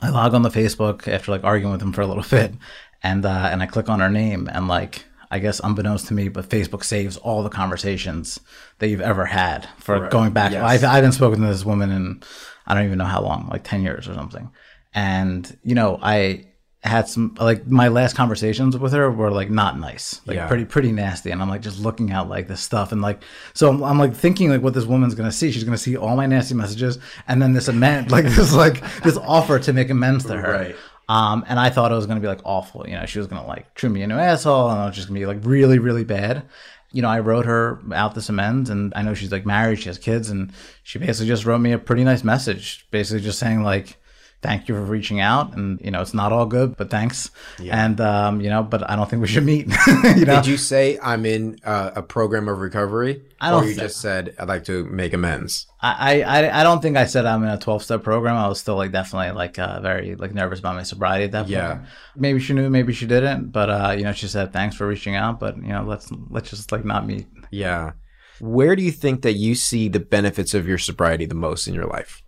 I 0.00 0.08
log 0.08 0.32
on 0.32 0.40
the 0.40 0.48
Facebook 0.48 1.06
after 1.06 1.30
like 1.30 1.44
arguing 1.44 1.72
with 1.72 1.82
him 1.82 1.92
for 1.92 2.00
a 2.00 2.06
little 2.06 2.24
bit, 2.30 2.54
and 3.02 3.26
uh, 3.26 3.50
and 3.52 3.62
I 3.62 3.66
click 3.66 3.90
on 3.90 4.00
her 4.00 4.08
name, 4.08 4.48
and 4.50 4.66
like 4.66 5.04
I 5.30 5.38
guess 5.38 5.60
unbeknownst 5.62 6.08
to 6.08 6.14
me, 6.14 6.28
but 6.28 6.48
Facebook 6.48 6.82
saves 6.84 7.16
all 7.16 7.42
the 7.42 7.50
conversations 7.50 8.40
that 8.78 8.88
you've 8.88 9.00
ever 9.00 9.26
had 9.26 9.68
for 9.78 10.00
Right. 10.00 10.10
going 10.10 10.32
back. 10.32 10.52
Yes. 10.52 10.62
I've, 10.64 10.84
I 10.84 10.96
haven't 10.96 11.12
spoken 11.12 11.40
to 11.42 11.46
this 11.46 11.64
woman 11.64 11.90
in 11.90 12.22
I 12.66 12.74
don't 12.74 12.84
even 12.84 12.98
know 12.98 13.04
how 13.04 13.22
long, 13.22 13.48
like 13.50 13.64
10 13.64 13.82
years 13.82 14.08
or 14.08 14.14
something. 14.14 14.50
And, 14.94 15.56
you 15.62 15.74
know, 15.74 15.98
I 16.02 16.46
had 16.82 17.08
some, 17.08 17.34
like, 17.38 17.66
my 17.66 17.88
last 17.88 18.16
conversations 18.16 18.76
with 18.76 18.92
her 18.92 19.10
were 19.10 19.30
like 19.30 19.50
not 19.50 19.78
nice, 19.78 20.20
like 20.26 20.36
Yeah. 20.36 20.46
pretty, 20.48 20.64
pretty 20.64 20.92
nasty. 20.92 21.30
And 21.30 21.42
I'm 21.42 21.48
like 21.48 21.60
just 21.62 21.78
looking 21.80 22.10
at 22.10 22.28
like 22.28 22.48
this 22.48 22.60
stuff 22.60 22.90
and 22.92 23.02
like, 23.02 23.22
so 23.54 23.68
I'm, 23.68 23.82
I'm 23.84 23.98
like 23.98 24.14
thinking 24.14 24.50
like 24.50 24.62
what 24.62 24.72
this 24.74 24.84
woman's 24.86 25.14
going 25.14 25.28
to 25.28 25.36
see. 25.36 25.52
She's 25.52 25.64
going 25.64 25.76
to 25.76 25.82
see 25.82 25.96
all 25.96 26.16
my 26.16 26.26
nasty 26.26 26.54
messages 26.54 26.98
and 27.28 27.40
then 27.42 27.52
this 27.52 27.68
amend, 27.68 28.10
like 28.16 28.24
this, 28.24 28.54
like 28.54 28.80
this 29.02 29.16
offer 29.18 29.58
to 29.60 29.72
make 29.72 29.90
amends 29.90 30.24
to 30.26 30.36
her. 30.38 30.52
Right. 30.52 30.76
Um, 31.10 31.44
and 31.48 31.58
I 31.58 31.70
thought 31.70 31.90
it 31.90 31.96
was 31.96 32.06
gonna 32.06 32.20
be 32.20 32.28
like 32.28 32.42
awful. 32.44 32.88
You 32.88 32.94
know, 32.94 33.04
she 33.04 33.18
was 33.18 33.26
gonna 33.26 33.44
like 33.44 33.74
trim 33.74 33.94
me 33.94 34.02
into 34.02 34.14
an 34.14 34.20
asshole, 34.20 34.70
and 34.70 34.80
it 34.80 34.84
was 34.84 34.94
just 34.94 35.08
gonna 35.08 35.18
be 35.18 35.26
like 35.26 35.40
really, 35.42 35.80
really 35.80 36.04
bad. 36.04 36.44
You 36.92 37.02
know, 37.02 37.08
I 37.08 37.18
wrote 37.18 37.46
her 37.46 37.80
out 37.92 38.14
this 38.14 38.28
amends, 38.28 38.70
and 38.70 38.92
I 38.94 39.02
know 39.02 39.14
she's 39.14 39.32
like 39.32 39.44
married, 39.44 39.80
she 39.80 39.88
has 39.88 39.98
kids, 39.98 40.30
and 40.30 40.52
she 40.84 41.00
basically 41.00 41.26
just 41.26 41.44
wrote 41.44 41.58
me 41.58 41.72
a 41.72 41.78
pretty 41.78 42.04
nice 42.04 42.22
message, 42.22 42.86
basically 42.92 43.22
just 43.22 43.40
saying 43.40 43.64
like, 43.64 43.99
"Thank 44.42 44.68
you 44.68 44.74
for 44.74 44.82
reaching 44.82 45.20
out, 45.20 45.56
and 45.56 45.80
you 45.80 45.90
know, 45.90 46.00
it's 46.00 46.14
not 46.14 46.32
all 46.32 46.46
good, 46.46 46.76
but 46.76 46.90
thanks." 46.90 47.30
And 47.58 48.00
um, 48.00 48.40
you 48.40 48.48
know, 48.48 48.62
but 48.62 48.88
I 48.88 48.96
don't 48.96 49.08
think 49.08 49.22
we 49.22 49.28
should 49.28 49.44
meet. 49.44 49.68
you 50.16 50.24
know, 50.24 50.36
Did 50.36 50.46
you 50.46 50.56
say 50.56 50.98
I'm 51.02 51.26
in 51.26 51.58
uh, 51.64 51.90
a 51.94 52.02
program 52.02 52.48
of 52.48 52.58
recovery? 52.58 53.22
I 53.40 53.50
don't 53.50 53.64
Or 53.64 53.66
you 53.68 53.74
just 53.74 54.00
said 54.00 54.34
I'd 54.38 54.48
like 54.48 54.64
to 54.64 54.84
make 54.84 55.12
amends. 55.12 55.66
I, 55.82 56.22
I 56.22 56.60
I 56.60 56.62
don't 56.62 56.82
think 56.82 56.96
I 56.96 57.06
said 57.06 57.24
I'm 57.24 57.42
in 57.42 57.48
a 57.48 57.58
12 57.58 57.82
step 57.82 58.02
program. 58.02 58.36
I 58.36 58.48
was 58.48 58.60
still 58.60 58.76
like 58.76 58.92
definitely 58.92 59.32
like 59.32 59.58
uh, 59.58 59.80
very 59.80 60.14
like 60.14 60.34
nervous 60.34 60.58
about 60.58 60.74
my 60.74 60.82
sobriety 60.82 61.24
at 61.24 61.32
that 61.32 61.42
point. 61.42 61.50
Yeah. 61.50 61.84
Maybe 62.16 62.38
she 62.38 62.52
knew, 62.52 62.68
maybe 62.68 62.92
she 62.92 63.06
didn't, 63.06 63.50
but 63.50 63.70
uh, 63.70 63.94
you 63.96 64.04
know, 64.04 64.12
she 64.12 64.28
said 64.28 64.52
thanks 64.52 64.76
for 64.76 64.86
reaching 64.86 65.16
out, 65.16 65.40
but 65.40 65.56
you 65.56 65.68
know, 65.68 65.84
let's 65.84 66.10
let's 66.28 66.50
just 66.50 66.70
like 66.70 66.84
not 66.84 67.06
meet. 67.06 67.26
Yeah. 67.50 67.92
Where 68.40 68.74
do 68.76 68.82
you 68.82 68.90
think 68.90 69.22
that 69.22 69.34
you 69.34 69.54
see 69.54 69.88
the 69.88 70.00
benefits 70.00 70.54
of 70.54 70.66
your 70.66 70.78
sobriety 70.78 71.26
the 71.26 71.34
most 71.34 71.66
in 71.66 71.74
your 71.74 71.86
life? 71.86 72.22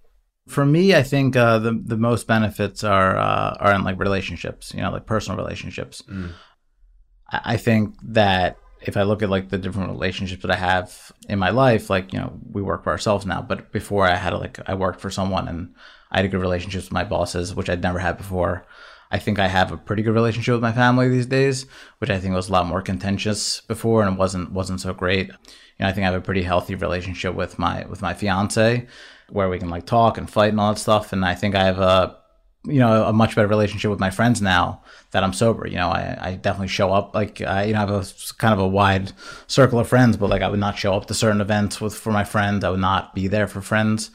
For 0.48 0.66
me, 0.66 0.94
I 0.94 1.02
think 1.02 1.37
uh, 1.37 1.59
the 1.59 1.81
the 1.85 1.96
most 1.96 2.26
benefits 2.26 2.83
are 2.85 3.16
uh, 3.16 3.57
are 3.61 3.74
in 3.74 3.85
like 3.85 3.98
relationships, 3.98 4.74
you 4.74 4.81
know, 4.81 4.90
like 4.90 5.07
personal 5.07 5.38
relationships. 5.38 6.02
I, 7.31 7.40
I 7.55 7.57
think 7.57 7.94
that 8.02 8.57
if 8.81 8.96
I 8.96 9.02
look 9.02 9.22
at 9.22 9.31
like 9.31 9.48
the 9.50 9.59
different 9.59 9.90
relationships 9.90 10.42
that 10.42 10.50
I 10.50 10.57
have 10.57 11.12
in 11.28 11.38
my 11.38 11.50
life, 11.50 11.88
like 11.90 12.12
you 12.12 12.18
know, 12.18 12.40
we 12.50 12.62
work 12.62 12.85
for 12.85 12.90
ourselves 12.90 13.24
now, 13.24 13.40
but 13.40 13.70
before 13.72 14.07
I 14.07 14.16
had 14.16 14.35
like 14.35 14.59
I 14.66 14.74
worked 14.74 15.00
for 15.00 15.11
someone 15.11 15.48
and 15.48 15.74
I 16.11 16.18
had 16.18 16.24
a 16.24 16.28
good 16.28 16.40
relationship 16.40 16.83
with 16.83 16.92
my 16.92 17.05
bosses, 17.05 17.55
which 17.55 17.70
I'd 17.70 17.83
never 17.83 18.00
had 18.00 18.18
before. 18.18 18.66
I 19.12 19.18
think 19.18 19.38
I 19.38 19.46
have 19.46 19.70
a 19.70 19.76
pretty 19.76 20.02
good 20.02 20.14
relationship 20.14 20.55
with 20.55 20.62
my 20.62 20.72
family 20.72 21.09
these 21.09 21.26
days, 21.26 21.66
which 21.98 22.11
I 22.11 22.18
think 22.18 22.35
was 22.35 22.48
a 22.48 22.52
lot 22.52 22.66
more 22.66 22.81
contentious 22.81 23.61
before 23.61 24.02
and 24.02 24.16
wasn't 24.16 24.52
wasn't 24.52 24.81
so 24.81 24.94
great. 24.94 25.28
You 25.28 25.35
know, 25.81 25.88
I 25.88 25.92
think 25.92 26.05
I 26.05 26.11
have 26.11 26.20
a 26.20 26.24
pretty 26.24 26.42
healthy 26.42 26.74
relationship 26.74 27.35
with 27.35 27.59
my 27.59 27.85
with 27.87 28.02
my 28.02 28.14
fiance, 28.14 28.87
where 29.33 29.49
we 29.49 29.59
can 29.59 29.71
like 29.71 29.87
talk 29.87 30.18
and 30.18 30.31
fight 30.31 30.51
and 30.51 30.61
all 30.61 30.73
that 30.73 30.79
stuff. 30.79 31.12
And 31.12 31.25
I 31.25 31.35
think 31.35 31.55
I 31.55 31.64
have 31.64 31.79
a 31.79 32.16
you 32.64 32.79
know 32.79 33.05
a 33.05 33.12
much 33.12 33.35
better 33.35 33.49
relationship 33.49 33.90
with 33.90 33.99
my 33.99 34.11
friends 34.11 34.40
now 34.40 34.83
that 35.11 35.25
I'm 35.25 35.33
sober. 35.33 35.66
You 35.66 35.77
know, 35.77 35.88
I, 35.88 36.18
I 36.21 36.35
definitely 36.35 36.68
show 36.68 36.92
up 36.92 37.14
like 37.14 37.40
I 37.40 37.64
you 37.64 37.73
know 37.73 37.79
I 37.79 37.81
have 37.81 37.90
a 37.90 38.35
kind 38.38 38.55
of 38.55 38.61
a 38.61 38.68
wide 38.68 39.12
circle 39.47 39.81
of 39.81 39.88
friends, 39.88 40.16
but 40.16 40.31
like 40.31 40.42
I 40.42 40.49
would 40.49 40.61
not 40.61 40.79
show 40.79 40.95
up 40.95 41.07
to 41.07 41.14
certain 41.14 41.40
events 41.40 41.81
with 41.81 41.95
for 41.95 42.12
my 42.12 42.25
friends. 42.25 42.62
I 42.62 42.71
would 42.71 42.81
not 42.81 43.14
be 43.14 43.27
there 43.27 43.49
for 43.49 43.61
friends, 43.61 44.11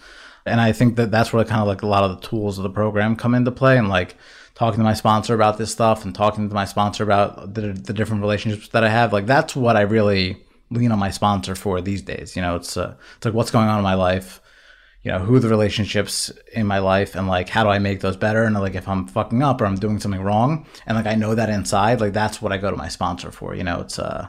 and 0.46 0.62
I 0.62 0.72
think 0.72 0.96
that 0.96 1.12
that's 1.12 1.34
where 1.34 1.44
kind 1.44 1.62
of 1.62 1.68
like 1.68 1.82
a 1.82 1.88
lot 1.88 2.04
of 2.04 2.22
the 2.22 2.28
tools 2.28 2.58
of 2.58 2.64
the 2.64 2.70
program 2.70 3.16
come 3.16 3.36
into 3.36 3.52
play, 3.52 3.78
and 3.78 3.90
like 3.90 4.16
talking 4.54 4.80
to 4.80 4.84
my 4.84 4.94
sponsor 4.94 5.36
about 5.36 5.58
this 5.58 5.72
stuff 5.72 6.04
and 6.04 6.16
talking 6.16 6.50
to 6.50 6.56
my 6.56 6.66
sponsor 6.66 7.04
about 7.04 7.54
the, 7.54 7.74
the 7.74 7.94
different 7.94 8.22
relationships 8.22 8.70
that 8.70 8.84
I 8.84 8.90
have. 8.90 9.14
Like 9.14 9.28
that's 9.28 9.56
what 9.56 9.78
I 9.78 9.82
really 9.82 10.44
lean 10.72 10.92
on 10.92 10.98
my 10.98 11.12
sponsor 11.12 11.54
for 11.54 11.80
these 11.80 12.02
days. 12.02 12.36
You 12.36 12.42
know, 12.42 12.56
it's 12.56 12.78
uh, 12.78 12.96
it's 13.18 13.26
like 13.26 13.34
what's 13.34 13.52
going 13.52 13.68
on 13.68 13.78
in 13.78 13.84
my 13.84 13.94
life 13.96 14.42
you 15.08 15.14
know, 15.14 15.20
who 15.20 15.36
are 15.36 15.40
the 15.40 15.48
relationships 15.48 16.30
in 16.52 16.68
my 16.68 16.80
life 16.80 17.16
and 17.16 17.30
like 17.30 17.48
how 17.48 17.64
do 17.64 17.70
I 17.70 17.80
make 17.80 18.02
those 18.02 18.18
better? 18.18 18.44
And 18.44 18.54
like 18.60 18.76
if 18.76 18.90
I'm 18.90 19.08
fucking 19.08 19.42
up 19.42 19.62
or 19.62 19.66
I'm 19.66 19.76
doing 19.76 20.02
something 20.02 20.22
wrong 20.22 20.68
and 20.86 20.98
like 20.98 21.06
I 21.06 21.16
know 21.16 21.34
that 21.34 21.50
inside, 21.50 22.02
like 22.02 22.12
that's 22.12 22.42
what 22.42 22.52
I 22.52 22.58
go 22.58 22.70
to 22.70 22.76
my 22.76 22.90
sponsor 22.90 23.32
for. 23.32 23.56
You 23.56 23.64
know, 23.64 23.80
it's 23.80 23.98
uh 23.98 24.28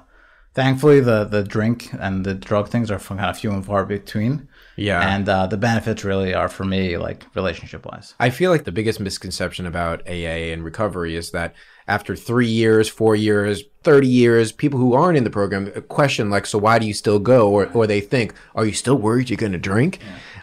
thankfully 0.55 1.01
the 1.01 1.25
the 1.25 1.43
drink 1.43 1.93
and 1.95 2.25
the 2.25 2.35
drug 2.35 2.69
things 2.69 2.93
are 2.93 3.01
kind 3.01 3.19
of 3.19 3.37
few 3.37 3.51
and 3.51 3.67
far 3.67 3.85
between. 3.87 4.49
Yeah. 4.77 5.01
And 5.17 5.29
uh, 5.29 5.49
the 5.49 5.57
benefits 5.57 6.05
really 6.05 6.33
are 6.33 6.49
for 6.49 6.65
me 6.65 6.97
like 6.97 7.27
relationship 7.35 7.85
wise. 7.85 8.15
I 8.21 8.31
feel 8.31 8.53
like 8.53 8.63
the 8.63 8.71
biggest 8.71 9.01
misconception 9.01 9.67
about 9.67 10.07
AA 10.07 10.53
and 10.53 10.63
recovery 10.63 11.17
is 11.17 11.33
that 11.33 11.57
after 11.89 12.15
three 12.15 12.47
years, 12.47 12.89
four 12.89 13.17
years, 13.17 13.65
30 13.83 14.07
years, 14.07 14.53
people 14.53 14.79
who 14.79 14.93
aren't 14.93 15.17
in 15.17 15.25
the 15.25 15.31
program 15.31 15.71
question, 15.89 16.29
like, 16.29 16.45
so 16.45 16.59
why 16.59 16.79
do 16.79 16.87
you 16.87 16.93
still 16.93 17.19
go? 17.19 17.51
Or, 17.51 17.67
or 17.73 17.87
they 17.87 18.03
think, 18.03 18.35
are 18.55 18.67
you 18.67 18.73
still 18.73 18.97
worried 18.97 19.31
you're 19.31 19.39
going 19.39 19.53
to 19.53 19.59
drink? 19.59 19.99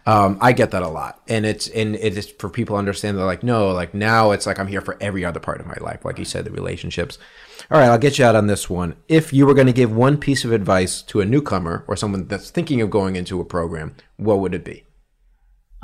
Um, 0.08 0.40
I 0.42 0.52
get 0.52 0.72
that 0.72 0.82
a 0.82 0.88
lot. 0.88 1.22
And 1.28 1.46
it's, 1.46 1.68
and 1.70 1.96
it 1.96 2.18
is 2.18 2.30
for 2.32 2.50
people 2.50 2.76
to 2.76 2.80
understand 2.80 3.18
they're 3.18 3.26
like, 3.26 3.44
no, 3.44 3.70
like 3.70 3.94
now 3.94 4.32
it's 4.32 4.48
like 4.48 4.60
I'm 4.60 4.68
here 4.68 4.82
for 4.82 4.98
every 5.00 5.24
other 5.24 5.40
part 5.40 5.60
of 5.60 5.68
my 5.68 5.78
life. 5.80 6.04
Like 6.04 6.18
you 6.18 6.26
said, 6.26 6.46
the 6.46 6.52
relationships. 6.52 7.20
All 7.70 7.80
right, 7.80 7.90
I'll 7.90 7.98
get 7.98 8.18
you 8.18 8.26
out 8.26 8.36
on 8.36 8.48
this 8.48 8.70
one. 8.70 8.96
If 9.08 9.32
you 9.32 9.46
were 9.46 9.54
going 9.54 9.68
to 9.68 9.74
give 9.74 9.96
one 9.96 10.18
piece 10.18 10.46
of 10.46 10.52
advice 10.52 11.02
to 11.04 11.22
a 11.22 11.26
newcomer 11.26 11.84
or 11.88 11.96
someone 11.96 12.28
that's 12.28 12.50
thinking 12.50 12.82
of 12.82 12.90
going 12.90 13.16
into 13.16 13.40
a 13.40 13.46
program, 13.46 13.96
what 14.18 14.40
would 14.40 14.56
it 14.56 14.66
be? 14.66 14.86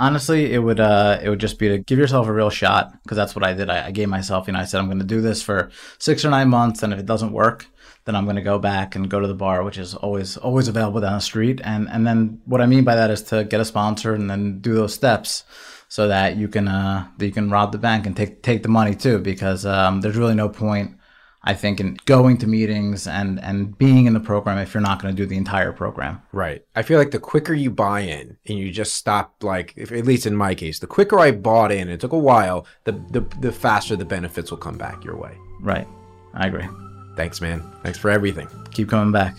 Honestly, 0.01 0.51
it 0.51 0.57
would 0.57 0.79
uh, 0.79 1.19
it 1.21 1.29
would 1.29 1.39
just 1.39 1.59
be 1.59 1.69
to 1.69 1.77
give 1.77 1.99
yourself 1.99 2.25
a 2.25 2.33
real 2.33 2.49
shot 2.49 2.91
because 3.03 3.15
that's 3.15 3.35
what 3.35 3.45
I 3.45 3.53
did. 3.53 3.69
I, 3.69 3.85
I 3.85 3.91
gave 3.91 4.09
myself, 4.09 4.47
you 4.47 4.53
know, 4.53 4.59
I 4.59 4.65
said 4.65 4.79
I'm 4.79 4.87
going 4.87 4.97
to 4.97 5.05
do 5.05 5.21
this 5.21 5.43
for 5.43 5.69
six 5.99 6.25
or 6.25 6.31
nine 6.31 6.49
months, 6.49 6.81
and 6.81 6.91
if 6.91 6.97
it 6.97 7.05
doesn't 7.05 7.31
work, 7.31 7.67
then 8.05 8.15
I'm 8.15 8.23
going 8.23 8.35
to 8.35 8.41
go 8.41 8.57
back 8.57 8.95
and 8.95 9.11
go 9.11 9.19
to 9.19 9.27
the 9.27 9.35
bar, 9.35 9.63
which 9.63 9.77
is 9.77 9.93
always 9.93 10.37
always 10.37 10.67
available 10.67 11.01
down 11.01 11.13
the 11.13 11.21
street. 11.21 11.61
And 11.63 11.87
and 11.87 12.07
then 12.07 12.41
what 12.45 12.61
I 12.61 12.65
mean 12.65 12.83
by 12.83 12.95
that 12.95 13.11
is 13.11 13.21
to 13.29 13.43
get 13.43 13.61
a 13.61 13.65
sponsor 13.65 14.15
and 14.15 14.27
then 14.27 14.59
do 14.59 14.73
those 14.73 14.95
steps 14.95 15.43
so 15.87 16.07
that 16.07 16.35
you 16.35 16.47
can 16.47 16.67
uh, 16.67 17.07
that 17.19 17.25
you 17.27 17.31
can 17.31 17.51
rob 17.51 17.71
the 17.71 17.77
bank 17.77 18.07
and 18.07 18.17
take 18.17 18.41
take 18.41 18.63
the 18.63 18.69
money 18.69 18.95
too, 18.95 19.19
because 19.19 19.67
um, 19.67 20.01
there's 20.01 20.17
really 20.17 20.33
no 20.33 20.49
point. 20.49 20.97
I 21.43 21.55
think 21.55 21.79
in 21.79 21.97
going 22.05 22.37
to 22.37 22.47
meetings 22.47 23.07
and 23.07 23.39
and 23.43 23.75
being 23.75 24.05
in 24.05 24.13
the 24.13 24.19
program 24.19 24.59
if 24.59 24.73
you're 24.73 24.81
not 24.81 25.01
going 25.01 25.15
to 25.15 25.21
do 25.21 25.25
the 25.25 25.37
entire 25.37 25.71
program. 25.71 26.21
Right. 26.31 26.63
I 26.75 26.83
feel 26.83 26.99
like 26.99 27.09
the 27.09 27.19
quicker 27.19 27.53
you 27.53 27.71
buy 27.71 28.01
in 28.01 28.37
and 28.47 28.59
you 28.59 28.71
just 28.71 28.93
stop, 28.93 29.43
like, 29.43 29.73
if, 29.75 29.91
at 29.91 30.05
least 30.05 30.27
in 30.27 30.35
my 30.35 30.53
case, 30.53 30.77
the 30.77 30.87
quicker 30.87 31.19
I 31.19 31.31
bought 31.31 31.71
in, 31.71 31.89
it 31.89 31.99
took 31.99 32.11
a 32.11 32.17
while, 32.17 32.67
the, 32.83 32.91
the, 32.91 33.21
the 33.39 33.51
faster 33.51 33.95
the 33.95 34.05
benefits 34.05 34.51
will 34.51 34.59
come 34.59 34.77
back 34.77 35.03
your 35.03 35.17
way. 35.17 35.35
Right. 35.61 35.87
I 36.35 36.45
agree. 36.45 36.67
Thanks, 37.17 37.41
man. 37.41 37.63
Thanks 37.81 37.97
for 37.97 38.11
everything. 38.11 38.47
Keep 38.71 38.89
coming 38.89 39.11
back. 39.11 39.35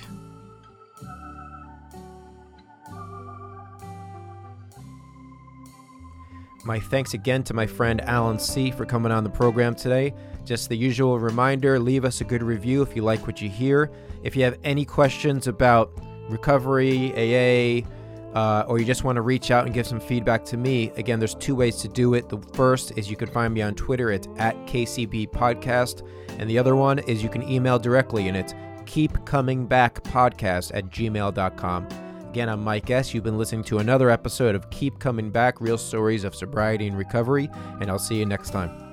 My 6.65 6.79
thanks 6.79 7.15
again 7.15 7.43
to 7.45 7.55
my 7.55 7.67
friend 7.67 8.01
Alan 8.03 8.39
C. 8.39 8.71
for 8.71 8.87
coming 8.87 9.11
on 9.11 9.25
the 9.25 9.31
program 9.31 9.75
today. 9.75 10.15
Just 10.45 10.69
the 10.69 10.77
usual 10.77 11.19
reminder 11.19 11.79
leave 11.79 12.05
us 12.05 12.21
a 12.21 12.25
good 12.25 12.43
review 12.43 12.83
if 12.83 12.97
you 12.97 13.03
like 13.03 13.27
what 13.27 13.41
you 13.41 13.49
hear. 13.49 13.91
If 14.23 14.37
you 14.37 14.45
have 14.45 14.59
any 14.65 14.85
questions 14.85 15.47
about 15.47 15.93
recovery, 16.29 17.13
AA, 17.13 17.87
uh, 18.35 18.65
or 18.67 18.79
you 18.79 18.85
just 18.85 19.05
want 19.05 19.17
to 19.17 19.23
reach 19.23 19.51
out 19.51 19.67
and 19.67 19.75
give 19.75 19.87
some 19.87 20.01
feedback 20.01 20.45
to 20.47 20.57
me, 20.57 20.91
again, 20.97 21.19
there's 21.19 21.35
two 21.35 21.55
ways 21.55 21.77
to 21.77 21.89
do 21.89 22.15
it. 22.15 22.29
The 22.29 22.39
first 22.55 22.97
is 22.97 23.11
you 23.11 23.17
can 23.17 23.29
find 23.29 23.53
me 23.53 23.63
on 23.63 23.75
Twitter, 23.75 24.11
it's 24.11 24.29
at 24.39 24.57
KCB 24.67 25.31
Podcast. 25.31 26.07
And 26.39 26.49
the 26.49 26.59
other 26.59 26.75
one 26.75 26.99
is 27.01 27.23
you 27.23 27.29
can 27.29 27.49
email 27.49 27.79
directly, 27.79 28.29
and 28.29 28.37
it's 28.37 28.55
keepcomingbackpodcast 28.85 30.71
at 30.75 30.87
gmail.com. 30.87 31.89
Again, 32.29 32.49
I'm 32.49 32.65
Mike 32.65 32.91
S. 32.91 33.13
You've 33.13 33.25
been 33.25 33.37
listening 33.37 33.65
to 33.65 33.79
another 33.79 34.09
episode 34.09 34.55
of 34.55 34.71
Keep 34.71 34.99
Coming 34.99 35.31
Back 35.31 35.61
Real 35.61 35.77
Stories 35.77 36.25
of 36.25 36.35
Sobriety 36.35 36.87
and 36.87 36.97
Recovery, 36.97 37.51
and 37.81 37.91
I'll 37.91 37.99
see 37.99 38.19
you 38.19 38.25
next 38.25 38.51
time. 38.51 38.92